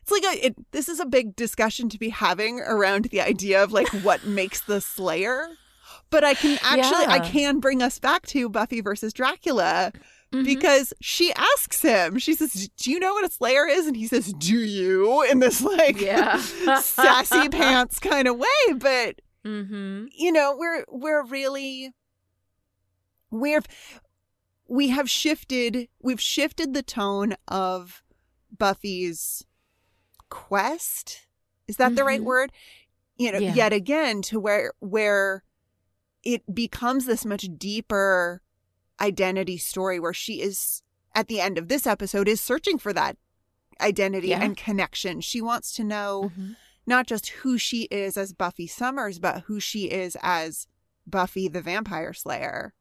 it's 0.00 0.10
like 0.10 0.24
a 0.24 0.46
it, 0.46 0.54
this 0.72 0.88
is 0.88 1.00
a 1.00 1.06
big 1.06 1.34
discussion 1.36 1.88
to 1.90 1.98
be 1.98 2.10
having 2.10 2.60
around 2.60 3.06
the 3.06 3.20
idea 3.20 3.62
of 3.62 3.72
like 3.72 3.88
what 4.02 4.24
makes 4.40 4.60
the 4.62 4.80
slayer 4.80 5.48
but 6.10 6.24
i 6.24 6.34
can 6.34 6.58
actually 6.62 7.06
i 7.06 7.18
can 7.18 7.58
bring 7.60 7.82
us 7.82 7.98
back 7.98 8.26
to 8.26 8.48
buffy 8.48 8.80
versus 8.80 9.12
dracula 9.12 9.92
Mhm. 10.32 10.44
because 10.44 10.92
she 11.00 11.32
asks 11.34 11.82
him 11.82 12.18
she 12.18 12.34
says 12.34 12.68
do 12.76 12.90
you 12.90 12.98
know 12.98 13.12
what 13.14 13.24
a 13.24 13.30
slayer 13.30 13.66
is 13.68 13.86
and 13.86 13.96
he 13.96 14.06
says 14.06 14.32
do 14.34 14.56
you 14.58 15.22
in 15.30 15.38
this 15.38 15.60
like 15.62 16.00
Yeah. 16.00 16.38
sassy 16.80 17.48
pants 17.48 17.98
kind 17.98 18.26
of 18.28 18.36
way 18.36 18.72
but 18.76 19.20
Mm-hmm. 19.44 20.06
you 20.10 20.32
know 20.32 20.56
we're 20.58 20.84
we're 20.88 21.22
really 21.24 21.92
we're 23.30 23.60
we 24.68 24.88
have 24.88 25.10
shifted 25.10 25.88
we've 26.02 26.20
shifted 26.20 26.72
the 26.72 26.82
tone 26.82 27.34
of 27.46 28.02
buffy's 28.56 29.44
quest 30.30 31.26
is 31.68 31.76
that 31.76 31.94
the 31.96 32.04
right 32.04 32.20
Mhm. 32.20 32.24
word 32.24 32.52
you 33.16 33.30
know 33.32 33.38
Yeah. 33.38 33.54
yet 33.54 33.72
again 33.72 34.22
to 34.22 34.40
where 34.40 34.72
where 34.80 35.44
it 36.22 36.42
becomes 36.54 37.04
this 37.06 37.24
much 37.24 37.46
deeper 37.58 38.40
identity 39.00 39.58
story 39.58 39.98
where 39.98 40.12
she 40.14 40.40
is 40.40 40.82
at 41.14 41.28
the 41.28 41.40
end 41.40 41.58
of 41.58 41.68
this 41.68 41.86
episode 41.86 42.28
is 42.28 42.40
searching 42.40 42.78
for 42.78 42.92
that 42.92 43.16
identity 43.80 44.28
Yeah. 44.28 44.42
and 44.42 44.56
connection 44.56 45.20
she 45.20 45.40
wants 45.40 45.72
to 45.74 45.84
know 45.84 46.30
Mm-hmm. 46.32 46.52
not 46.86 47.06
just 47.06 47.28
who 47.28 47.58
she 47.58 47.82
is 47.84 48.16
as 48.16 48.32
Buffy 48.32 48.66
Summers, 48.66 49.18
but 49.18 49.42
who 49.42 49.58
she 49.58 49.90
is 49.90 50.16
as 50.22 50.66
Buffy 51.06 51.48
the 51.48 51.60
Vampire 51.62 52.12
Slayer. 52.12 52.74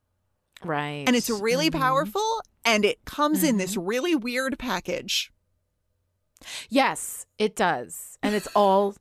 Right. 0.64 1.04
And 1.08 1.16
it's 1.16 1.30
really 1.30 1.70
Mhm. 1.70 1.80
powerful 1.80 2.42
and 2.66 2.86
it 2.86 3.04
comes 3.06 3.44
in 3.44 3.52
Mm-hmm. 3.52 3.58
this 3.60 3.78
really 3.78 4.16
weird 4.16 4.58
package. 4.60 5.32
Yes, 6.70 7.26
it 7.38 7.56
does. 7.56 8.18
And 8.22 8.36
it's 8.36 8.48
all 8.56 8.96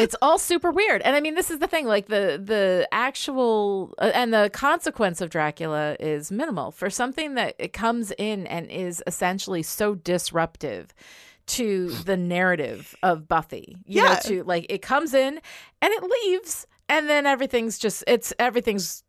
it's 0.00 0.16
all 0.22 0.38
super 0.38 0.70
weird. 0.70 1.02
And 1.02 1.14
I 1.16 1.20
mean 1.20 1.34
this 1.34 1.50
is 1.50 1.58
the 1.58 1.66
thing 1.66 1.86
like 1.86 2.06
the 2.06 2.40
the 2.42 2.88
actual 2.92 3.94
uh, 3.98 4.10
and 4.14 4.32
the 4.32 4.50
consequence 4.52 5.20
of 5.20 5.30
Dracula 5.30 5.96
is 6.00 6.30
minimal 6.30 6.70
for 6.70 6.90
something 6.90 7.34
that 7.34 7.54
it 7.58 7.72
comes 7.72 8.12
in 8.18 8.46
and 8.46 8.70
is 8.70 9.02
essentially 9.06 9.62
so 9.62 9.94
disruptive 9.94 10.92
to 11.46 11.90
the 11.90 12.16
narrative 12.16 12.94
of 13.02 13.28
Buffy. 13.28 13.76
You 13.86 14.02
know, 14.02 14.08
Yeah. 14.10 14.18
to 14.20 14.44
like 14.44 14.66
it 14.68 14.82
comes 14.82 15.14
in 15.14 15.40
and 15.80 15.92
it 15.92 16.02
leaves 16.02 16.66
and 16.88 17.08
then 17.08 17.26
everything's 17.26 17.78
just 17.78 18.02
it's 18.06 18.32
everything's 18.38 19.02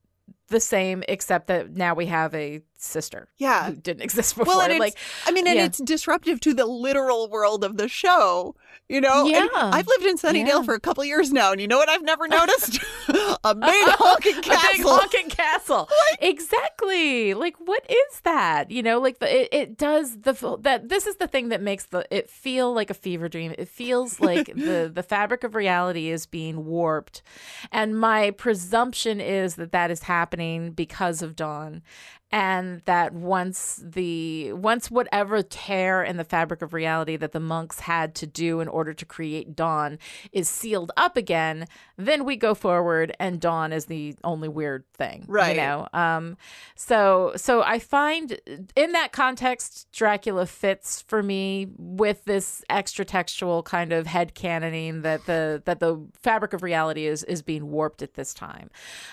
the 0.49 0.59
same 0.59 1.03
except 1.09 1.47
that 1.47 1.75
now 1.75 1.93
we 1.93 2.05
have 2.05 2.33
a 2.33 2.61
sister. 2.87 3.27
Yeah. 3.37 3.67
who 3.69 3.75
didn't 3.75 4.01
exist 4.07 4.35
before. 4.37 4.55
Well, 4.57 4.61
and 4.61 4.79
like, 4.79 4.97
I 5.25 5.31
mean, 5.31 5.47
and 5.47 5.57
yeah. 5.57 5.65
it's 5.65 5.79
disruptive 5.79 6.39
to 6.41 6.53
the 6.53 6.65
literal 6.65 7.29
world 7.29 7.63
of 7.63 7.77
the 7.77 7.87
show. 7.87 8.55
You 8.89 9.01
know, 9.01 9.25
And 9.25 9.33
Yeah. 9.53 9.69
I've 9.73 9.87
lived 9.87 10.05
in 10.05 10.17
Sunnydale 10.17 10.47
Yeah. 10.47 10.61
for 10.63 10.73
a 10.73 10.79
couple 10.79 11.03
years 11.03 11.31
now, 11.33 11.51
and 11.51 11.59
you 11.59 11.67
know 11.67 11.77
what 11.77 11.89
I've 11.89 12.03
never 12.03 12.25
noticed? 12.27 12.79
a 13.43 13.53
big 13.55 13.63
honking 13.99 14.37
a 14.37 14.41
castle. 14.41 14.71
big 14.71 14.81
honking 14.85 15.29
castle. 15.29 15.89
exactly. 16.21 17.33
Like, 17.33 17.55
what 17.57 17.85
is 17.89 18.21
that? 18.21 18.71
You 18.71 18.81
know, 18.83 18.99
like 18.99 19.19
the 19.19 19.41
it, 19.43 19.49
it 19.51 19.77
does 19.77 20.21
the 20.21 20.57
that. 20.61 20.87
This 20.89 21.05
is 21.07 21.17
the 21.17 21.27
thing 21.27 21.49
that 21.49 21.61
makes 21.61 21.85
the 21.87 22.05
it 22.15 22.29
feel 22.29 22.73
like 22.73 22.89
a 22.89 22.93
fever 22.93 23.27
dream. 23.27 23.53
It 23.57 23.67
feels 23.67 24.19
like 24.19 24.47
the 24.55 24.89
the 24.93 25.03
fabric 25.03 25.43
of 25.43 25.55
reality 25.55 26.09
is 26.09 26.25
being 26.25 26.65
warped, 26.65 27.21
and 27.71 27.99
my 27.99 28.31
presumption 28.31 29.19
is 29.19 29.55
that 29.55 29.71
that 29.73 29.91
is 29.91 30.03
happening 30.03 30.71
because 30.71 31.21
of 31.21 31.35
Dawn. 31.35 31.81
And 32.29 32.81
that 32.83 33.13
once 33.13 33.81
the 33.81 34.51
once 34.51 34.91
whatever 34.91 35.41
tear 35.41 36.03
in 36.03 36.17
the 36.17 36.25
fabric 36.25 36.61
of 36.61 36.73
reality 36.73 37.15
that 37.15 37.31
the 37.31 37.39
monks 37.39 37.79
had 37.79 38.15
to 38.15 38.27
do 38.27 38.59
in 38.59 38.67
order 38.67 38.93
to 38.93 39.05
create 39.05 39.55
Dawn 39.55 39.97
is 40.33 40.49
sealed 40.49 40.91
up 40.97 41.15
again, 41.15 41.67
then 41.95 42.25
we 42.25 42.35
go 42.35 42.53
forward 42.53 43.15
and 43.17 43.39
Dawn 43.39 43.71
is 43.71 43.85
the 43.85 44.13
only 44.25 44.49
weird 44.49 44.83
thing. 44.93 45.23
Right. 45.27 45.55
You 45.55 45.61
know? 45.61 45.87
Um 45.93 46.35
so 46.75 47.31
so 47.37 47.63
I 47.63 47.79
find 47.79 48.37
in 48.75 48.91
that 48.91 49.13
context 49.13 49.87
Dracula 49.93 50.47
fits 50.47 51.03
for 51.03 51.23
me 51.23 51.67
with 51.77 52.25
this 52.25 52.61
extra 52.69 53.05
textual 53.05 53.63
kind 53.63 53.93
of 53.93 54.05
head 54.05 54.35
canoning 54.35 55.01
that 55.03 55.25
the 55.27 55.61
that 55.63 55.79
the 55.79 56.05
fabric 56.21 56.51
of 56.51 56.61
reality 56.61 57.05
is 57.05 57.23
is 57.23 57.41
being 57.41 57.71
warped 57.71 58.01
at 58.01 58.15
this 58.15 58.33
time. 58.33 58.69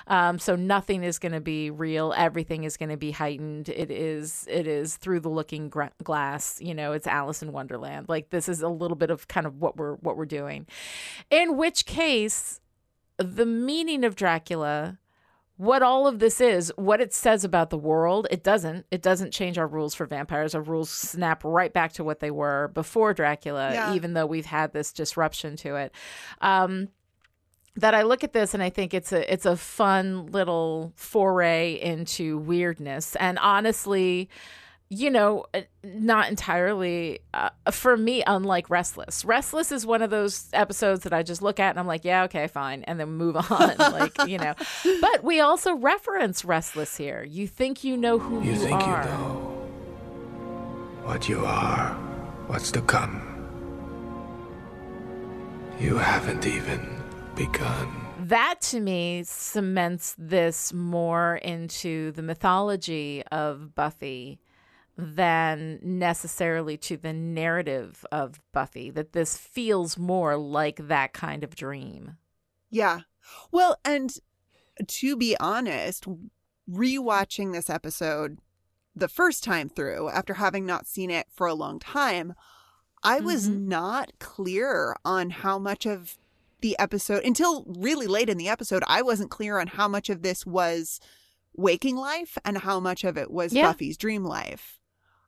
Um 0.09 0.41
so 0.41 0.57
nothing 0.57 1.05
is 1.05 1.21
gonna 1.21 1.41
be 1.41 1.71
real, 1.71 2.13
everything 2.17 2.65
is 2.65 2.77
gonna 2.77 2.97
be 2.97 3.04
heightened. 3.13 3.69
It 3.69 3.91
is 3.91 4.47
it 4.51 4.67
is 4.67 4.97
through 4.97 5.21
the 5.21 5.29
looking 5.29 5.69
glass, 6.03 6.61
you 6.61 6.75
know, 6.75 6.93
it's 6.93 7.07
Alice 7.07 7.43
in 7.43 7.53
Wonderland. 7.53 8.09
Like 8.09 8.31
this 8.31 8.49
is 8.49 8.63
a 8.63 8.69
little 8.69 8.97
bit 8.97 9.11
of 9.11 9.29
kind 9.29 9.47
of 9.47 9.61
what 9.61 9.77
we're 9.77 9.95
what 9.97 10.17
we're 10.17 10.25
doing. 10.27 10.67
In 11.31 11.57
which 11.57 11.87
case 11.87 12.61
the 13.17 13.47
meaning 13.47 14.05
of 14.05 14.17
Dracula 14.17 14.99
what 15.57 15.85
all 15.85 16.09
of 16.09 16.19
this 16.19 16.41
is, 16.41 16.73
what 16.75 17.01
it 17.01 17.15
says 17.15 17.45
about 17.45 17.71
the 17.71 17.79
world, 17.79 18.27
it 18.29 18.43
doesn't. 18.43 18.87
It 18.91 19.03
doesn't 19.03 19.31
change 19.33 19.57
our 19.57 19.69
rules 19.69 19.95
for 19.95 20.05
vampires. 20.05 20.53
Our 20.53 20.61
rules 20.63 20.91
snap 20.91 21.45
right 21.45 21.73
back 21.73 21.93
to 21.93 22.03
what 22.03 22.19
they 22.19 22.33
were 22.33 22.73
before 22.75 23.15
Dracula, 23.15 23.73
Yeah. 23.73 23.95
even 23.95 24.15
though 24.15 24.27
we've 24.27 24.47
had 24.47 24.73
this 24.73 24.93
disruption 24.93 25.55
to 25.59 25.77
it. 25.77 25.93
Um, 26.41 26.89
that 27.77 27.95
I 27.95 28.03
look 28.03 28.23
at 28.23 28.33
this 28.33 28.55
and 28.55 28.63
I 28.63 28.71
think 28.71 28.95
it's 28.95 29.13
a 29.13 29.33
it's 29.33 29.47
a 29.47 29.57
fun 29.57 30.27
little 30.27 30.93
foray 30.97 31.75
into 31.81 32.39
weirdness. 32.39 33.17
And 33.17 33.39
honestly, 33.41 34.29
you 34.91 35.11
know, 35.11 35.45
uh, 35.55 35.63
not 35.83 36.29
entirely 36.29 37.21
uh, 37.33 37.51
for 37.73 37.97
me. 37.97 38.23
Unlike 38.27 38.71
Restless, 38.71 39.25
Restless 39.25 39.73
is 39.73 39.85
one 39.85 40.03
of 40.03 40.11
those 40.11 40.49
episodes 40.53 41.03
that 41.03 41.13
I 41.13 41.23
just 41.23 41.43
look 41.43 41.59
at 41.59 41.71
and 41.71 41.81
I'm 41.81 41.87
like, 41.87 42.05
yeah, 42.05 42.25
okay, 42.25 42.47
fine, 42.47 42.85
and 42.85 43.01
then 43.01 43.11
move 43.13 43.37
on. 43.51 43.77
like 43.79 44.17
you 44.27 44.39
know, 44.39 44.55
but 45.01 45.25
we 45.25 45.41
also 45.41 45.75
reference 45.75 46.45
Restless 46.45 46.97
here. 46.97 47.25
You 47.25 47.49
think 47.49 47.83
you 47.83 47.97
know 47.97 48.19
who 48.19 48.43
you, 48.43 48.53
are. 48.53 48.55
You 48.55 48.57
think 48.57 48.83
are. 48.83 49.03
you 49.03 49.09
know 49.11 49.51
what 51.03 51.29
you 51.29 51.45
are, 51.45 51.93
what's 52.47 52.71
to 52.73 52.81
come. 52.83 53.31
You 55.81 55.97
haven't 55.97 56.47
even 56.47 56.94
begun. 57.37 57.89
that 58.19 58.61
to 58.61 58.81
me 58.81 59.23
cements 59.25 60.15
this 60.19 60.73
more 60.73 61.37
into 61.37 62.13
the 62.13 62.23
mythology 62.23 63.23
of 63.31 63.75
Buffy 63.75 64.39
than 64.97 65.79
necessarily 65.83 66.77
to 66.79 66.97
the 66.97 67.13
narrative 67.13 68.07
of 68.13 68.41
Buffy. 68.53 68.91
That 68.91 69.13
this 69.13 69.37
feels 69.37 69.99
more 69.99 70.37
like 70.37 70.87
that 70.89 71.13
kind 71.13 71.43
of 71.45 71.57
dream. 71.57 72.17
Yeah. 72.71 73.01
Well, 73.51 73.77
and 73.85 74.15
to 74.87 75.17
be 75.17 75.37
honest, 75.41 76.07
rewatching 76.71 77.53
this 77.53 77.69
episode 77.69 78.39
the 78.95 79.09
first 79.09 79.43
time 79.43 79.69
through 79.69 80.09
after 80.11 80.35
having 80.35 80.65
not 80.65 80.87
seen 80.87 81.11
it 81.11 81.27
for 81.31 81.47
a 81.49 81.55
long 81.55 81.79
time, 81.81 82.35
I 83.03 83.21
was 83.21 83.49
Mhm. 83.49 83.63
not 83.67 84.13
clear 84.21 84.97
on 85.05 85.31
how 85.31 85.59
much 85.59 85.85
of 85.87 86.17
the 86.65 86.79
episode 86.79 87.23
until 87.25 87.63
really 87.67 88.07
late 88.07 88.31
in 88.31 88.39
the 88.39 88.49
episode, 88.49 88.83
I 88.89 89.03
wasn't 89.03 89.31
clear 89.31 89.61
on 89.61 89.67
how 89.67 89.87
much 89.87 90.09
of 90.09 90.23
this 90.23 90.47
was 90.47 90.99
waking 91.55 91.95
life 91.97 92.39
and 92.43 92.57
how 92.57 92.81
much 92.81 93.05
of 93.05 93.19
it 93.19 93.31
was 93.31 93.53
Yeah. 93.53 93.67
Buffy's 93.71 93.99
dream 93.99 94.25
life. 94.25 94.81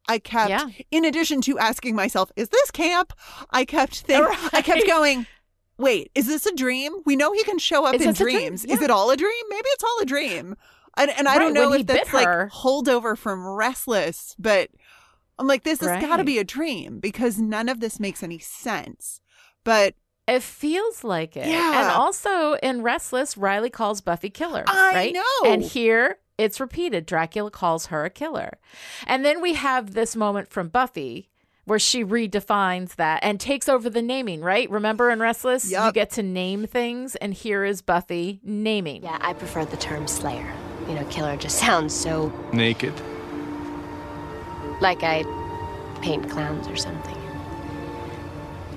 I 0.08 0.18
kept 0.18 0.48
Yeah. 0.48 0.68
in 0.90 1.04
addition 1.04 1.42
to 1.42 1.58
asking 1.58 1.94
myself, 1.94 2.32
is 2.36 2.48
this 2.48 2.70
camp? 2.70 3.12
I 3.50 3.66
kept 3.66 4.00
think 4.00 4.26
I 4.54 4.62
kept 4.62 4.86
going, 4.86 5.26
wait, 5.76 6.10
is 6.14 6.26
this 6.26 6.46
a 6.46 6.54
dream? 6.54 6.94
We 7.04 7.16
know 7.16 7.32
he 7.34 7.44
can 7.44 7.58
show 7.58 7.84
up 7.84 7.94
Is 7.96 8.00
in 8.02 8.08
a 8.08 8.12
dream? 8.14 8.38
dreams. 8.38 8.64
Is 8.64 8.80
it 8.80 8.90
all 8.90 9.10
a 9.10 9.16
dream? 9.16 9.44
Maybe 9.50 9.68
it's 9.68 9.84
all 9.84 9.98
a 10.00 10.06
dream. 10.06 10.56
And, 10.96 11.10
and 11.10 11.28
I 11.28 11.38
don't 11.38 11.52
know 11.52 11.74
if 11.74 11.86
that's 11.86 12.14
like 12.14 12.26
holdover 12.50 13.18
from 13.18 13.46
Restless, 13.46 14.34
but 14.38 14.70
I'm 15.38 15.46
like, 15.46 15.64
this 15.64 15.80
has 15.80 16.00
got 16.02 16.16
to 16.16 16.24
be 16.24 16.38
a 16.38 16.44
dream 16.44 16.98
because 16.98 17.38
none 17.38 17.68
of 17.68 17.80
this 17.80 18.00
makes 18.00 18.22
any 18.22 18.38
sense. 18.38 19.20
But 19.64 19.96
It 20.28 20.42
feels 20.42 21.04
like 21.04 21.36
it. 21.36 21.46
Yeah. 21.46 21.82
And 21.82 21.90
also 21.90 22.54
in 22.54 22.82
Restless, 22.82 23.36
Riley 23.36 23.70
calls 23.70 24.00
Buffy 24.00 24.30
killer. 24.30 24.64
I 24.66 24.92
right? 24.94 25.14
know. 25.14 25.50
And 25.50 25.62
here 25.62 26.18
it's 26.38 26.60
repeated. 26.60 27.06
Dracula 27.06 27.50
calls 27.50 27.86
her 27.86 28.04
a 28.04 28.10
killer. 28.10 28.58
And 29.06 29.24
then 29.24 29.40
we 29.40 29.54
have 29.54 29.94
this 29.94 30.16
moment 30.16 30.48
from 30.48 30.68
Buffy 30.68 31.30
where 31.64 31.78
she 31.78 32.04
redefines 32.04 32.94
that 32.94 33.20
and 33.22 33.40
takes 33.40 33.68
over 33.68 33.90
the 33.90 34.02
naming, 34.02 34.40
right? 34.40 34.70
Remember 34.70 35.10
in 35.10 35.18
Restless? 35.18 35.70
You 35.70 35.90
get 35.92 36.10
to 36.10 36.22
name 36.22 36.66
things, 36.66 37.16
and 37.16 37.34
here 37.34 37.64
is 37.64 37.82
Buffy 37.82 38.40
naming. 38.44 39.02
Yeah, 39.02 39.18
I 39.20 39.32
prefer 39.32 39.64
the 39.64 39.76
term 39.76 40.06
slayer. 40.06 40.52
You 40.88 40.94
know, 40.94 41.04
killer 41.06 41.36
just 41.36 41.58
sounds 41.58 41.92
so 41.92 42.32
Naked? 42.52 42.94
like 44.80 45.02
I 45.02 45.24
paint 46.02 46.30
clowns 46.30 46.68
or 46.68 46.76
something. 46.76 47.16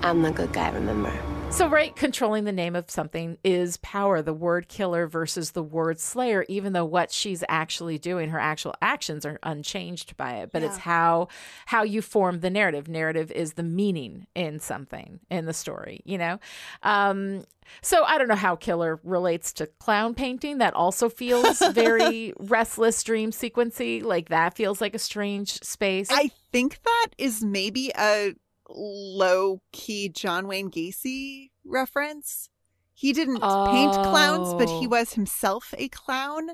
I'm 0.02 0.22
the 0.22 0.32
good 0.32 0.52
guy, 0.52 0.70
remember? 0.70 1.12
So, 1.50 1.68
right, 1.68 1.94
controlling 1.94 2.44
the 2.44 2.52
name 2.52 2.76
of 2.76 2.90
something 2.90 3.36
is 3.42 3.76
power. 3.78 4.22
The 4.22 4.32
word 4.32 4.68
killer 4.68 5.08
versus 5.08 5.50
the 5.50 5.64
word 5.64 5.98
slayer, 5.98 6.46
even 6.48 6.72
though 6.72 6.84
what 6.84 7.10
she's 7.10 7.42
actually 7.48 7.98
doing, 7.98 8.30
her 8.30 8.38
actual 8.38 8.74
actions 8.80 9.26
are 9.26 9.38
unchanged 9.42 10.16
by 10.16 10.36
it. 10.36 10.52
But 10.52 10.62
it's 10.62 10.78
how 10.78 11.28
how 11.66 11.82
you 11.82 12.02
form 12.02 12.40
the 12.40 12.50
narrative. 12.50 12.88
Narrative 12.88 13.32
is 13.32 13.54
the 13.54 13.64
meaning 13.64 14.28
in 14.34 14.60
something 14.60 15.20
in 15.28 15.44
the 15.44 15.52
story, 15.52 16.00
you 16.04 16.18
know. 16.18 16.38
Um, 16.84 17.44
so 17.82 18.04
I 18.04 18.16
don't 18.16 18.28
know 18.28 18.36
how 18.36 18.56
killer 18.56 19.00
relates 19.02 19.52
to 19.54 19.66
clown 19.66 20.14
painting. 20.14 20.58
That 20.58 20.74
also 20.74 21.08
feels 21.08 21.58
very 21.72 22.32
restless 22.38 23.02
dream 23.02 23.32
sequency. 23.32 24.02
Like 24.02 24.28
that 24.28 24.54
feels 24.54 24.80
like 24.80 24.94
a 24.94 25.00
strange 25.00 25.62
space. 25.62 26.08
I 26.10 26.30
think 26.52 26.80
that 26.84 27.08
is 27.18 27.42
maybe 27.42 27.92
a 27.98 28.34
low 28.74 29.60
key 29.72 30.08
John 30.08 30.46
Wayne 30.46 30.70
Gacy 30.70 31.50
reference. 31.64 32.48
He 32.94 33.12
didn't 33.12 33.40
paint 33.40 33.92
clowns, 33.92 34.54
but 34.54 34.68
he 34.68 34.86
Oh. 34.86 34.90
was 34.90 35.14
himself 35.14 35.74
a 35.78 35.88
clown. 35.88 36.50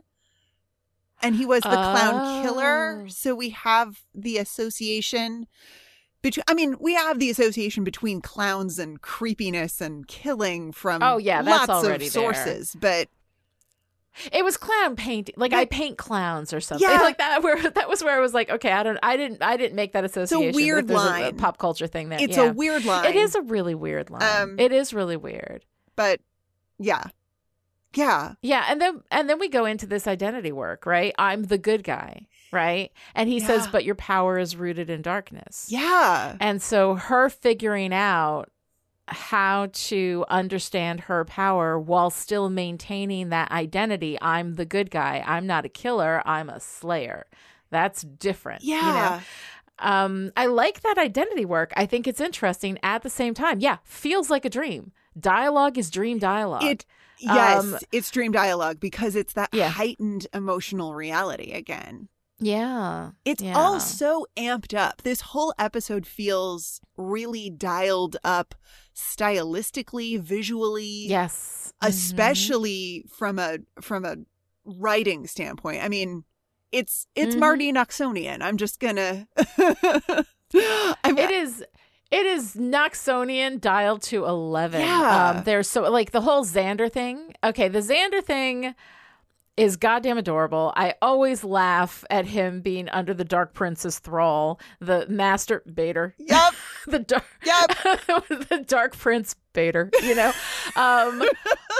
And 1.23 1.37
he 1.37 1.47
was 1.47 1.63
the 1.63 1.71
clown 1.71 2.43
killer. 2.45 3.03
Oh. 3.05 3.09
So 3.09 3.35
we 3.35 3.51
have 3.51 4.03
the 4.15 4.39
association 4.39 5.47
between 6.23 6.45
I 6.49 6.55
mean, 6.55 6.77
we 6.81 6.95
have 6.95 7.19
the 7.19 7.31
association 7.31 7.85
between 7.85 8.21
clowns 8.21 8.79
and 8.79 9.01
creepiness 9.01 9.81
and 9.81 10.07
killing 10.09 10.73
from 10.73 11.03
Oh, 11.03 11.19
yeah, 11.19 11.43
that's 11.43 11.69
lots 11.69 11.85
already 11.85 12.07
of 12.09 12.13
there. 12.13 12.23
sources. 12.35 12.77
But 12.79 13.09
It 14.33 14.45
was 14.45 14.57
clown 14.57 14.97
painting. 14.97 15.35
Like 15.37 15.53
I 15.53 15.65
paint 15.65 15.99
clowns 15.99 16.53
or 16.53 16.61
something. 16.61 16.89
Yeah. 16.89 17.01
Like 17.03 17.19
that 17.19 17.43
where 17.45 17.61
that 17.71 17.89
was 17.89 18.03
where 18.03 18.17
I 18.17 18.21
was 18.21 18.35
like, 18.35 18.51
okay, 18.51 18.73
I 18.73 18.83
don't 18.83 18.99
I 19.03 19.17
didn't 19.17 19.43
I 19.43 19.57
didn't 19.57 19.77
make 19.77 19.93
that 19.93 20.05
association. 20.05 20.53
but 20.53 20.57
weird 20.57 20.89
there's 20.89 21.01
a- 21.01 21.05
a 21.05 21.07
line. 21.07 21.37
pop 21.37 21.59
culture 21.59 21.87
thing 21.87 22.09
that 22.11 22.21
it's 22.21 22.37
yeah. 22.37 22.45
a 22.51 22.53
weird 22.53 22.85
line. 22.85 23.07
It 23.07 23.17
is 23.17 23.35
a 23.35 23.43
really 23.43 23.75
weird 23.75 24.11
line. 24.11 24.23
Um, 24.43 24.59
it 24.59 24.73
is 24.73 24.93
really 24.95 25.17
weird. 25.17 25.65
but 25.97 26.21
yeah. 26.79 27.05
Yeah. 27.95 28.35
Yeah, 28.43 28.67
and 28.69 28.79
then 28.81 29.01
and 29.11 29.31
then 29.31 29.39
we 29.39 29.49
go 29.49 29.65
into 29.65 29.87
this 29.87 30.07
identity 30.07 30.53
work, 30.53 30.85
right? 30.85 31.15
I'm 31.19 31.45
the 31.45 31.57
good 31.57 31.83
guy, 31.83 32.27
right? 32.53 32.93
And 33.15 33.27
he 33.27 33.41
says, 33.41 33.67
"But 33.69 33.85
your 33.87 33.95
power 33.95 34.39
is 34.39 34.55
rooted 34.55 34.91
in 34.91 35.01
darkness." 35.01 35.67
Yeah. 35.71 36.37
And 36.39 36.61
so 36.61 36.97
her 36.97 37.31
figuring 37.31 37.95
out 37.95 38.51
how 39.09 39.69
to 39.73 40.25
understand 40.29 41.01
her 41.01 41.25
power 41.25 41.79
while 41.79 42.11
still 42.11 42.51
maintaining 42.51 43.29
that 43.29 43.51
identity. 43.53 44.19
I'm 44.21 44.55
the 44.55 44.65
good 44.65 44.91
guy. 44.91 45.23
I'm 45.27 45.47
not 45.47 45.65
a 45.65 45.69
killer. 45.69 46.23
I'm 46.27 46.49
a 46.51 46.59
slayer. 46.61 47.27
That's 47.71 48.03
different. 48.03 48.63
you 48.65 48.75
know? 48.77 48.83
Yeah. 48.83 49.21
Um, 49.79 50.33
I 50.37 50.47
like 50.47 50.81
that 50.81 50.99
identity 50.99 51.45
work. 51.45 51.73
I 51.77 51.85
think 51.87 52.07
it's 52.09 52.21
interesting 52.21 52.79
at 52.83 53.03
the 53.03 53.11
same 53.11 53.35
time. 53.35 53.61
Yeah, 53.61 53.77
feels 53.85 54.31
like 54.31 54.45
a 54.45 54.51
dream. 54.51 54.93
Dialogue 55.19 55.77
is 55.79 55.91
dream 55.91 56.19
dialogue. 56.19 56.65
It 56.65 56.87
yes, 57.19 57.63
Um, 57.65 57.79
it's 57.93 58.11
dream 58.11 58.33
dialogue 58.33 58.81
because 58.81 59.15
it's 59.15 59.35
that 59.35 59.51
Yeah. 59.53 59.69
heightened 59.69 60.27
emotional 60.33 60.95
reality 60.95 61.53
again. 61.53 62.09
Yeah. 62.39 63.11
It's 63.25 63.43
yeah. 63.43 63.57
all 63.57 63.81
so 63.81 64.27
amped 64.37 64.77
up. 64.77 65.03
This 65.03 65.21
whole 65.23 65.55
episode 65.59 66.07
feels 66.07 66.81
really 66.97 67.49
dialed 67.51 68.17
up 68.25 68.55
stylistically, 68.95 70.19
visually, 70.21 71.07
Yes. 71.09 71.73
Mhm. 71.83 71.89
especially 71.89 73.05
from 73.09 73.39
a 73.39 73.59
from 73.81 74.05
a 74.05 74.17
writing 74.65 75.27
standpoint. 75.27 75.83
I 75.83 75.89
mean, 75.89 76.25
it's 76.73 77.07
it's 77.15 77.35
Mhm. 77.37 77.41
Marti 77.41 77.73
Noxonian. 77.73 78.43
I'm 78.43 78.57
just 78.57 78.81
gonna. 78.81 79.27
It 80.55 81.31
is. 81.31 81.65
It 82.11 82.25
is 82.25 82.55
Noxonian 82.55 83.61
dialed 83.61 84.03
to 84.05 84.25
eleven. 84.27 84.81
Yeah. 84.81 85.31
Um, 85.39 85.45
there's 85.45 85.69
so 85.69 85.83
like 85.91 86.13
the 86.13 86.21
whole 86.21 86.45
Xander 86.45 86.91
thing. 86.91 87.35
Okay, 87.43 87.69
the 87.69 87.81
Xander 87.81 88.23
thing 88.23 88.75
is 89.57 89.77
goddamn 89.77 90.19
adorable. 90.19 90.73
I 90.77 90.95
always 91.01 91.43
laugh 91.43 92.05
at 92.11 92.27
him 92.27 92.61
being 92.61 92.89
under 92.91 93.15
the 93.15 93.25
Dark 93.25 93.55
Prince's 93.55 93.99
thrall, 93.99 94.61
the 94.81 95.07
Master 95.09 95.63
Bader. 95.73 96.15
Yep. 96.19 96.55
the 96.87 96.99
dark. 96.99 97.25
Yep. 97.45 97.69
the 98.49 98.65
Dark 98.67 98.97
Prince 98.97 99.35
Bader. 99.53 99.91
You 100.03 100.15
know, 100.15 100.33
um, 100.77 101.23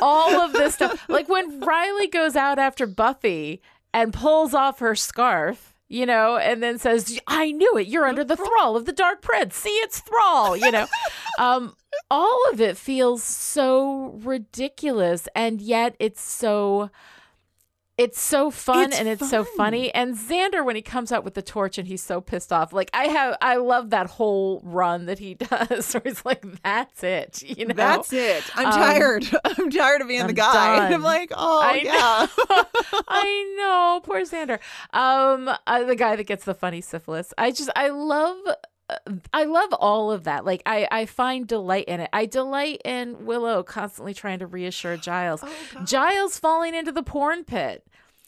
all 0.01 0.41
of 0.41 0.53
this 0.53 0.75
stuff. 0.75 1.07
Like 1.09 1.29
when 1.29 1.61
Riley 1.61 2.09
goes 2.09 2.35
out 2.35 2.59
after 2.59 2.87
Buffy 2.87 3.61
and 3.93 4.13
pulls 4.13 4.55
off 4.55 4.79
her 4.79 4.95
scarf. 4.95 5.73
You 5.89 6.05
know, 6.05 6.37
and 6.37 6.61
then 6.65 6.81
says, 6.81 7.17
"I 7.29 7.53
knew 7.53 7.79
it. 7.79 7.87
You're 7.87 8.09
under 8.09 8.25
the 8.25 8.35
thrall 8.35 8.77
of 8.77 8.87
the 8.87 8.93
Dark 8.93 9.23
Prince. 9.23 9.55
See, 9.55 9.69
it's 9.69 10.01
thrall." 10.01 10.57
You 10.57 10.73
know, 10.73 10.89
um, 11.39 11.77
all 12.11 12.51
of 12.51 12.61
it 12.61 12.77
feels 12.77 13.23
so 13.23 14.19
ridiculous, 14.25 15.29
and 15.37 15.61
yet 15.61 15.95
it's 16.01 16.21
so 16.21 16.91
it's 17.99 18.21
so 18.21 18.51
fun 18.51 18.89
It's 18.91 18.99
and 18.99 19.09
it's 19.09 19.31
so 19.31 19.43
funny. 19.43 19.93
And 19.95 20.15
Xander, 20.17 20.63
when 20.65 20.77
he 20.77 20.83
comes 20.83 21.13
out 21.13 21.25
with 21.25 21.33
the 21.33 21.41
torch 21.41 21.79
and 21.79 21.89
he's 21.89 22.03
so 22.03 22.21
pissed 22.21 22.53
off, 22.53 22.73
like 22.75 22.91
I 22.93 23.05
have, 23.05 23.37
I 23.41 23.57
love 23.57 23.89
that 23.91 24.07
whole 24.07 24.61
run 24.65 25.07
that 25.07 25.19
he 25.19 25.35
does. 25.35 25.95
Where 25.95 26.03
he's 26.05 26.25
like, 26.25 26.45
"That's 26.63 27.03
it," 27.03 27.43
you 27.59 27.67
know. 27.67 27.75
That's 27.75 28.13
it. 28.13 28.45
I'm 28.55 28.67
Um, 28.67 28.73
tired. 28.73 29.25
I'm 29.45 29.71
tired 29.71 30.03
of 30.03 30.09
being 30.09 30.21
the 30.21 30.29
I'm 30.29 30.35
guy. 30.35 30.77
done. 30.81 30.93
I'm 30.95 31.03
like, 31.03 31.33
oh 31.35 31.61
I 31.63 31.75
yeah. 31.83 32.27
I 33.09 33.55
know, 33.57 34.01
poor 34.05 34.21
Xander. 34.23 34.59
Um, 34.93 35.51
uh, 35.67 35.85
the 35.85 35.97
guy 35.97 36.17
that 36.17 36.25
gets 36.25 36.45
the 36.45 36.55
funny 36.55 36.81
syphilis. 36.81 37.33
I 37.39 37.51
just, 37.51 37.71
I 37.77 37.89
love. 37.89 38.37
uh, 38.89 38.97
I 39.33 39.45
love 39.45 39.73
all 39.75 40.11
of 40.13 40.25
that. 40.25 40.45
Like 40.45 40.63
I, 40.67 40.87
I 40.91 41.07
find 41.07 41.47
delight 41.47 41.87
in 41.87 42.01
it. 42.01 42.11
I 42.13 42.27
delight 42.27 42.83
in 42.85 43.25
Willow 43.27 43.63
constantly 43.63 44.15
trying 44.15 44.39
to 44.41 44.47
reassure 44.47 44.97
Giles. 44.97 45.43
Giles 45.85 46.39
falling 46.39 46.75
into 46.75 46.93
the 46.93 47.03
porn 47.03 47.45
pit. 47.45 47.86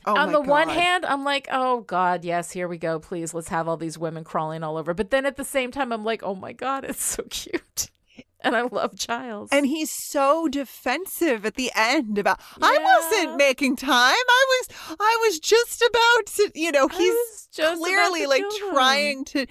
Oh 0.08 0.16
On 0.16 0.32
the 0.32 0.40
one 0.40 0.68
hand, 0.70 1.04
I'm 1.04 1.22
like, 1.24 1.48
oh 1.50 1.82
God, 1.82 2.24
yes, 2.24 2.50
here 2.50 2.66
we 2.66 2.78
go. 2.78 2.98
Please, 2.98 3.34
let's 3.34 3.48
have 3.48 3.68
all 3.68 3.76
these 3.76 3.98
women 3.98 4.24
crawling 4.24 4.62
all 4.62 4.76
over. 4.78 4.94
But 4.94 5.10
then 5.10 5.26
at 5.26 5.36
the 5.36 5.44
same 5.44 5.70
time, 5.70 5.92
I'm 5.92 6.04
like, 6.04 6.22
oh 6.22 6.34
my 6.34 6.52
God, 6.54 6.84
it's 6.84 7.02
so 7.04 7.24
cute. 7.30 7.90
And 8.40 8.54
I 8.54 8.62
love 8.62 8.94
Giles. 8.94 9.48
And 9.50 9.66
he's 9.66 9.90
so 9.92 10.46
defensive 10.46 11.44
at 11.44 11.56
the 11.56 11.72
end 11.74 12.18
about 12.18 12.40
I 12.62 12.78
wasn't 13.10 13.36
making 13.36 13.74
time. 13.74 13.90
I 13.90 14.46
was 14.60 14.96
I 15.00 15.18
was 15.26 15.40
just 15.40 15.82
about 15.82 16.26
to 16.36 16.52
you 16.54 16.70
know, 16.70 16.86
he's 16.86 17.48
clearly 17.52 18.26
like 18.26 18.44
trying 18.70 19.24
to 19.26 19.46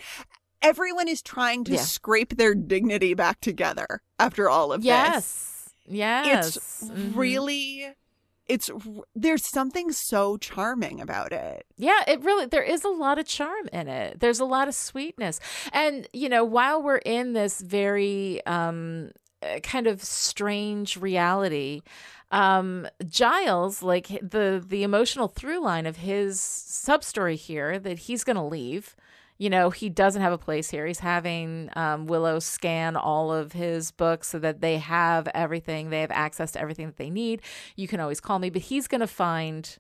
everyone 0.61 1.09
is 1.09 1.21
trying 1.21 1.65
to 1.65 1.73
Yeah. 1.73 1.81
scrape 1.81 2.37
their 2.37 2.55
dignity 2.55 3.13
back 3.13 3.41
together 3.41 4.01
after 4.17 4.49
all 4.49 4.71
of 4.71 4.81
this. 4.81 4.87
yes, 4.87 5.69
yes, 5.85 6.55
It's 6.55 6.89
Mhm. 6.89 7.13
really 7.13 7.93
it's 8.47 8.69
there's 9.15 9.45
something 9.45 9.91
so 9.91 10.37
charming 10.37 11.01
about 11.01 11.31
it. 11.33 11.65
Yeah, 11.75 12.01
it 12.07 12.21
really 12.23 12.45
there 12.45 12.63
is 12.63 12.83
a 12.83 12.89
lot 12.89 13.19
of 13.19 13.25
charm 13.25 13.67
in 13.73 13.87
it. 13.87 14.19
There's 14.19 14.39
a 14.39 14.45
lot 14.45 14.67
of 14.67 14.75
sweetness. 14.75 15.39
And 15.73 16.07
you 16.13 16.29
know, 16.29 16.43
while 16.43 16.81
we're 16.81 16.97
in 16.97 17.33
this 17.33 17.61
very 17.61 18.45
um 18.45 19.11
uh, 19.43 19.59
kind 19.59 19.87
of 19.87 20.03
strange 20.03 20.97
reality, 20.97 21.81
um 22.31 22.87
Giles 23.07 23.83
like 23.83 24.07
the 24.07 24.63
the 24.65 24.83
emotional 24.83 25.27
through 25.27 25.61
line 25.61 25.85
of 25.85 25.97
his 25.97 26.39
sub 26.39 27.03
story 27.03 27.35
here 27.35 27.79
that 27.79 27.99
he's 27.99 28.23
going 28.23 28.37
to 28.37 28.43
leave 28.43 28.95
you 29.37 29.49
know 29.49 29.69
he 29.69 29.89
doesn't 29.89 30.21
have 30.21 30.33
a 30.33 30.37
place 30.37 30.69
here. 30.69 30.85
He's 30.85 30.99
having 30.99 31.69
um, 31.75 32.07
willow 32.07 32.39
scan 32.39 32.95
all 32.95 33.31
of 33.31 33.53
his 33.53 33.91
books 33.91 34.29
so 34.29 34.39
that 34.39 34.61
they 34.61 34.77
have 34.77 35.27
everything. 35.33 35.89
They 35.89 36.01
have 36.01 36.11
access 36.11 36.51
to 36.53 36.61
everything 36.61 36.87
that 36.87 36.97
they 36.97 37.09
need. 37.09 37.41
You 37.75 37.87
can 37.87 37.99
always 37.99 38.19
call 38.19 38.39
me 38.39 38.49
but 38.49 38.63
he's 38.63 38.87
going 38.87 39.01
to 39.01 39.07
find 39.07 39.77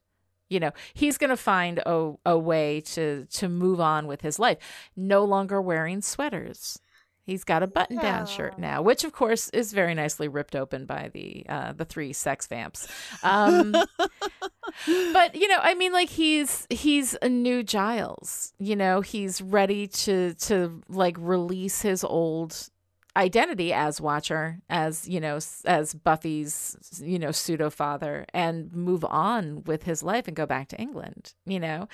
you 0.49 0.59
know 0.59 0.71
he's 0.93 1.17
going 1.17 1.29
to 1.29 1.37
find 1.37 1.79
a, 1.79 2.13
a 2.25 2.37
way 2.37 2.81
to 2.81 3.25
to 3.25 3.49
move 3.49 3.79
on 3.79 4.07
with 4.07 4.21
his 4.21 4.39
life. 4.39 4.57
No 4.95 5.23
longer 5.23 5.61
wearing 5.61 6.01
sweaters 6.01 6.79
he's 7.27 7.43
got 7.43 7.61
a 7.61 7.67
button 7.67 7.97
down 7.97 8.25
shirt 8.25 8.57
now 8.57 8.81
which 8.81 9.03
of 9.03 9.13
course 9.13 9.49
is 9.49 9.71
very 9.71 9.93
nicely 9.93 10.27
ripped 10.27 10.55
open 10.55 10.87
by 10.87 11.11
the 11.13 11.45
uh 11.47 11.73
the 11.73 11.85
three 11.85 12.11
sex 12.13 12.47
vamps. 12.47 12.87
Um 13.21 13.71
but 15.13 15.35
you 15.35 15.47
know 15.47 15.59
i 15.61 15.75
mean 15.75 15.93
like 15.93 16.09
he's 16.09 16.65
he's 16.69 17.15
a 17.21 17.29
new 17.29 17.61
giles 17.61 18.53
you 18.59 18.75
know? 18.75 19.01
He's 19.01 19.41
ready 19.41 19.87
to 19.87 20.33
to 20.33 20.81
like 20.89 21.15
release 21.19 21.81
his 21.81 22.03
old 22.03 22.69
identity 23.17 23.73
as 23.73 23.99
watcher 23.99 24.59
as 24.69 25.07
you 25.09 25.19
know 25.19 25.39
as 25.65 25.93
buffy's 25.95 26.77
you 27.03 27.17
know 27.17 27.31
pseudo 27.31 27.69
father 27.69 28.25
and 28.33 28.71
move 28.73 29.03
on 29.05 29.63
with 29.65 29.83
his 29.83 30.03
life 30.03 30.27
and 30.27 30.37
go 30.37 30.45
back 30.45 30.67
to 30.67 30.77
england 30.77 31.33
you 31.45 31.59
know 31.59 31.87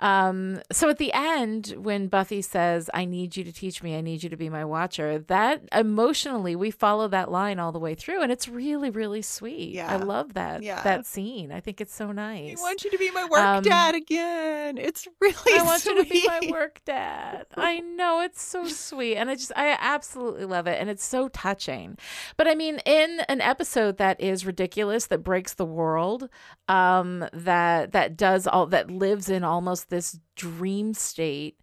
um 0.00 0.60
so 0.70 0.88
at 0.90 0.98
the 0.98 1.10
end 1.14 1.74
when 1.78 2.08
buffy 2.08 2.42
says 2.42 2.90
i 2.92 3.04
need 3.06 3.36
you 3.36 3.42
to 3.42 3.52
teach 3.52 3.82
me 3.82 3.96
i 3.96 4.00
need 4.02 4.22
you 4.22 4.28
to 4.28 4.36
be 4.36 4.48
my 4.50 4.64
watcher 4.64 5.18
that 5.18 5.62
emotionally 5.72 6.54
we 6.54 6.70
follow 6.70 7.08
that 7.08 7.30
line 7.30 7.58
all 7.58 7.72
the 7.72 7.78
way 7.78 7.94
through 7.94 8.22
and 8.22 8.30
it's 8.30 8.46
really 8.48 8.90
really 8.90 9.22
sweet 9.22 9.70
Yeah. 9.72 9.90
i 9.92 9.96
love 9.96 10.34
that 10.34 10.62
Yeah. 10.62 10.82
that 10.82 11.06
scene 11.06 11.50
i 11.52 11.60
think 11.60 11.80
it's 11.80 11.94
so 11.94 12.12
nice. 12.12 12.58
I 12.58 12.62
want 12.62 12.84
you 12.84 12.90
to 12.90 12.98
be 12.98 13.10
my 13.10 13.24
work 13.24 13.40
Um, 13.40 13.62
dad 13.62 13.94
again. 13.94 14.76
It's 14.78 15.08
really 15.20 15.34
I 15.54 15.62
want 15.62 15.80
sweet. 15.80 15.96
you 15.96 16.04
to 16.04 16.10
be 16.10 16.26
my 16.26 16.48
work 16.50 16.80
dad. 16.84 17.46
I 17.56 17.78
know 17.80 18.20
it's 18.20 18.42
so 18.42 18.66
sweet, 18.68 19.16
and 19.16 19.30
I 19.30 19.34
just 19.34 19.52
I 19.56 19.76
absolutely 19.80 20.44
love 20.44 20.65
it, 20.68 20.80
and 20.80 20.90
it's 20.90 21.04
so 21.04 21.28
touching. 21.28 21.96
But 22.36 22.48
I 22.48 22.54
mean, 22.54 22.80
in 22.84 23.20
an 23.28 23.40
episode 23.40 23.98
that 23.98 24.20
is 24.20 24.46
ridiculous, 24.46 25.06
that 25.06 25.24
breaks 25.24 25.54
the 25.54 25.64
world, 25.64 26.28
um, 26.68 27.26
that 27.32 27.92
that 27.92 28.16
does 28.16 28.46
all 28.46 28.66
that 28.66 28.90
lives 28.90 29.28
in 29.28 29.44
almost 29.44 29.90
this 29.90 30.18
dream 30.34 30.94
state. 30.94 31.58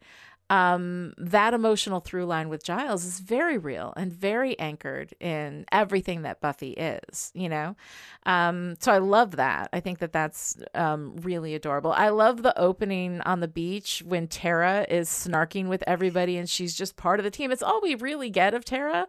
Um, 0.50 1.14
that 1.18 1.54
emotional 1.54 2.00
through 2.00 2.26
line 2.26 2.50
with 2.50 2.64
Giles 2.64 3.06
is 3.06 3.20
very 3.20 3.58
real 3.58 3.94
and 3.96 4.12
very 4.12 4.60
anchored 4.60 5.14
in 5.20 5.66
everything 5.72 6.24
that 6.24 6.42
Buffy 6.42 6.72
is, 6.72 7.32
you 7.34 7.50
know? 7.50 7.76
Um, 8.26 8.76
so 8.80 8.92
I 8.92 9.00
love 9.00 9.38
that. 9.38 9.70
I 9.74 9.80
think 9.80 10.00
that 10.00 10.14
that's 10.14 10.58
um, 10.76 11.16
really 11.18 11.56
adorable. 11.56 11.92
I 11.92 12.10
love 12.10 12.44
the 12.44 12.58
opening 12.60 13.22
on 13.22 13.40
the 13.40 13.48
beach 13.48 14.04
when 14.06 14.28
Tara 14.28 14.86
is 14.90 15.10
snarking 15.10 15.68
with 15.68 15.84
everybody 15.88 16.38
and 16.38 16.50
she's 16.50 16.76
just 16.76 16.98
part 16.98 17.20
of 17.20 17.24
the 17.24 17.32
team. 17.32 17.52
It's 17.52 17.64
all 17.64 17.82
we 17.82 17.96
really 17.96 18.30
get 18.30 18.54
of 18.54 18.66
Tara. 18.66 19.08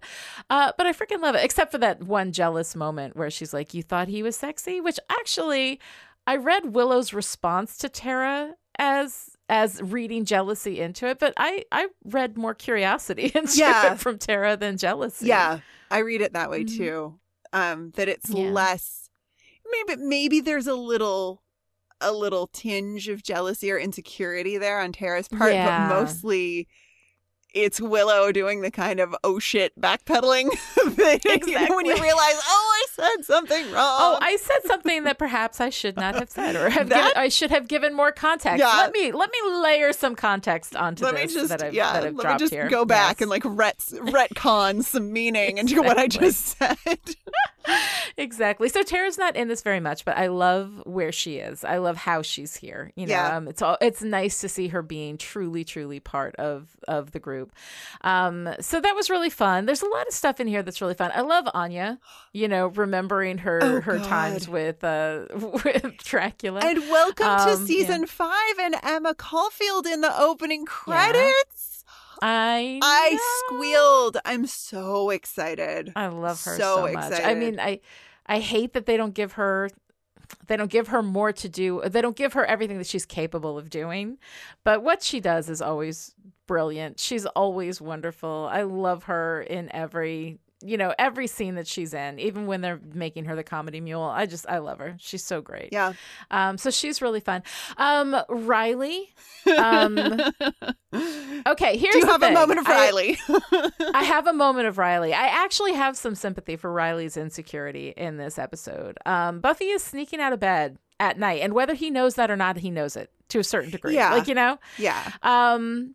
Uh, 0.49 0.73
but 0.79 0.87
I 0.87 0.93
freaking 0.93 1.21
love 1.21 1.35
it, 1.35 1.45
except 1.45 1.73
for 1.73 1.79
that 1.79 2.03
one 2.03 2.33
jealous 2.33 2.75
moment 2.75 3.17
where 3.17 3.31
she's 3.31 3.53
like, 3.53 3.75
You 3.75 3.83
thought 3.83 4.09
he 4.09 4.23
was 4.23 4.37
sexy? 4.37 4.81
Which 4.81 4.99
actually, 5.11 5.81
I 6.27 6.37
read 6.37 6.75
Willow's 6.75 7.13
response 7.13 7.77
to 7.79 7.89
Tara 7.89 8.55
as 8.79 9.34
as 9.49 9.83
reading 9.83 10.25
jealousy 10.25 10.81
into 10.81 11.07
it, 11.07 11.19
but 11.19 11.35
I 11.37 11.65
I 11.71 11.89
read 12.05 12.37
more 12.39 12.55
curiosity 12.55 13.31
into 13.35 13.59
Yeah. 13.59 13.93
it 13.93 13.99
from 14.01 14.19
Tara 14.19 14.57
than 14.57 14.77
jealousy. 14.79 15.27
Yeah, 15.27 15.61
I 15.91 15.99
read 15.99 16.21
it 16.23 16.33
that 16.33 16.51
way 16.51 16.65
Mhm. 16.65 16.77
too. 16.77 17.19
Um, 17.53 17.91
that 17.97 18.09
it's 18.09 18.31
Yeah. 18.31 18.51
less. 18.51 19.11
Maybe 19.71 20.03
maybe 20.03 20.41
there's 20.41 20.67
a 20.67 20.75
little, 20.75 21.43
a 22.01 22.13
little 22.13 22.47
tinge 22.49 23.09
of 23.09 23.23
jealousy 23.23 23.71
or 23.71 23.79
insecurity 23.79 24.57
there 24.59 24.81
on 24.81 24.93
Tara's 24.93 25.29
part, 25.29 25.53
Yeah. 25.53 25.89
but 25.89 25.95
mostly. 26.01 26.69
It's 27.55 27.81
Willow 27.81 28.33
doing 28.33 28.63
the 28.63 28.71
kind 28.71 28.99
of 29.01 29.15
oh 29.25 29.39
shit 29.39 29.79
backpedaling 29.81 30.51
thing 30.91 31.21
when 31.75 31.87
you 31.87 31.95
realize 31.95 32.41
oh 32.47 32.73
I 32.75 32.87
said 32.91 33.25
something 33.25 33.65
wrong. 33.67 33.77
Oh, 34.01 34.19
I 34.21 34.37
said 34.37 34.59
something 34.67 35.05
that 35.05 35.19
perhaps 35.19 35.61
I 35.61 35.71
should 35.71 35.97
not 35.97 36.17
have 36.17 36.31
said, 36.31 36.57
or 36.57 36.69
have 36.69 36.89
That- 36.91 36.97
given, 37.05 37.13
I 37.17 37.29
should 37.29 37.51
have 37.51 37.69
given 37.69 37.95
more 37.95 38.11
context. 38.13 38.59
Yeah. 38.59 38.67
Let 38.77 38.93
me 38.93 39.13
let 39.13 39.31
me 39.31 39.53
layer 39.63 39.93
some 39.93 40.17
context 40.17 40.75
onto 40.75 41.05
let 41.05 41.15
me 41.15 41.23
this 41.23 41.35
just 41.35 41.49
that 41.51 41.63
I've, 41.63 41.75
yeah 41.75 41.93
that 41.93 41.99
I've 42.05 42.15
let 42.15 42.15
me 42.17 42.23
dropped 42.23 42.41
just 42.41 42.53
here. 42.53 42.69
go 42.69 42.85
back 42.85 43.17
Yes. 43.17 43.23
and 43.23 43.31
like 43.31 43.43
ret 43.45 43.79
retcon 43.79 44.83
some 44.83 45.13
meaning 45.13 45.59
into 45.59 45.81
what 45.83 45.99
I 45.99 46.09
just 46.09 46.59
said. 46.59 46.77
Exactly. 48.17 48.69
So 48.69 48.83
Tara's 48.83 49.19
not 49.19 49.37
in 49.37 49.49
this 49.49 49.63
very 49.63 49.81
much, 49.81 50.05
but 50.05 50.17
I 50.17 50.27
love 50.29 50.83
where 50.85 51.13
she 51.13 51.37
is. 51.37 51.65
I 51.65 51.79
love 51.79 51.97
how 51.97 52.23
she's 52.23 52.57
here. 52.57 52.93
You 52.97 53.07
know, 53.07 53.15
Yeah. 53.15 53.37
um, 53.37 53.49
it's 53.49 53.63
all 53.63 53.77
it's 53.81 54.03
nice 54.03 54.41
to 54.41 54.49
see 54.49 54.69
her 54.69 54.83
being 54.83 55.19
truly, 55.19 55.65
truly 55.65 56.01
part 56.01 56.35
of 56.37 56.69
of 56.89 57.13
the 57.13 57.19
group. 57.19 57.53
Um, 58.03 58.49
so 58.61 58.81
that 58.81 58.95
was 58.95 59.11
really 59.11 59.31
fun. 59.31 59.67
There's 59.67 59.83
a 59.83 59.89
lot 59.89 60.07
of 60.07 60.13
stuff 60.15 60.41
in 60.41 60.47
here 60.47 60.63
that's 60.63 60.81
really 60.81 60.95
fun. 60.95 61.11
I 61.15 61.23
love 61.23 61.47
Anya. 61.55 61.99
You 62.33 62.49
know, 62.49 62.67
remembering 62.69 63.39
her 63.39 63.59
Oh, 63.63 63.81
her 63.81 63.99
God. 63.99 64.07
times 64.09 64.49
with 64.49 64.83
uh 64.85 65.27
with 65.35 65.97
Dracula. 66.05 66.61
And 66.63 66.79
welcome 66.91 67.27
to 67.27 67.53
Um, 67.55 67.67
season 67.67 68.01
yeah. 68.03 68.07
five 68.07 68.59
and 68.61 68.77
Emma 68.83 69.15
Caulfield 69.15 69.87
in 69.87 70.01
the 70.01 70.19
opening 70.21 70.65
credits. 70.67 71.74
I 72.27 72.81
I 72.83 73.11
know. 73.11 73.57
squealed. 73.59 74.17
I'm 74.25 74.47
so 74.47 75.11
excited. 75.11 75.93
I 75.95 76.07
love 76.07 76.43
her 76.45 76.57
So 76.57 76.87
so, 76.87 76.93
much. 76.93 77.21
I 77.23 77.35
mean, 77.35 77.61
I 77.61 77.81
I 78.27 78.39
hate 78.39 78.73
that 78.73 78.87
they 78.87 78.97
don't 78.97 79.13
give 79.15 79.33
her 79.33 79.69
they 80.47 80.57
don't 80.57 80.71
give 80.71 80.89
her 80.89 81.03
more 81.03 81.33
to 81.33 81.49
do. 81.51 81.83
They 81.85 82.01
don't 82.01 82.17
give 82.17 82.33
her 82.33 82.45
everything 82.47 82.79
that 82.79 82.87
she's 82.87 83.05
capable 83.05 83.59
of 83.59 83.69
doing. 83.69 84.17
But 84.65 84.83
what 84.83 85.03
she 85.03 85.21
does 85.21 85.51
is 85.51 85.61
always 85.61 86.15
brilliant. 86.47 86.99
She's 86.99 87.27
always 87.27 87.81
wonderful. 87.81 88.49
I 88.51 88.63
love 88.63 89.05
her 89.05 89.43
in 89.43 89.71
every 89.75 90.39
you 90.67 90.79
know, 90.79 90.95
every 90.99 91.27
scene 91.27 91.57
that 91.57 91.67
she's 91.67 91.93
in, 91.93 92.19
even 92.19 92.47
when 92.47 92.63
they're 92.63 92.81
making 92.95 93.27
her 93.27 93.37
the 93.37 93.45
comedy 93.45 93.83
mule. 93.83 94.01
I 94.03 94.25
just 94.25 94.47
I 94.49 94.59
love 94.59 94.79
her. 94.79 94.97
She's 94.99 95.23
so 95.23 95.43
great. 95.43 95.69
Yeah. 95.73 95.93
Um, 96.31 96.57
so 96.57 96.71
she's 96.71 97.03
really 97.03 97.21
fun. 97.21 97.43
Um, 97.77 98.17
Riley. 98.31 99.13
Um, 99.59 99.99
okay, 101.55 101.77
here's 101.77 101.95
Do 101.95 102.01
you 102.01 102.07
have 102.07 102.23
a 102.23 102.33
moment 102.33 102.61
of 102.61 102.67
Riley? 102.67 103.19
I 103.95 104.05
have 104.05 104.27
a 104.27 104.33
moment 104.33 104.69
of 104.69 104.79
Riley. 104.79 105.15
I 105.15 105.27
actually 105.27 105.73
have 105.73 105.97
some 105.97 106.15
sympathy 106.15 106.57
for 106.57 106.73
Riley's 106.73 107.17
insecurity 107.17 107.95
in 107.97 108.17
this 108.17 108.39
episode. 108.39 108.99
Um, 109.07 109.41
Buffy 109.41 109.67
is 109.67 109.83
sneaking 109.83 110.21
out 110.21 110.33
of 110.33 110.41
bed 110.41 110.79
at 111.01 111.19
night, 111.19 111.41
and 111.43 111.53
whether 111.53 111.75
he 111.75 111.91
knows 111.91 112.15
that 112.15 112.31
or 112.31 112.37
not, 112.37 112.59
he 112.59 112.71
knows 112.71 112.97
it 112.97 113.11
to 113.29 113.39
a 113.39 113.45
certain 113.45 113.71
degree. 113.71 113.95
Yeah. 113.95 114.13
Like, 114.13 114.29
you 114.29 114.35
know? 114.35 114.59
yeah. 114.79 115.13
Um, 115.23 115.95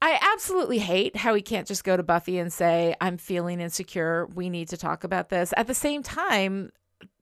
I 0.00 0.18
absolutely 0.34 0.78
hate 0.78 1.14
how 1.16 1.32
he 1.34 1.42
can't 1.42 1.66
just 1.66 1.84
go 1.84 1.96
to 1.96 2.02
Buffy 2.02 2.38
and 2.38 2.52
say, 2.52 2.96
I'm 3.00 3.18
feeling 3.18 3.60
insecure. 3.60 4.26
We 4.34 4.50
need 4.50 4.68
to 4.68 4.76
talk 4.76 5.04
about 5.04 5.28
this. 5.28 5.54
At 5.56 5.68
the 5.68 5.74
same 5.74 6.02
time, 6.02 6.72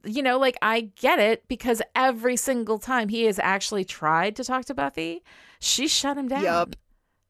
you 0.03 0.23
know, 0.23 0.39
like 0.39 0.57
I 0.63 0.91
get 0.97 1.19
it 1.19 1.47
because 1.47 1.83
every 1.95 2.37
single 2.37 2.79
time 2.79 3.09
he 3.09 3.25
has 3.25 3.39
actually 3.39 3.85
tried 3.85 4.37
to 4.37 4.45
talk 4.45 4.65
to 4.67 4.75
Buffy, 4.75 5.23
she 5.61 5.89
shut 5.89 6.17
him 6.17 6.29
down. 6.29 6.43
Yup. 6.43 6.77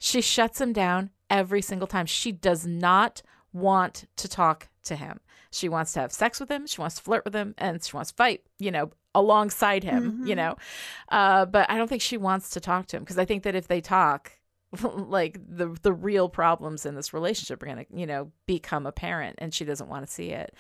She 0.01 0.21
shuts 0.21 0.61
him 0.61 0.73
down 0.73 1.11
every 1.29 1.63
single 1.63 1.87
time. 1.87 2.07
She 2.07 2.33
does 2.33 2.67
not 2.67 3.23
want 3.53 4.07
to 4.17 4.29
talk 4.29 4.69
to 4.85 4.97
him. 4.97 5.21
She 5.53 5.69
wants 5.69 5.93
to 5.93 6.01
have 6.01 6.11
sex 6.13 6.41
with 6.41 6.51
him. 6.51 6.67
She 6.67 6.81
wants 6.81 6.97
to 6.97 7.03
flirt 7.03 7.25
with 7.25 7.35
him, 7.35 7.55
and 7.59 7.83
she 7.85 7.95
wants 7.95 8.11
to 8.11 8.17
fight. 8.17 8.43
You 8.59 8.71
know, 8.71 8.91
alongside 9.15 9.85
him. 9.85 10.27
You 10.27 10.35
know, 10.37 10.57
uh, 11.11 11.45
but 11.45 11.71
I 11.71 11.77
don't 11.77 11.89
think 11.89 12.03
she 12.03 12.17
wants 12.17 12.51
to 12.51 12.61
talk 12.61 12.87
to 12.87 12.97
him 12.97 13.03
because 13.03 13.19
I 13.19 13.25
think 13.27 13.43
that 13.43 13.55
if 13.55 13.69
they 13.69 13.81
talk, 13.81 14.33
like 14.95 15.39
the 15.49 15.77
the 15.83 15.93
real 15.93 16.29
problems 16.29 16.87
in 16.87 16.95
this 16.95 17.13
relationship 17.13 17.63
are 17.63 17.67
going 17.67 17.85
to 17.85 17.87
you 17.93 18.07
know 18.07 18.31
become 18.47 18.87
apparent 18.87 19.37
and 19.39 19.53
she 19.53 19.65
doesn't 19.65 19.89
want 19.89 20.07
to 20.07 20.13
see 20.13 20.31
it. 20.31 20.55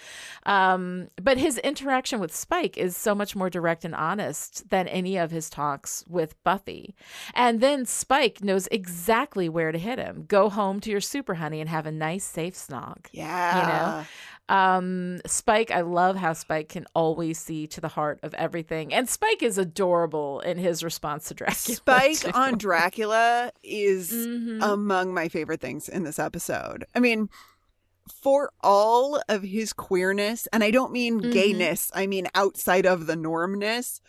Um 0.46 1.08
but 1.20 1.38
his 1.38 1.58
interaction 1.58 2.18
with 2.18 2.34
spike 2.34 2.76
is 2.76 2.96
so 2.96 3.14
much 3.14 3.36
more 3.36 3.48
direct 3.48 3.84
and 3.84 3.94
honest 3.94 4.68
than 4.70 4.88
any 4.88 5.16
of 5.16 5.30
his 5.30 5.48
talks 5.48 6.04
with 6.08 6.42
buffy. 6.42 6.94
And 7.34 7.61
then 7.61 7.86
spike 7.86 8.42
knows 8.42 8.66
exactly 8.72 9.48
where 9.48 9.70
to 9.70 9.78
hit 9.78 9.98
him. 9.98 10.24
Go 10.26 10.48
home 10.48 10.80
to 10.80 10.90
your 10.90 11.00
super 11.00 11.34
honey 11.34 11.61
and 11.61 11.70
have 11.70 11.86
a 11.86 11.92
nice 11.92 12.24
safe 12.24 12.54
snog. 12.54 13.06
Yeah. 13.12 14.04
Um 14.51 15.20
spike 15.26 15.70
i 15.70 15.80
love 15.80 16.16
how 16.16 16.32
spike 16.32 16.68
can 16.70 16.84
always 16.94 17.38
see 17.38 17.66
to 17.68 17.80
the 17.80 17.88
heart 17.88 18.18
of 18.24 18.34
everything 18.34 18.92
and 18.92 19.09
spike 19.09 19.42
is 19.42 19.57
adorable 19.59 20.40
in 20.40 20.59
his 20.59 20.82
response 20.82 21.28
to 21.28 21.34
dracula 21.34 21.76
Spike 21.76 22.18
too. 22.18 22.30
on 22.34 22.59
Dracula 22.59 23.53
is 23.62 24.11
Mhm. 24.12 24.59
among 24.62 25.14
my 25.14 25.28
favorite 25.28 25.61
things 25.61 25.88
in 25.88 26.03
this 26.03 26.18
episode. 26.18 26.84
I 26.94 26.98
mean, 27.01 27.28
for 28.22 28.51
all 28.62 29.22
of 29.28 29.42
his 29.42 29.72
queerness, 29.72 30.48
and 30.53 30.64
I 30.64 30.70
don't 30.72 30.90
mean 30.92 31.20
Mhm. 31.20 31.32
gayness, 31.32 31.90
I 31.94 32.07
mean 32.09 32.26
outside 32.34 32.86
of 32.86 33.07
the 33.07 33.14
normness. 33.16 34.01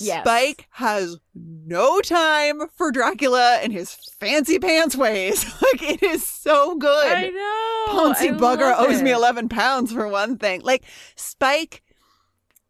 Yes. 0.00 0.22
Spike 0.24 0.66
has 0.70 1.18
no 1.34 2.00
time 2.00 2.68
for 2.76 2.90
Dracula 2.92 3.58
and 3.62 3.72
his 3.72 3.92
fancy 4.20 4.58
pants 4.58 4.96
ways. 4.96 5.44
like 5.62 5.82
it 5.82 6.02
is 6.02 6.26
so 6.26 6.76
good. 6.76 7.12
I 7.12 7.28
know. 7.28 7.94
Poncy 8.12 8.28
I 8.34 8.38
bugger 8.38 8.74
owes 8.78 9.02
me 9.02 9.10
11 9.12 9.48
pounds 9.48 9.92
for 9.92 10.06
one 10.08 10.36
thing. 10.38 10.60
Like 10.62 10.84
Spike 11.16 11.82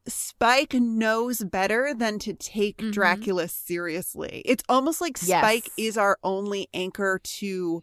Spike 0.07 0.73
knows 0.75 1.41
better 1.45 1.93
than 1.95 2.19
to 2.21 2.33
take 2.33 2.79
Mhm. 2.79 2.93
Dracula 2.93 3.49
seriously. 3.49 4.43
It's 4.47 4.65
almost 4.69 5.01
like 5.03 5.19
Yes. 5.23 5.43
Spike 5.43 5.71
is 5.77 5.99
our 5.99 6.19
only 6.23 6.69
anchor 6.73 7.21
to 7.23 7.83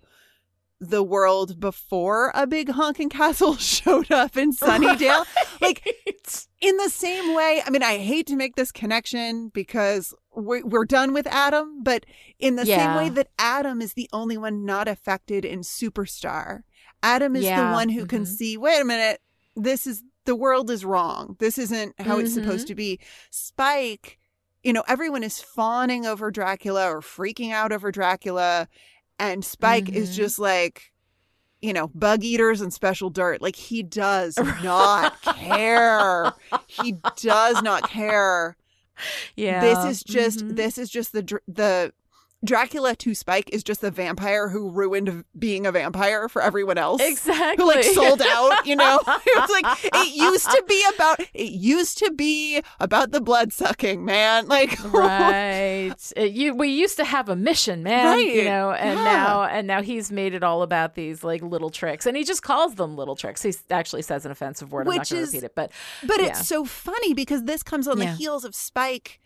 the 0.82 1.04
world 1.04 1.60
before 1.60 2.32
a 2.36 2.48
big 2.48 2.70
honking 2.70 3.10
castle 3.10 3.56
showed 3.58 4.12
up 4.12 4.36
in 4.38 4.52
Sunnydale. 4.56 5.26
Like. 5.62 5.84
In 6.68 6.78
the 6.78 6.90
same 6.90 7.34
way, 7.36 7.62
I 7.66 7.70
mean, 7.70 7.84
I 7.84 7.98
hate 7.98 8.26
to 8.28 8.36
make 8.36 8.56
this 8.56 8.72
connection 8.72 9.50
because 9.50 10.14
we're, 10.34 10.66
we're 10.66 10.86
done 10.86 11.14
with 11.14 11.28
Adam, 11.28 11.84
but 11.84 12.06
in 12.40 12.56
the 12.56 12.66
same 12.78 12.96
way 12.96 13.10
that 13.10 13.28
Adam 13.38 13.82
is 13.82 13.94
the 13.94 14.10
only 14.12 14.38
one 14.38 14.66
not 14.66 14.88
affected 14.88 15.46
in 15.46 15.60
Superstar, 15.60 16.62
Adam 17.04 17.36
is 17.36 17.44
the 17.68 17.72
one 17.72 17.90
who 17.90 18.06
can 18.06 18.24
Mhm. 18.24 18.28
see, 18.28 18.58
wait 18.58 18.82
a 18.82 18.86
minute, 18.86 19.22
this 19.56 19.86
is 19.86 20.04
the 20.26 20.36
world 20.36 20.72
is 20.72 20.84
wrong. 20.84 21.36
This 21.40 21.60
isn't 21.60 21.94
how 22.00 22.18
it's 22.18 22.34
supposed 22.34 22.66
to 22.68 22.76
be. 22.76 23.00
Spike, 23.30 24.18
you 24.64 24.74
know, 24.74 24.84
everyone 24.88 25.22
is 25.24 25.40
fawning 25.40 26.08
over 26.08 26.32
Dracula 26.32 26.90
or 26.90 27.02
freaking 27.02 27.52
out 27.52 27.72
over 27.72 27.92
Dracula, 27.92 28.68
and 29.20 29.46
Spike 29.46 29.90
is 29.90 30.10
Mhm. 30.10 30.16
just 30.16 30.40
like, 30.40 30.92
you 31.66 31.74
know, 31.74 31.88
bug 31.96 32.24
eaters 32.24 32.62
and 32.62 32.72
special 32.72 33.10
dirt. 33.10 33.42
Like 33.42 33.56
he 33.56 33.82
does 33.82 34.38
not 34.64 35.20
care. 35.24 36.32
He 36.68 36.96
does 37.18 37.62
not 37.64 37.90
care. 37.90 38.56
yeah. 39.36 39.62
This 39.62 39.86
is 39.86 40.04
just 40.04 40.40
Mhm. 40.46 40.56
this 40.56 40.78
is 40.78 40.90
just 40.90 41.12
the 41.12 41.40
the 41.48 41.92
Dracula 42.46 42.96
to 42.96 43.14
Spike 43.16 43.50
is 43.52 43.64
just 43.64 43.82
the 43.82 43.92
vampire 43.92 44.50
who 44.50 44.70
ruined 44.70 45.26
being 45.38 45.66
a 45.66 45.72
vampire 45.72 46.30
for 46.30 46.42
everyone 46.42 46.78
else. 46.78 47.02
exactly 47.02 47.64
Who 47.64 47.70
like 47.72 47.84
sold 47.84 48.22
out, 48.22 48.66
you 48.66 48.76
know? 48.76 49.02
it's 49.08 49.52
like 49.52 49.66
it 49.84 50.16
used 50.16 50.46
to 50.50 50.64
be 50.68 50.84
about 50.96 51.20
it 51.34 51.52
used 51.52 51.98
to 52.00 52.12
be 52.12 52.62
about 52.80 53.12
the 53.12 53.22
blood 53.22 53.52
sucking, 53.52 54.06
man. 54.06 54.48
Like 54.56 54.78
right. 54.94 55.96
It- 56.16 56.32
you 56.32 56.54
we 56.56 56.70
used 56.70 56.98
to 56.98 57.06
have 57.06 57.30
a 57.30 57.36
mission, 57.36 57.84
man. 57.84 58.06
Right. 58.06 58.36
You 58.36 58.46
know, 58.46 58.72
and 58.72 58.98
Yeah. 59.00 59.04
now 59.06 59.44
and 59.44 59.68
now 59.68 59.82
he's 59.82 60.12
made 60.12 60.34
it 60.34 60.44
all 60.44 60.62
about 60.62 60.96
these 60.96 61.24
like 61.24 61.42
little 61.42 61.70
tricks, 61.70 62.06
and 62.06 62.16
he 62.16 62.24
just 62.24 62.44
calls 62.44 62.76
them 62.76 62.96
little 62.96 63.16
tricks. 63.16 63.42
He 63.42 63.54
actually 63.70 64.02
says 64.04 64.26
an 64.26 64.32
offensive 64.32 64.72
word. 64.72 64.88
I'm 64.88 64.94
not 64.94 65.00
Which 65.00 65.10
going 65.10 65.20
to 65.22 65.24
is- 65.28 65.34
repeat 65.34 65.46
it, 65.46 65.56
but 65.56 65.72
But 66.06 66.20
Yeah. 66.22 66.28
it's 66.28 66.48
so 66.48 66.66
funny 66.66 67.14
because 67.14 67.44
this 67.44 67.64
comes 67.64 67.88
on 67.88 67.98
the 68.00 68.06
heels 68.08 68.46
of 68.46 68.56
Spike 68.56 69.20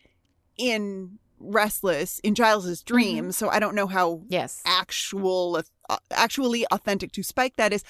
in 0.57 1.19
Restless 1.39 2.19
in 2.19 2.35
Giles's 2.35 2.79
Mm-hmm. 2.83 2.93
dream. 2.93 3.31
So 3.31 3.49
I 3.49 3.59
don't 3.59 3.75
know 3.75 3.87
how 3.87 4.21
yes, 4.27 4.61
actual 4.65 5.61
uh, 5.89 5.97
actually 6.11 6.65
authentic 6.71 7.11
to 7.13 7.23
Spike 7.23 7.55
that 7.57 7.73
is. 7.73 7.83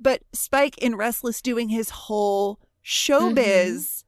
But 0.00 0.22
Spike 0.32 0.78
in 0.78 0.94
Restless 0.96 1.42
doing 1.42 1.68
his 1.68 1.90
whole 1.90 2.60
showbiz 2.84 4.04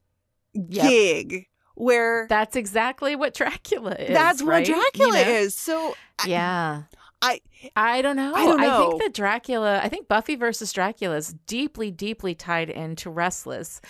Mm-hmm. 0.56 0.72
Yep. 0.72 0.88
gig 0.90 1.46
where 1.76 2.26
that's 2.28 2.56
exactly 2.56 3.14
what 3.14 3.34
Dracula 3.34 3.92
is. 3.92 4.08
that's 4.12 4.42
right? 4.42 4.68
what 4.68 4.74
Dracula 4.92 5.18
You 5.20 5.24
know? 5.24 5.30
is. 5.32 5.54
So 5.54 5.94
Yeah. 6.26 6.82
I 7.22 7.40
I 7.76 8.02
don't 8.02 8.16
know. 8.16 8.34
I 8.34 8.46
don't 8.46 8.60
know. 8.60 8.90
think 8.90 9.02
that 9.02 9.14
Dracula, 9.14 9.80
I 9.82 9.88
think 9.88 10.08
Buffy 10.08 10.34
versus 10.36 10.72
Dracula 10.72 11.16
is 11.16 11.34
deeply, 11.46 11.90
deeply 11.90 12.34
tied 12.34 12.68
into 12.70 13.10
Restless. 13.10 13.80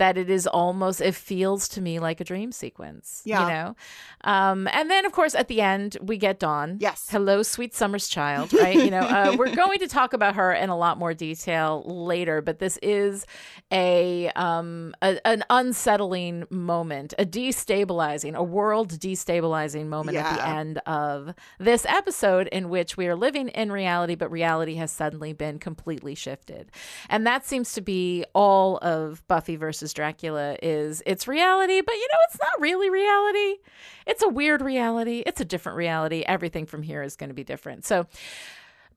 That 0.00 0.16
it 0.16 0.30
is 0.30 0.46
almost, 0.46 1.02
it 1.02 1.14
feels 1.14 1.68
to 1.68 1.82
me 1.82 1.98
like 1.98 2.22
a 2.22 2.24
dream 2.24 2.52
sequence. 2.52 3.20
Yeah. 3.26 3.42
You 3.42 3.52
know? 3.52 3.76
Um, 4.24 4.66
and 4.72 4.90
then, 4.90 5.04
of 5.04 5.12
course, 5.12 5.34
at 5.34 5.48
the 5.48 5.60
end, 5.60 5.98
we 6.00 6.16
get 6.16 6.38
Dawn. 6.38 6.78
Yes. 6.80 7.08
Hello, 7.10 7.42
sweet 7.42 7.74
summer's 7.74 8.08
child, 8.08 8.50
right? 8.54 8.76
you 8.76 8.90
know, 8.90 9.00
uh, 9.00 9.36
we're 9.38 9.54
going 9.54 9.78
to 9.80 9.88
talk 9.88 10.14
about 10.14 10.36
her 10.36 10.54
in 10.54 10.70
a 10.70 10.76
lot 10.76 10.96
more 10.96 11.12
detail 11.12 11.82
later, 11.84 12.40
but 12.40 12.60
this 12.60 12.78
is 12.78 13.26
a, 13.70 14.30
um, 14.30 14.94
a 15.02 15.20
an 15.26 15.44
unsettling 15.50 16.46
moment, 16.48 17.12
a 17.18 17.26
destabilizing, 17.26 18.34
a 18.34 18.42
world 18.42 18.98
destabilizing 18.98 19.86
moment 19.86 20.16
at 20.16 20.34
the 20.34 20.48
end 20.48 20.78
of 20.86 21.34
this 21.58 21.84
episode 21.84 22.48
in 22.48 22.70
which 22.70 22.96
we 22.96 23.06
are 23.06 23.16
living 23.16 23.48
in 23.48 23.70
reality, 23.70 24.14
but 24.14 24.30
reality 24.30 24.76
has 24.76 24.90
suddenly 24.90 25.34
been 25.34 25.58
completely 25.58 26.14
shifted. 26.14 26.72
And 27.10 27.26
that 27.26 27.44
seems 27.46 27.74
to 27.74 27.82
be 27.82 28.24
all 28.34 28.78
of 28.78 29.22
Buffy 29.28 29.56
versus 29.56 29.89
Dracula 29.92 30.56
is 30.62 31.02
it's 31.06 31.28
reality, 31.28 31.80
but 31.80 31.94
you 31.94 32.08
know, 32.12 32.18
it's 32.28 32.38
not 32.40 32.60
really 32.60 32.90
reality. 32.90 33.58
It's 34.06 34.22
a 34.22 34.28
weird 34.28 34.62
reality. 34.62 35.22
It's 35.26 35.40
a 35.40 35.44
different 35.44 35.76
reality. 35.76 36.22
Everything 36.26 36.66
from 36.66 36.82
here 36.82 37.02
is 37.02 37.16
going 37.16 37.28
to 37.30 37.34
be 37.34 37.44
different. 37.44 37.84
So 37.84 38.06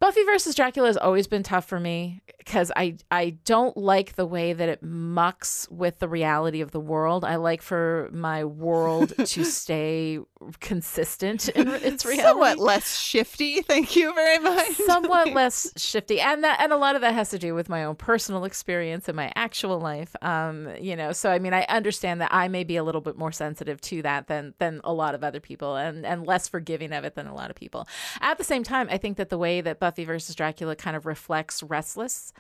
Buffy 0.04 0.24
versus 0.24 0.54
Dracula 0.54 0.90
has 0.90 0.98
always 0.98 1.28
been 1.28 1.44
tough 1.44 1.66
for 1.66 1.80
me 1.80 2.22
because 2.38 2.74
I 2.76 2.98
I 3.10 3.38
don't 3.46 3.78
like 3.78 4.16
the 4.16 4.26
way 4.26 4.52
that 4.52 4.68
it 4.68 4.84
mucks 4.84 5.66
with 5.70 6.00
the 6.00 6.10
reality 6.10 6.60
of 6.60 6.72
the 6.72 6.80
world. 6.80 7.24
I 7.24 7.38
like 7.38 7.62
for 7.62 8.10
my 8.12 8.44
world 8.44 9.14
to 9.26 9.46
stay 9.46 10.20
consistent 10.60 11.50
in 11.56 11.68
its 11.68 12.06
reality. 12.06 12.24
Somewhat 12.24 12.60
less 12.60 12.98
shifty. 12.98 13.62
Thank 13.62 13.96
you 13.96 14.14
very 14.14 14.40
much. 14.40 14.74
somewhat 14.74 15.34
less 15.34 15.72
shifty 15.78 16.20
and 16.20 16.44
that 16.44 16.60
and 16.62 16.72
a 16.72 16.78
lot 16.78 16.96
of 16.96 17.02
that 17.02 17.14
has 17.14 17.30
to 17.30 17.40
do 17.40 17.54
with 17.54 17.70
my 17.70 17.84
own 17.84 17.96
personal 17.96 18.44
experience 18.46 19.08
and 19.08 19.16
my 19.16 19.32
actual 19.36 19.80
life 19.80 20.16
um 20.22 20.70
you 20.80 20.96
know 20.96 21.12
so 21.12 21.32
i 21.32 21.40
mean 21.40 21.54
i 21.54 21.64
understand 21.70 22.22
that 22.22 22.34
i 22.34 22.48
may 22.48 22.64
be 22.64 22.76
a 22.76 22.84
little 22.84 23.02
bit 23.02 23.18
more 23.18 23.32
sensitive 23.32 23.80
to 23.82 24.02
that 24.02 24.28
than 24.28 24.54
than 24.60 24.82
a 24.84 24.94
lot 24.94 25.16
of 25.16 25.24
other 25.24 25.40
people 25.40 25.76
and 25.76 26.06
and 26.06 26.26
less 26.26 26.48
forgiving 26.48 26.92
of 26.94 27.04
it 27.04 27.16
than 27.16 27.28
a 27.28 27.34
lot 27.34 27.50
of 27.50 27.56
people 27.56 27.88
at 28.22 28.38
the 28.38 28.44
same 28.44 28.64
time 28.64 28.88
i 28.92 28.98
think 28.98 29.18
that 29.18 29.30
the 29.30 29.38
way 29.38 29.62
that 29.62 29.80
buffy 29.80 30.06
versus 30.06 30.36
dracula 30.36 30.76
kind 30.76 30.96
of 30.96 31.06
reflects 31.06 31.64
restless 31.64 32.34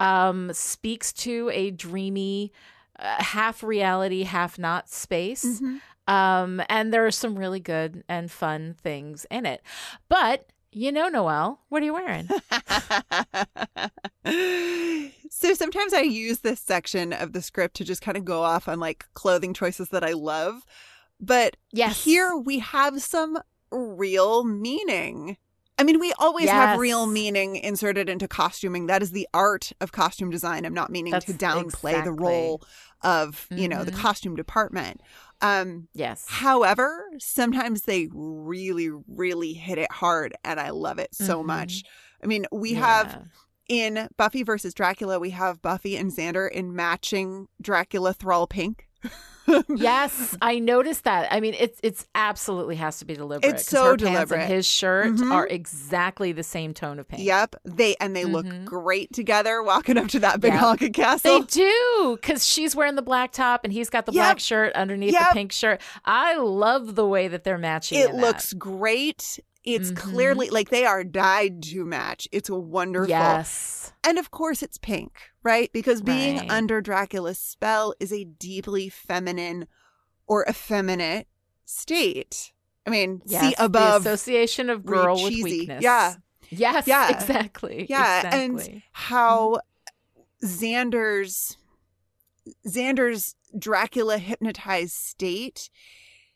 um 0.00 0.52
speaks 0.52 1.12
to 1.12 1.50
a 1.52 1.70
dreamy 1.70 2.52
uh, 2.98 3.22
half 3.22 3.62
reality 3.62 4.22
half 4.24 4.58
not 4.58 4.88
space 4.88 5.60
um 6.10 6.60
and 6.68 6.92
there 6.92 7.06
are 7.06 7.10
some 7.10 7.38
really 7.38 7.60
good 7.60 8.04
and 8.08 8.30
fun 8.30 8.74
things 8.82 9.26
in 9.30 9.46
it 9.46 9.62
but 10.08 10.46
you 10.72 10.92
know, 10.92 11.08
Noelle, 11.08 11.58
what 11.68 11.82
are 11.82 11.84
you 11.84 11.94
wearing? 11.94 12.28
so 15.30 15.54
sometimes 15.54 15.92
I 15.92 16.02
use 16.02 16.40
this 16.40 16.60
section 16.60 17.12
of 17.12 17.32
the 17.32 17.42
script 17.42 17.76
to 17.76 17.84
just 17.84 18.02
kind 18.02 18.16
of 18.16 18.24
go 18.24 18.42
off 18.42 18.68
on 18.68 18.78
like 18.78 19.06
clothing 19.14 19.54
choices 19.54 19.88
that 19.88 20.04
I 20.04 20.12
love. 20.12 20.64
But 21.20 21.56
Yes. 21.72 22.04
here 22.04 22.36
we 22.36 22.60
have 22.60 23.02
some 23.02 23.38
real 23.72 24.44
meaning. 24.44 25.36
I 25.78 25.82
mean, 25.82 25.98
we 25.98 26.12
always 26.18 26.50
have 26.50 26.78
real 26.78 27.06
meaning 27.06 27.56
inserted 27.56 28.10
into 28.10 28.28
costuming. 28.28 28.86
That 28.86 29.02
is 29.02 29.12
the 29.12 29.26
art 29.32 29.72
of 29.80 29.92
costume 29.92 30.28
design. 30.30 30.66
I'm 30.66 30.74
not 30.74 30.90
meaning 30.90 31.12
to 31.12 31.32
That's 31.32 31.42
downplay 31.42 32.04
the 32.04 32.12
role 32.12 32.62
of, 33.02 33.46
you 33.50 33.66
know, 33.66 33.84
the 33.84 33.90
Mhm. 33.90 33.96
costume 33.96 34.36
department. 34.36 35.00
Um, 35.42 35.88
yes. 35.94 36.24
However, 36.28 37.04
sometimes 37.18 37.82
they 37.82 38.08
really, 38.12 38.90
really 39.08 39.52
hit 39.54 39.78
it 39.78 39.90
hard, 39.90 40.34
and 40.44 40.60
I 40.60 40.70
love 40.70 40.98
it 40.98 41.14
so 41.14 41.42
Mhm. 41.42 41.46
much. 41.46 41.82
I 42.22 42.26
mean, 42.26 42.46
we 42.52 42.74
have 42.74 43.28
in 43.68 44.08
Buffy 44.16 44.42
versus 44.42 44.74
Dracula, 44.74 45.18
we 45.18 45.30
have 45.30 45.62
Buffy 45.62 45.96
and 45.96 46.10
Xander 46.10 46.50
in 46.50 46.74
matching 46.74 47.46
Dracula 47.62 48.12
thrall 48.12 48.46
pink. 48.46 48.88
Yes, 49.68 50.36
I 50.40 50.60
noticed 50.60 51.04
that. 51.04 51.32
I 51.32 51.40
mean, 51.40 51.54
it's 51.58 51.80
it's 51.82 52.06
absolutely 52.14 52.76
has 52.76 52.98
to 53.00 53.04
be 53.04 53.14
deliberate. 53.14 53.48
It's 53.52 53.66
so 53.66 53.96
deliberate. 53.96 54.42
And 54.42 54.52
his 54.52 54.64
shirt 54.64 55.14
Mhm. 55.14 55.32
are 55.32 55.46
exactly 55.48 56.30
the 56.30 56.44
same 56.44 56.72
tone 56.72 57.00
of 57.00 57.08
pink. 57.08 57.22
Yep, 57.22 57.56
they 57.64 57.96
and 58.00 58.14
they 58.14 58.24
look 58.24 58.46
Mhm. 58.46 58.64
great 58.64 59.12
together 59.12 59.60
walking 59.62 59.98
up 59.98 60.06
to 60.08 60.20
that 60.20 60.40
big 60.40 60.52
Yep. 60.52 60.60
honking 60.60 60.92
They 61.24 61.40
do, 61.40 62.18
because 62.20 62.46
she's 62.46 62.76
wearing 62.76 62.94
the 62.94 63.02
black 63.02 63.32
top 63.32 63.62
and 63.64 63.72
he's 63.72 63.90
got 63.90 64.06
the 64.06 64.12
black 64.12 64.38
shirt 64.38 64.72
underneath 64.74 65.14
Yep. 65.14 65.28
the 65.30 65.34
pink 65.34 65.52
shirt. 65.52 65.80
I 66.04 66.36
love 66.36 66.94
the 66.94 67.06
way 67.06 67.26
that 67.26 67.42
they're 67.42 67.58
matching. 67.58 67.98
It 67.98 68.10
in 68.10 68.16
that. 68.16 68.22
looks 68.22 68.52
great. 68.52 69.40
It's 69.64 69.90
Mhm. 69.92 69.96
clearly 69.96 70.48
like 70.50 70.70
they 70.70 70.86
are 70.86 71.04
dyed 71.04 71.62
to 71.64 71.84
match. 71.84 72.26
It's 72.32 72.48
a 72.48 72.54
wonderful. 72.54 73.10
yes, 73.10 73.92
And 74.02 74.18
of 74.18 74.30
course, 74.30 74.62
it's 74.62 74.78
pink, 74.78 75.12
right? 75.42 75.70
Because 75.72 76.00
being 76.00 76.38
Right. 76.38 76.50
under 76.50 76.80
Dracula's 76.80 77.38
spell 77.38 77.94
is 78.00 78.12
a 78.12 78.24
deeply 78.24 78.88
feminine 78.88 79.66
or 80.26 80.46
effeminate 80.48 81.28
state. 81.66 82.52
I 82.86 82.90
mean, 82.90 83.20
yes. 83.26 83.42
see 83.42 83.54
above. 83.58 84.04
the 84.04 84.10
association 84.12 84.70
of 84.70 84.86
girl 84.86 85.22
with 85.22 85.32
cheesy. 85.34 85.42
weakness. 85.60 85.82
Yeah. 85.82 86.14
Yes. 86.48 86.86
Yeah. 86.86 87.10
Exactly. 87.10 87.86
yeah, 87.90 88.18
Exactly. 88.26 88.72
and 88.72 88.82
how 88.92 89.60
Xander's 90.42 91.56
Xander's 92.66 93.36
Dracula 93.56 94.18
hypnotized 94.18 94.94
state 94.94 95.68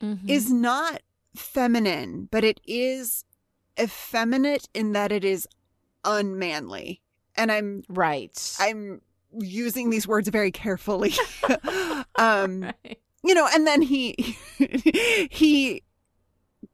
Mhm. 0.03 0.29
is 0.29 0.53
not 0.53 1.01
feminine, 1.35 2.29
but 2.31 2.45
it 2.45 2.61
is 2.67 3.25
effeminate 3.81 4.69
in 4.75 4.93
that 4.93 5.11
it 5.13 5.25
is 5.25 5.47
unmanly. 6.05 7.01
And 7.37 7.51
I'm 7.51 7.83
right. 7.89 8.57
I'm 8.61 9.01
using 9.41 9.91
these 9.91 10.07
words 10.07 10.29
very 10.29 10.53
carefully. 10.53 11.13
um, 12.17 12.63
Right. 12.63 12.99
you 13.25 13.35
know, 13.35 13.49
and 13.53 13.67
then 13.67 13.83
he 13.83 14.37
he 15.31 15.83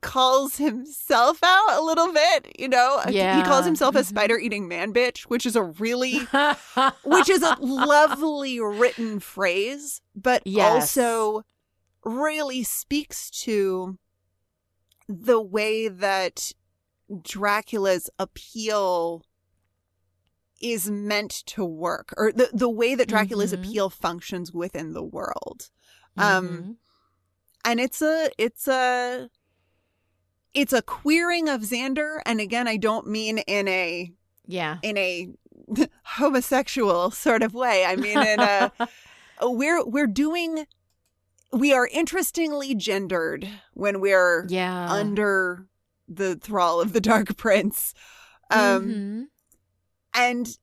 calls 0.03 0.57
himself 0.57 1.39
out 1.43 1.79
a 1.79 1.83
little 1.83 2.13
bit, 2.13 2.55
you 2.59 2.69
know. 2.69 3.03
Yeah. 3.09 3.37
He 3.37 3.43
calls 3.43 3.65
himself 3.65 3.95
a 3.97 4.01
Mhm. 4.01 4.05
spider-eating 4.07 4.69
man 4.69 4.93
bitch, 4.93 5.23
which 5.23 5.45
is 5.47 5.57
a 5.57 5.63
really 5.63 6.19
which 7.05 7.29
is 7.29 7.43
a 7.43 7.57
lovely 7.61 8.61
written 8.61 9.21
phrase, 9.21 10.01
but 10.15 10.43
Yes. 10.45 10.97
also 10.97 11.43
really 12.05 12.63
speaks 12.63 13.31
to 13.31 13.99
the 15.11 15.41
way 15.41 15.89
that 15.89 16.53
Dracula's 17.23 18.09
appeal 18.19 19.25
is 20.61 20.91
meant 20.91 21.31
to 21.47 21.65
work 21.65 22.15
or 22.17 22.31
the, 22.33 22.49
the 22.53 22.69
way 22.69 22.95
that 22.95 23.09
Dracula's 23.09 23.53
Mhm. 23.53 23.59
appeal 23.67 23.91
functions 23.91 24.53
within 24.53 24.93
the 24.93 25.03
world. 25.03 25.71
Um 26.17 26.49
Mhm. 26.49 26.77
and 27.65 27.81
it's 27.81 28.01
a 28.03 28.31
it's 28.39 28.69
a 28.69 29.31
it's 30.55 30.73
a 30.73 30.83
queering 30.83 31.49
of 31.49 31.63
Xander 31.63 32.21
and 32.27 32.41
again 32.41 32.69
I 32.69 32.77
don't 32.77 33.07
mean 33.07 33.39
in 33.39 33.67
a 33.69 34.13
yeah. 34.47 34.79
in 34.83 34.97
a 34.99 35.29
homosexual 36.05 37.11
sort 37.11 37.43
of 37.43 37.55
way. 37.55 37.85
I 37.85 37.97
mean 37.97 38.19
in 38.19 38.41
a 38.41 38.71
we're 39.43 39.85
we're 39.85 40.07
doing 40.07 40.67
we 41.53 41.73
are 41.73 41.89
interestingly 41.93 42.75
gendered 42.75 43.49
when 43.75 44.01
we're 44.01 44.47
Yeah. 44.49 44.91
under 44.91 45.67
the 46.09 46.37
thrall 46.37 46.81
of 46.81 46.93
the 46.93 47.01
dark 47.01 47.37
prince. 47.37 47.95
Um 48.51 48.87
Mhm. 48.89 49.25
and 50.15 50.59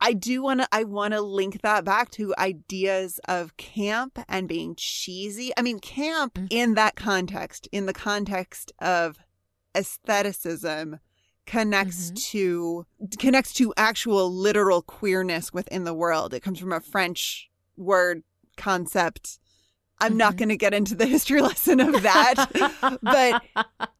I 0.00 0.12
do 0.12 0.42
want 0.42 0.60
to 0.60 0.68
I 0.70 0.84
want 0.84 1.12
to 1.14 1.20
link 1.20 1.60
that 1.62 1.84
back 1.84 2.10
to 2.12 2.34
ideas 2.38 3.18
of 3.28 3.56
camp 3.56 4.18
and 4.28 4.46
being 4.48 4.74
cheesy. 4.76 5.52
I 5.56 5.62
mean 5.62 5.80
camp 5.80 6.34
Mhm. 6.34 6.46
in 6.50 6.74
that 6.74 6.94
context, 6.94 7.68
in 7.72 7.86
the 7.86 7.92
context 7.92 8.72
of 8.78 9.18
aestheticism 9.76 11.00
connects 11.46 12.10
Mhm. 12.12 12.22
to 12.30 12.86
connects 13.18 13.52
to 13.54 13.72
actual 13.76 14.32
literal 14.32 14.82
queerness 14.82 15.52
within 15.52 15.84
the 15.84 15.94
world. 15.94 16.32
It 16.34 16.40
comes 16.42 16.58
from 16.60 16.72
a 16.72 16.80
French 16.80 17.50
word 17.76 18.22
concept. 18.56 19.38
I'm 20.00 20.16
not 20.16 20.34
Mhm. 20.34 20.38
going 20.38 20.48
to 20.50 20.56
get 20.56 20.74
into 20.74 20.94
the 20.94 21.06
history 21.06 21.40
lesson 21.48 21.80
of 21.80 22.02
that, 22.02 22.98
but 23.02 23.42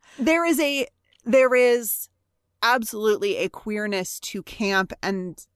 there 0.19 0.45
is 0.45 0.59
a 0.61 0.87
there 1.25 1.55
is 1.55 2.09
absolutely 2.63 3.37
a 3.37 3.49
queerness 3.49 4.19
to 4.21 4.43
camp 4.43 4.93
and 5.03 5.47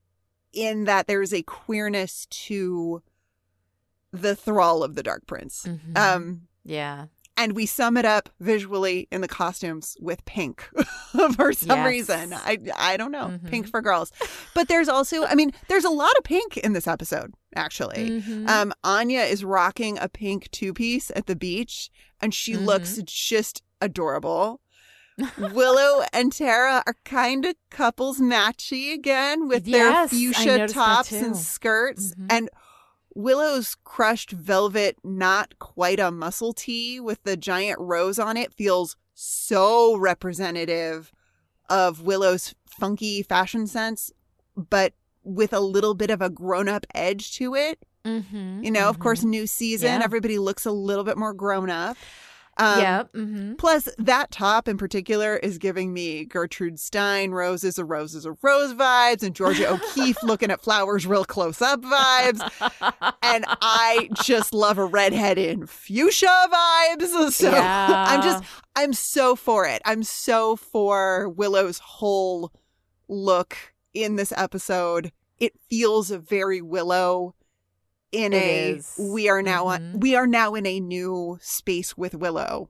in 0.53 0.84
that 0.84 1.07
there 1.07 1.22
is 1.22 1.32
a 1.32 1.43
queerness 1.43 2.26
to 2.30 3.03
the 4.12 4.36
thrall 4.36 4.82
of 4.84 4.95
the 4.95 5.03
dark 5.03 5.26
prince 5.26 5.64
Mhm. 5.66 5.97
um 5.99 6.43
yeah. 6.64 7.07
And 7.37 7.55
we 7.57 7.64
sum 7.66 7.97
it 7.97 8.05
up 8.05 8.28
visually 8.41 9.09
in 9.11 9.20
the 9.20 9.28
costumes 9.28 9.97
with 10.01 10.24
pink 10.24 10.68
for 11.35 11.53
some 11.53 11.78
Yes. 11.78 11.87
reason 11.87 12.33
i 12.35 12.59
i 12.76 12.97
don't 12.97 13.11
know 13.12 13.28
Mhm. 13.43 13.49
pink 13.51 13.68
for 13.68 13.80
girls 13.80 14.12
but 14.55 14.68
there's 14.68 14.89
also 14.89 15.24
i 15.24 15.35
mean 15.35 15.53
there's 15.68 15.85
a 15.85 15.91
lot 15.91 16.12
of 16.18 16.24
pink 16.24 16.57
in 16.59 16.72
this 16.72 16.87
episode 16.87 17.33
actually 17.57 18.20
Mhm. 18.20 18.49
um 18.49 18.72
anya 18.85 19.20
is 19.22 19.45
rocking 19.45 19.99
a 19.99 20.09
pink 20.09 20.51
two-piece 20.51 21.11
at 21.16 21.26
the 21.26 21.37
beach 21.37 21.91
and 22.20 22.35
she 22.35 22.57
looks 22.57 22.99
just 23.05 23.62
adorable 23.80 24.61
Willow 25.39 26.03
and 26.12 26.33
Tara 26.33 26.83
are 26.87 26.97
kind 27.05 27.45
of 27.45 27.55
couples 27.70 28.18
matchy 28.18 28.95
again 28.95 29.47
with 29.47 29.66
Yes, 29.68 30.11
their 30.11 30.18
fuchsia 30.33 30.68
tops 30.68 31.12
and 31.12 31.37
skirts. 31.37 32.14
Mhm. 32.14 32.26
And 32.30 32.51
Willow's 33.14 33.76
crushed 33.84 34.30
velvet, 34.30 34.96
not 35.04 35.58
quite 35.58 36.00
a 36.00 36.10
muscle 36.10 36.52
tee 36.52 36.98
with 37.00 37.22
the 37.24 37.36
giant 37.36 37.78
rose 37.80 38.18
on 38.18 38.36
it, 38.36 38.52
feels 38.52 38.96
so 39.14 39.96
representative 39.96 41.12
of 41.68 42.00
Willow's 42.02 42.54
funky 42.66 43.22
fashion 43.22 43.66
sense, 43.66 44.10
but 44.56 44.94
with 45.24 45.52
a 45.52 45.60
little 45.60 45.94
bit 45.94 46.10
of 46.10 46.20
a 46.22 46.30
grown 46.30 46.68
up 46.68 46.86
edge 46.94 47.34
to 47.36 47.54
it. 47.54 47.78
Mhm. 48.04 48.64
You 48.64 48.70
know, 48.70 48.88
of 48.88 48.98
Mhm. 48.98 49.02
course, 49.02 49.22
new 49.22 49.46
season, 49.46 50.00
Yeah. 50.00 50.04
everybody 50.04 50.38
looks 50.38 50.66
a 50.66 50.72
little 50.72 51.04
bit 51.04 51.16
more 51.16 51.32
grown 51.32 51.70
up. 51.70 51.96
Um, 52.59 52.80
yeah. 52.80 53.03
hmm 53.14 53.55
Plus, 53.55 53.88
that 53.98 54.30
top 54.30 54.68
in 54.68 54.76
particular 54.76 55.36
is 55.36 55.57
giving 55.59 55.92
me 55.94 56.24
Gertrude 56.24 56.78
Stein, 56.78 57.30
Roses 57.30 57.78
a 57.78 57.84
Rose 57.84 58.14
is 58.14 58.26
a 58.26 58.36
Rose 58.42 58.74
vibes, 58.74 59.22
and 59.22 59.34
Georgia 59.34 59.70
O'Keeffe 59.70 60.22
looking 60.22 60.50
at 60.50 60.61
flowers 60.61 61.07
real 61.07 61.24
close 61.24 61.62
up 61.62 61.80
vibes. 61.80 62.40
And 63.22 63.44
I 63.48 64.11
just 64.22 64.53
love 64.53 64.76
a 64.78 64.84
redhead 64.84 65.38
in 65.38 65.66
fuchsia 65.66 66.48
vibes. 66.53 67.30
So 67.32 67.50
Yeah. 67.50 68.05
I'm 68.09 68.22
just, 68.22 68.44
I'm 68.76 68.92
so 68.92 69.34
for 69.36 69.66
it. 69.66 69.80
I'm 69.84 70.03
so 70.03 70.57
for 70.57 71.28
Willow's 71.30 71.78
whole 71.78 72.53
look 73.09 73.57
in 73.94 74.16
this 74.16 74.32
episode. 74.36 75.12
It 75.38 75.55
feels 75.70 76.11
very 76.11 76.61
Willow 76.61 77.34
in 78.12 78.32
It 78.32 78.36
a 78.42 78.70
is. 78.76 78.94
we 78.98 79.28
are 79.28 79.42
now 79.42 79.66
on 79.66 79.80
Mhm. 79.94 80.00
we 80.00 80.14
are 80.14 80.26
now 80.26 80.54
in 80.54 80.66
a 80.66 80.78
new 80.80 81.38
space 81.40 81.96
with 81.96 82.14
Willow. 82.14 82.68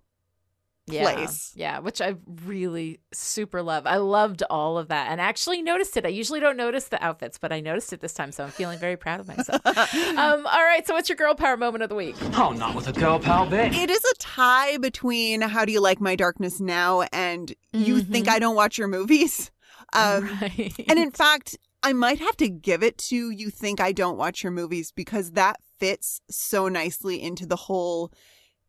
place. 0.88 1.52
Yeah, 1.54 1.78
which 1.78 2.00
I 2.00 2.16
really 2.44 3.00
super 3.14 3.62
love. 3.62 3.86
I 3.86 3.96
loved 3.96 4.42
all 4.50 4.76
of 4.76 4.88
that 4.88 5.10
and 5.10 5.20
actually 5.20 5.62
noticed 5.62 5.96
it. 5.96 6.04
I 6.04 6.08
usually 6.08 6.40
don't 6.40 6.56
notice 6.56 6.86
the 6.88 7.02
outfits, 7.02 7.38
but 7.38 7.52
I 7.52 7.60
noticed 7.60 7.92
it 7.92 8.00
this 8.00 8.12
time, 8.12 8.30
so 8.32 8.44
I'm 8.44 8.50
feeling 8.50 8.78
very 8.78 8.96
proud 8.96 9.20
of 9.20 9.28
myself. 9.28 9.64
um, 9.64 10.44
all 10.46 10.64
right, 10.64 10.84
so 10.86 10.92
what's 10.94 11.08
your 11.08 11.16
girl 11.16 11.34
power 11.34 11.56
moment 11.56 11.82
of 11.84 11.88
the 11.88 11.94
week? 11.94 12.16
Oh, 12.36 12.50
not 12.52 12.74
with 12.74 12.88
a 12.88 12.92
girl 12.92 13.18
pal 13.20 13.46
bit. 13.46 13.72
It 13.74 13.90
is 13.90 14.04
a 14.04 14.14
tie 14.18 14.76
between 14.76 15.40
How 15.40 15.64
Do 15.64 15.72
You 15.72 15.80
Like 15.80 16.00
My 16.00 16.16
Darkness 16.16 16.60
Now 16.60 17.02
and 17.12 17.54
You 17.72 18.02
Think 18.02 18.28
I 18.28 18.38
Don't 18.40 18.56
Watch 18.56 18.76
Your 18.76 18.88
Movies. 18.88 19.50
Um, 19.94 20.26
right. 20.40 20.72
And 20.88 20.98
in 20.98 21.10
fact, 21.10 21.58
I 21.82 21.92
might 21.92 22.20
have 22.20 22.36
to 22.38 22.48
give 22.48 22.82
it 22.82 22.96
to 22.98 23.30
You 23.30 23.50
Think 23.50 23.80
I 23.80 23.92
Don't 23.92 24.16
Watch 24.16 24.42
Your 24.42 24.52
Movies 24.52 24.92
because 24.92 25.32
that 25.32 25.56
fits 25.78 26.20
so 26.30 26.68
nicely 26.68 27.20
into 27.20 27.44
the 27.46 27.56
whole 27.56 28.12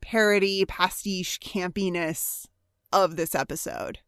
parody, 0.01 0.65
pastiche, 0.65 1.39
campiness 1.39 2.47
of 2.91 3.15
this 3.15 3.35
episode. 3.35 3.99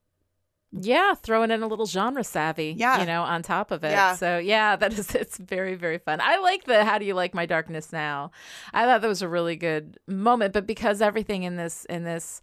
Yeah, 0.77 1.13
throwing 1.13 1.51
in 1.51 1.63
a 1.63 1.67
little 1.67 1.85
genre 1.85 2.23
savvy, 2.23 2.75
Yeah. 2.77 2.99
you 2.99 3.05
know, 3.05 3.21
on 3.21 3.43
top 3.43 3.71
of 3.71 3.83
it. 3.85 3.91
Yeah. 3.91 4.15
So 4.15 4.39
yeah, 4.39 4.75
that 4.75 4.91
is 4.97 5.09
it's 5.15 5.37
very 5.37 5.75
very 5.75 5.99
fun. 5.99 6.19
I 6.21 6.37
like 6.39 6.65
the 6.65 6.83
how 6.83 6.97
do 6.97 7.05
you 7.05 7.13
like 7.13 7.33
my 7.33 7.45
darkness 7.45 7.93
now? 7.93 8.31
I 8.73 8.85
thought 8.85 9.01
that 9.01 9.07
was 9.07 9.21
a 9.21 9.29
really 9.29 9.55
good 9.55 9.97
moment, 10.07 10.53
but 10.53 10.65
because 10.67 11.01
everything 11.01 11.43
in 11.43 11.55
this 11.55 11.85
in 11.85 12.03
this 12.03 12.41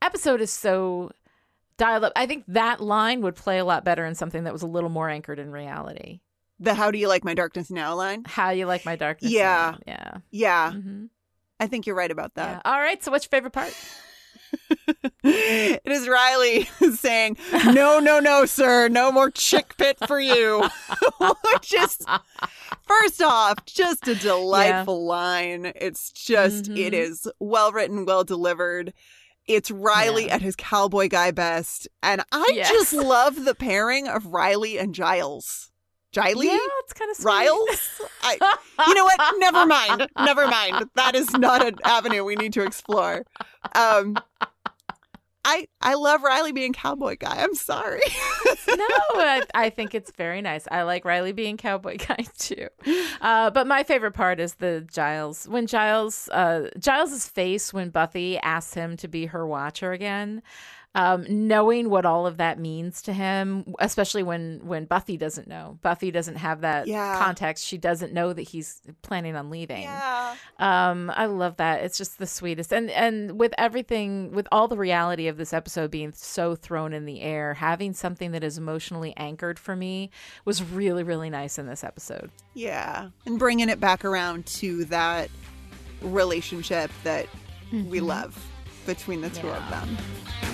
episode 0.00 0.40
is 0.40 0.52
so 0.52 1.10
dialed 1.82 2.04
up, 2.04 2.12
I 2.16 2.26
think 2.26 2.44
that 2.48 2.80
line 2.80 3.22
would 3.22 3.34
play 3.34 3.58
a 3.58 3.64
lot 3.64 3.84
better 3.84 4.04
in 4.06 4.14
something 4.14 4.44
that 4.44 4.52
was 4.52 4.62
a 4.62 4.66
little 4.68 4.90
more 4.90 5.08
anchored 5.10 5.38
in 5.38 5.50
reality. 5.50 6.20
The 6.60 6.74
How 6.74 6.90
Do 6.92 6.98
You 6.98 7.08
Like 7.08 7.24
My 7.24 7.34
Darkness 7.34 7.70
Now 7.70 7.94
line? 7.96 8.22
How 8.24 8.52
do 8.52 8.58
you 8.58 8.66
like 8.66 8.84
my 8.84 8.94
darkness? 8.94 9.32
Yeah. 9.32 9.74
now. 9.86 9.92
yeah, 9.92 10.18
Yeah, 10.30 10.72
hmm 10.72 11.06
I 11.58 11.66
think 11.66 11.86
you're 11.86 11.96
right 11.96 12.10
about 12.10 12.32
yeah. 12.36 12.54
that. 12.54 12.62
All 12.64 12.78
right. 12.78 13.02
So 13.02 13.10
what's 13.10 13.24
your 13.24 13.30
favorite 13.30 13.52
part? 13.52 13.74
it 15.24 15.80
is 15.84 16.08
Riley 16.08 16.64
saying, 16.94 17.36
No, 17.66 17.98
no, 18.00 18.20
no, 18.20 18.44
sir, 18.46 18.88
no 18.88 19.10
more 19.12 19.30
chick 19.30 19.76
pit 19.76 19.96
for 20.06 20.20
you. 20.20 20.68
just, 21.62 22.04
first 22.86 23.22
off, 23.22 23.64
just 23.66 24.06
a 24.08 24.14
delightful 24.14 25.04
line. 25.06 25.72
It's 25.76 26.10
just, 26.10 26.68
it 26.68 26.92
Mhm. 26.92 26.96
is 26.96 27.28
well 27.38 27.72
written, 27.72 28.04
well 28.04 28.24
delivered. 28.24 28.92
It's 29.46 29.70
Riley 29.70 30.26
Yeah. 30.26 30.34
at 30.36 30.42
his 30.42 30.54
cowboy 30.56 31.08
guy 31.08 31.30
best. 31.30 31.88
And 32.02 32.22
I 32.32 32.50
Yes. 32.54 32.70
just 32.70 32.92
love 32.92 33.44
the 33.44 33.54
pairing 33.54 34.08
of 34.08 34.26
Riley 34.26 34.78
and 34.78 34.94
Giles. 34.94 35.70
Giley? 36.12 36.46
Yeah, 36.46 36.58
it's 36.80 36.92
kind 36.92 37.10
of 37.10 37.16
sweet. 37.16 37.26
Riles? 37.26 38.00
I, 38.22 38.56
you 38.86 38.94
know 38.94 39.04
what? 39.04 39.34
Never 39.38 39.64
mind. 39.66 40.08
Never 40.18 40.46
mind. 40.46 40.84
That 40.94 41.14
is 41.14 41.32
not 41.32 41.66
an 41.66 41.76
avenue 41.84 42.22
we 42.22 42.36
need 42.36 42.52
to 42.52 42.62
explore. 42.62 43.24
Um, 43.74 44.18
I 45.44 45.66
I 45.80 45.94
love 45.94 46.22
Riley 46.22 46.52
being 46.52 46.72
cowboy 46.72 47.16
guy. 47.18 47.42
I'm 47.42 47.54
sorry. 47.54 48.00
no, 48.68 48.86
I, 49.14 49.42
I 49.54 49.70
think 49.70 49.94
it's 49.94 50.12
very 50.12 50.40
nice. 50.40 50.68
I 50.70 50.82
like 50.82 51.04
Riley 51.04 51.32
being 51.32 51.56
cowboy 51.56 51.98
guy 52.08 52.24
too. 52.38 52.68
Uh, 53.20 53.50
but 53.50 53.66
my 53.66 53.82
favorite 53.82 54.12
part 54.12 54.38
is 54.38 54.54
the 54.54 54.86
Giles 54.92 55.48
when 55.48 55.66
Giles 55.66 56.28
uh, 56.30 56.68
Giles's 56.78 57.26
face 57.26 57.72
when 57.72 57.90
Buffy 57.90 58.38
asks 58.38 58.74
him 58.74 58.96
to 58.98 59.08
be 59.08 59.26
her 59.26 59.46
watcher 59.46 59.92
again. 59.92 60.42
Um, 60.94 61.24
knowing 61.26 61.88
what 61.88 62.04
all 62.04 62.26
of 62.26 62.36
that 62.36 62.58
means 62.58 63.00
to 63.02 63.14
him, 63.14 63.74
especially 63.78 64.22
when 64.22 64.60
when 64.62 64.84
Buffy 64.84 65.16
doesn't 65.16 65.48
know, 65.48 65.78
Buffy 65.80 66.10
doesn't 66.10 66.34
have 66.36 66.60
that 66.60 66.86
Yeah. 66.86 67.18
context. 67.18 67.64
She 67.64 67.78
doesn't 67.78 68.12
know 68.12 68.34
that 68.34 68.42
he's 68.42 68.82
planning 69.00 69.34
on 69.34 69.48
leaving. 69.48 69.84
yeah. 69.84 70.34
Um, 70.58 71.10
I 71.16 71.24
love 71.26 71.56
that. 71.56 71.82
It's 71.82 71.96
just 71.96 72.18
the 72.18 72.26
sweetest. 72.26 72.74
And 72.74 72.90
and 72.90 73.38
with 73.40 73.54
everything 73.56 74.32
with 74.32 74.46
all 74.52 74.68
the 74.68 74.76
reality 74.76 75.28
of 75.28 75.38
this 75.38 75.54
episode 75.54 75.90
being 75.90 76.12
so 76.12 76.54
thrown 76.54 76.92
in 76.92 77.06
the 77.06 77.22
air, 77.22 77.54
having 77.54 77.94
something 77.94 78.32
that 78.32 78.44
is 78.44 78.58
emotionally 78.58 79.14
anchored 79.16 79.58
for 79.58 79.74
me 79.74 80.10
was 80.44 80.62
really 80.62 81.04
really 81.04 81.30
nice 81.30 81.58
in 81.58 81.66
this 81.66 81.82
episode. 81.84 82.30
Yeah. 82.52 83.08
And 83.24 83.38
bringing 83.38 83.70
it 83.70 83.80
back 83.80 84.04
around 84.04 84.44
to 84.60 84.84
that 84.86 85.30
relationship 86.02 86.90
that 87.04 87.28
we 87.72 88.00
love 88.00 88.36
between 88.84 89.22
the 89.22 89.30
two 89.30 89.48
of 89.48 89.62
Mm-hmm. 89.62 89.70
Them. 89.94 90.51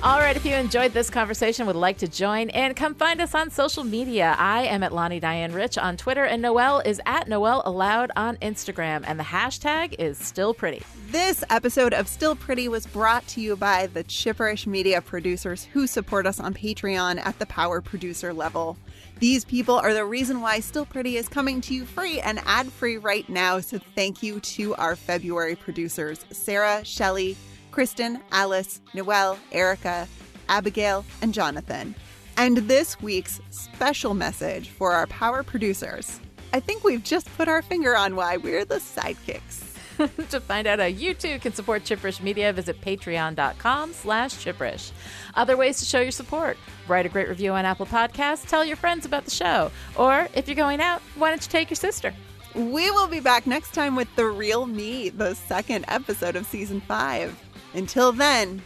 All 0.00 0.20
right, 0.20 0.36
if 0.36 0.46
you 0.46 0.54
enjoyed 0.54 0.92
this 0.92 1.10
conversation, 1.10 1.66
would 1.66 1.74
like 1.74 1.98
to 1.98 2.06
join 2.06 2.50
in, 2.50 2.74
come 2.74 2.94
find 2.94 3.20
us 3.20 3.34
on 3.34 3.50
social 3.50 3.82
media. 3.82 4.36
I 4.38 4.62
am 4.62 4.84
at 4.84 4.92
Lani 4.92 5.18
Diane 5.18 5.52
Rich 5.52 5.76
on 5.76 5.96
Twitter, 5.96 6.22
and 6.22 6.40
Noelle 6.40 6.78
is 6.78 7.00
at 7.04 7.26
Noelle 7.26 7.62
Aloud 7.64 8.12
on 8.14 8.36
Instagram, 8.36 9.02
and 9.08 9.18
the 9.18 9.24
hashtag 9.24 9.96
is 9.98 10.16
still 10.16 10.54
pretty. 10.54 10.84
This 11.10 11.42
episode 11.50 11.92
of 11.92 12.06
Still 12.06 12.36
Pretty 12.36 12.68
was 12.68 12.86
brought 12.86 13.26
to 13.28 13.40
you 13.40 13.56
by 13.56 13.88
the 13.88 14.04
Chipperish 14.04 14.68
Media 14.68 15.02
producers 15.02 15.64
who 15.64 15.88
support 15.88 16.26
us 16.26 16.38
on 16.38 16.54
Patreon 16.54 17.18
at 17.18 17.36
the 17.40 17.46
power 17.46 17.80
producer 17.80 18.32
level. 18.32 18.76
These 19.18 19.44
people 19.46 19.74
are 19.74 19.92
the 19.92 20.04
reason 20.04 20.40
why 20.40 20.60
Still 20.60 20.86
Pretty 20.86 21.16
is 21.16 21.28
coming 21.28 21.60
to 21.62 21.74
you 21.74 21.84
free 21.84 22.20
and 22.20 22.40
ad 22.46 22.70
free 22.70 22.98
right 22.98 23.28
now. 23.28 23.58
So 23.58 23.80
thank 23.96 24.22
you 24.22 24.38
to 24.38 24.76
our 24.76 24.94
February 24.94 25.56
producers 25.56 26.24
Sarah, 26.30 26.84
Shelley, 26.84 27.36
Kristen, 27.78 28.18
Alice, 28.32 28.80
Noelle, 28.92 29.38
Erica, 29.52 30.08
Abigail, 30.48 31.04
and 31.22 31.32
Jonathan. 31.32 31.94
And 32.36 32.56
this 32.56 33.00
week's 33.00 33.40
special 33.50 34.14
message 34.14 34.70
for 34.70 34.90
our 34.94 35.06
power 35.06 35.44
producers. 35.44 36.18
I 36.52 36.58
think 36.58 36.82
we've 36.82 37.04
just 37.04 37.32
put 37.36 37.46
our 37.46 37.62
finger 37.62 37.96
on 37.96 38.16
why 38.16 38.36
we're 38.36 38.64
the 38.64 38.80
sidekicks. 38.80 39.76
to 40.30 40.40
find 40.40 40.66
out 40.66 40.80
how 40.80 40.86
you 40.86 41.14
too 41.14 41.38
can 41.38 41.52
support 41.52 41.84
Chipperish 41.84 42.20
Media, 42.20 42.52
visit 42.52 42.80
patreon.com 42.80 43.92
slash 43.92 44.34
chipperish. 44.34 44.90
Other 45.36 45.56
ways 45.56 45.78
to 45.78 45.84
show 45.84 46.00
your 46.00 46.10
support. 46.10 46.56
Write 46.88 47.06
a 47.06 47.08
great 47.08 47.28
review 47.28 47.52
on 47.52 47.64
Apple 47.64 47.86
Podcasts, 47.86 48.44
tell 48.44 48.64
your 48.64 48.76
friends 48.76 49.06
about 49.06 49.24
the 49.24 49.30
show. 49.30 49.70
Or 49.94 50.26
if 50.34 50.48
you're 50.48 50.56
going 50.56 50.80
out, 50.80 51.00
why 51.14 51.30
don't 51.30 51.40
you 51.40 51.48
take 51.48 51.70
your 51.70 51.76
sister? 51.76 52.12
We 52.56 52.90
will 52.90 53.06
be 53.06 53.20
back 53.20 53.46
next 53.46 53.72
time 53.72 53.94
with 53.94 54.08
The 54.16 54.26
Real 54.26 54.66
Me, 54.66 55.10
the 55.10 55.34
second 55.34 55.84
episode 55.86 56.34
of 56.34 56.44
season 56.44 56.80
five. 56.80 57.40
Until 57.74 58.12
then, 58.12 58.62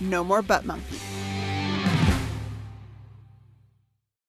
no 0.00 0.22
more 0.22 0.42
butt 0.42 0.64
monkey. 0.64 0.98